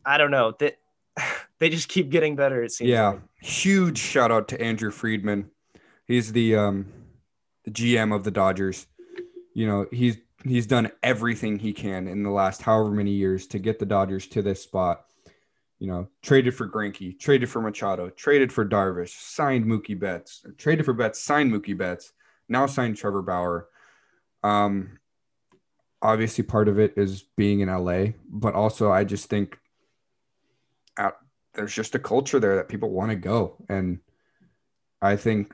I 0.07 0.16
don't 0.16 0.30
know 0.30 0.55
that 0.61 0.78
they 1.59 1.70
just 1.70 1.89
keep 1.89 2.09
getting 2.09 2.37
better. 2.37 2.62
It 2.62 2.70
seems. 2.70 2.89
Yeah, 2.89 3.09
like. 3.09 3.20
huge 3.43 3.99
shout 3.99 4.30
out 4.30 4.47
to 4.49 4.61
Andrew 4.61 4.93
Friedman. 4.93 5.51
He's 6.07 6.30
the 6.30 6.55
um 6.55 6.87
the 7.64 7.72
GM 7.72 8.14
of 8.14 8.22
the 8.22 8.30
Dodgers. 8.30 8.87
You 9.55 9.66
know, 9.66 9.87
he's 9.91 10.18
he's 10.45 10.68
done 10.68 10.93
everything 11.03 11.59
he 11.59 11.72
can 11.72 12.07
in 12.07 12.22
the 12.22 12.30
last 12.30 12.62
however 12.62 12.93
many 12.93 13.11
years 13.11 13.49
to 13.49 13.59
get 13.59 13.80
the 13.80 13.87
Dodgers 13.87 14.28
to 14.28 14.41
this 14.41 14.62
spot. 14.62 15.05
You 15.80 15.89
know, 15.89 16.09
traded 16.22 16.55
for 16.55 16.68
Greinke, 16.68 17.18
traded 17.18 17.51
for 17.51 17.61
Machado, 17.61 18.09
traded 18.11 18.53
for 18.53 18.64
Darvish, 18.64 19.18
signed 19.20 19.66
Mookie 19.66 19.99
Betts, 19.99 20.47
traded 20.59 20.85
for 20.85 20.93
Betts, 20.93 21.20
signed 21.20 21.53
Mookie 21.53 21.76
Betts, 21.76 22.12
now 22.49 22.66
signed 22.66 22.97
Trevor 22.97 23.22
Bauer. 23.22 23.68
Um, 24.45 25.01
obviously, 26.05 26.44
part 26.44 26.68
of 26.68 26.78
it 26.78 26.92
is 26.96 27.22
being 27.36 27.61
in 27.61 27.68
LA, 27.68 28.12
but 28.28 28.55
also 28.55 28.92
I 28.92 29.02
just 29.02 29.28
think 29.28 29.59
out 30.96 31.16
there's 31.55 31.74
just 31.74 31.94
a 31.94 31.98
culture 31.98 32.38
there 32.38 32.57
that 32.57 32.68
people 32.68 32.90
want 32.90 33.11
to 33.11 33.16
go, 33.16 33.57
and 33.68 33.98
I 35.02 35.16
think 35.16 35.52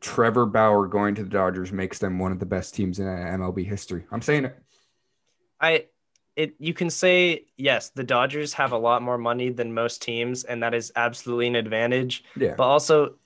Trevor 0.00 0.46
Bauer 0.46 0.86
going 0.86 1.14
to 1.16 1.24
the 1.24 1.30
Dodgers 1.30 1.72
makes 1.72 1.98
them 1.98 2.18
one 2.18 2.30
of 2.30 2.38
the 2.38 2.46
best 2.46 2.74
teams 2.74 3.00
in 3.00 3.06
MLB 3.06 3.66
history. 3.66 4.04
I'm 4.12 4.22
saying 4.22 4.44
it. 4.44 4.56
I 5.60 5.86
it 6.36 6.54
you 6.58 6.74
can 6.74 6.90
say 6.90 7.46
yes, 7.56 7.88
the 7.90 8.04
Dodgers 8.04 8.52
have 8.52 8.72
a 8.72 8.78
lot 8.78 9.02
more 9.02 9.18
money 9.18 9.50
than 9.50 9.74
most 9.74 10.02
teams, 10.02 10.44
and 10.44 10.62
that 10.62 10.74
is 10.74 10.92
absolutely 10.94 11.48
an 11.48 11.56
advantage. 11.56 12.24
Yeah. 12.36 12.54
But 12.56 12.64
also, 12.64 13.16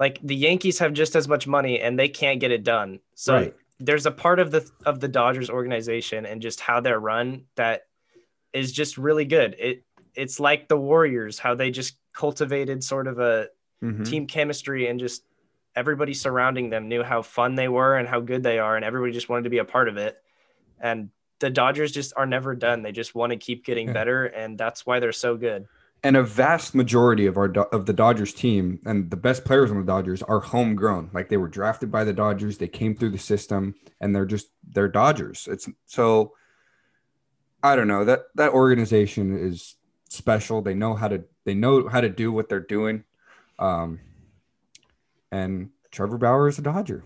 like 0.00 0.18
the 0.22 0.34
Yankees 0.34 0.78
have 0.78 0.92
just 0.92 1.14
as 1.14 1.28
much 1.28 1.46
money 1.46 1.80
and 1.80 1.98
they 1.98 2.08
can't 2.08 2.40
get 2.40 2.50
it 2.50 2.64
done. 2.64 3.00
So 3.14 3.34
Right. 3.34 3.54
There's 3.78 4.06
a 4.06 4.10
part 4.10 4.40
of 4.40 4.50
the 4.50 4.68
of 4.84 5.00
the 5.00 5.08
Dodgers 5.08 5.50
organization 5.50 6.26
and 6.26 6.40
just 6.40 6.60
how 6.60 6.80
they're 6.80 6.98
run 6.98 7.44
that 7.56 7.82
is 8.52 8.72
just 8.72 8.96
really 8.96 9.24
good. 9.24 9.54
It 9.58 9.84
it's 10.14 10.40
like 10.40 10.68
the 10.68 10.78
Warriors, 10.78 11.38
how 11.38 11.54
they 11.54 11.70
just 11.70 11.96
cultivated 12.14 12.82
sort 12.82 13.06
of 13.06 13.18
a 13.18 13.48
mm-hmm. 13.82 14.02
team 14.02 14.26
chemistry 14.26 14.88
and 14.88 14.98
just 14.98 15.22
everybody 15.74 16.14
surrounding 16.14 16.70
them 16.70 16.88
knew 16.88 17.02
how 17.02 17.20
fun 17.20 17.54
they 17.54 17.68
were 17.68 17.96
and 17.96 18.08
how 18.08 18.20
good 18.20 18.42
they 18.42 18.58
are, 18.58 18.76
and 18.76 18.84
everybody 18.84 19.12
just 19.12 19.28
wanted 19.28 19.44
to 19.44 19.50
be 19.50 19.58
a 19.58 19.64
part 19.64 19.88
of 19.88 19.98
it. 19.98 20.16
And 20.80 21.10
the 21.38 21.50
Dodgers 21.50 21.92
just 21.92 22.14
are 22.16 22.26
never 22.26 22.54
done. 22.54 22.82
They 22.82 22.92
just 22.92 23.14
want 23.14 23.30
to 23.32 23.36
keep 23.36 23.64
getting 23.64 23.92
better, 23.92 24.24
and 24.24 24.56
that's 24.56 24.86
why 24.86 25.00
they're 25.00 25.12
so 25.12 25.36
good. 25.36 25.66
And 26.02 26.16
a 26.16 26.22
vast 26.22 26.74
majority 26.74 27.26
of 27.26 27.36
our 27.36 27.50
of 27.72 27.86
the 27.86 27.92
Dodgers 27.92 28.32
team 28.32 28.80
and 28.86 29.10
the 29.10 29.16
best 29.16 29.44
players 29.44 29.70
on 29.70 29.78
the 29.78 29.86
Dodgers 29.86 30.22
are 30.22 30.40
homegrown. 30.40 31.10
Like 31.12 31.28
they 31.28 31.36
were 31.36 31.48
drafted 31.48 31.90
by 31.90 32.04
the 32.04 32.12
Dodgers, 32.12 32.58
they 32.58 32.68
came 32.68 32.94
through 32.94 33.10
the 33.10 33.18
system, 33.18 33.74
and 34.00 34.14
they're 34.14 34.26
just 34.26 34.48
they're 34.62 34.88
Dodgers. 34.88 35.48
It's 35.50 35.68
so 35.86 36.34
I 37.62 37.74
don't 37.74 37.88
know 37.88 38.04
that 38.04 38.26
that 38.36 38.52
organization 38.52 39.36
is 39.36 39.74
special. 40.08 40.62
They 40.62 40.74
know 40.74 40.94
how 40.94 41.08
to 41.08 41.24
they 41.44 41.54
know 41.54 41.88
how 41.88 42.00
to 42.00 42.08
do 42.08 42.30
what 42.30 42.48
they're 42.48 42.60
doing. 42.60 43.04
Um, 43.58 44.00
and 45.32 45.70
Trevor 45.90 46.18
Bauer 46.18 46.48
is 46.48 46.58
a 46.58 46.62
Dodger. 46.62 47.02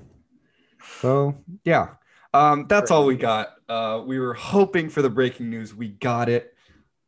So 1.00 1.36
yeah, 1.64 1.90
um, 2.34 2.66
that's 2.68 2.90
all 2.90 3.06
we 3.06 3.16
got. 3.16 3.54
Uh, 3.68 4.02
we 4.04 4.18
were 4.18 4.34
hoping 4.34 4.88
for 4.88 5.02
the 5.02 5.10
breaking 5.10 5.50
news. 5.50 5.74
We 5.74 5.88
got 5.88 6.28
it. 6.28 6.54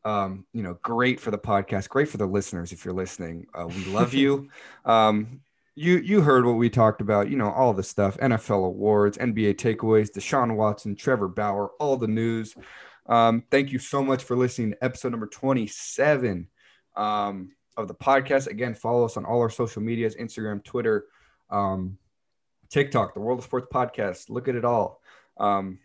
Um, 0.04 0.46
you 0.52 0.62
know, 0.62 0.78
great 0.82 1.20
for 1.20 1.30
the 1.30 1.38
podcast, 1.38 1.88
great 1.88 2.08
for 2.08 2.16
the 2.16 2.26
listeners. 2.26 2.72
If 2.72 2.84
you're 2.84 2.94
listening, 2.94 3.46
uh, 3.54 3.66
we 3.68 3.84
love 3.86 4.14
you. 4.22 4.48
Um, 4.84 5.40
you 5.74 5.98
you 5.98 6.20
heard 6.20 6.44
what 6.44 6.52
we 6.52 6.68
talked 6.68 7.00
about. 7.00 7.30
You 7.30 7.36
know, 7.36 7.50
all 7.50 7.72
the 7.72 7.82
stuff: 7.82 8.16
NFL 8.18 8.66
awards, 8.66 9.16
NBA 9.18 9.54
takeaways, 9.54 10.10
Deshaun 10.10 10.56
Watson, 10.56 10.96
Trevor 10.96 11.28
Bauer, 11.28 11.70
all 11.78 11.96
the 11.96 12.08
news. 12.08 12.54
Um, 13.06 13.44
thank 13.50 13.72
you 13.72 13.78
so 13.78 14.02
much 14.02 14.24
for 14.24 14.36
listening 14.36 14.72
to 14.72 14.84
episode 14.84 15.10
number 15.10 15.26
27 15.26 16.46
um, 16.96 17.52
of 17.76 17.88
the 17.88 17.94
podcast. 17.94 18.46
Again, 18.46 18.74
follow 18.74 19.04
us 19.04 19.16
on 19.16 19.24
all 19.24 19.40
our 19.40 19.50
social 19.50 19.82
medias 19.82 20.14
Instagram, 20.14 20.62
Twitter, 20.62 21.06
um, 21.50 21.98
TikTok, 22.68 23.14
the 23.14 23.20
World 23.20 23.38
of 23.38 23.44
Sports 23.44 23.68
Podcast. 23.72 24.30
Look 24.30 24.48
at 24.48 24.54
it 24.54 24.64
all. 24.64 25.00
Um, 25.38 25.78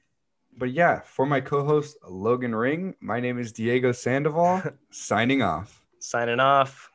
but 0.58 0.72
yeah, 0.72 1.02
for 1.02 1.26
my 1.26 1.40
co 1.40 1.64
host, 1.64 1.98
Logan 2.08 2.56
Ring, 2.56 2.96
my 3.00 3.20
name 3.20 3.38
is 3.40 3.52
Diego 3.52 3.92
Sandoval, 3.92 4.64
signing 4.92 5.42
off. 5.42 5.84
Signing 6.00 6.40
off. 6.40 6.92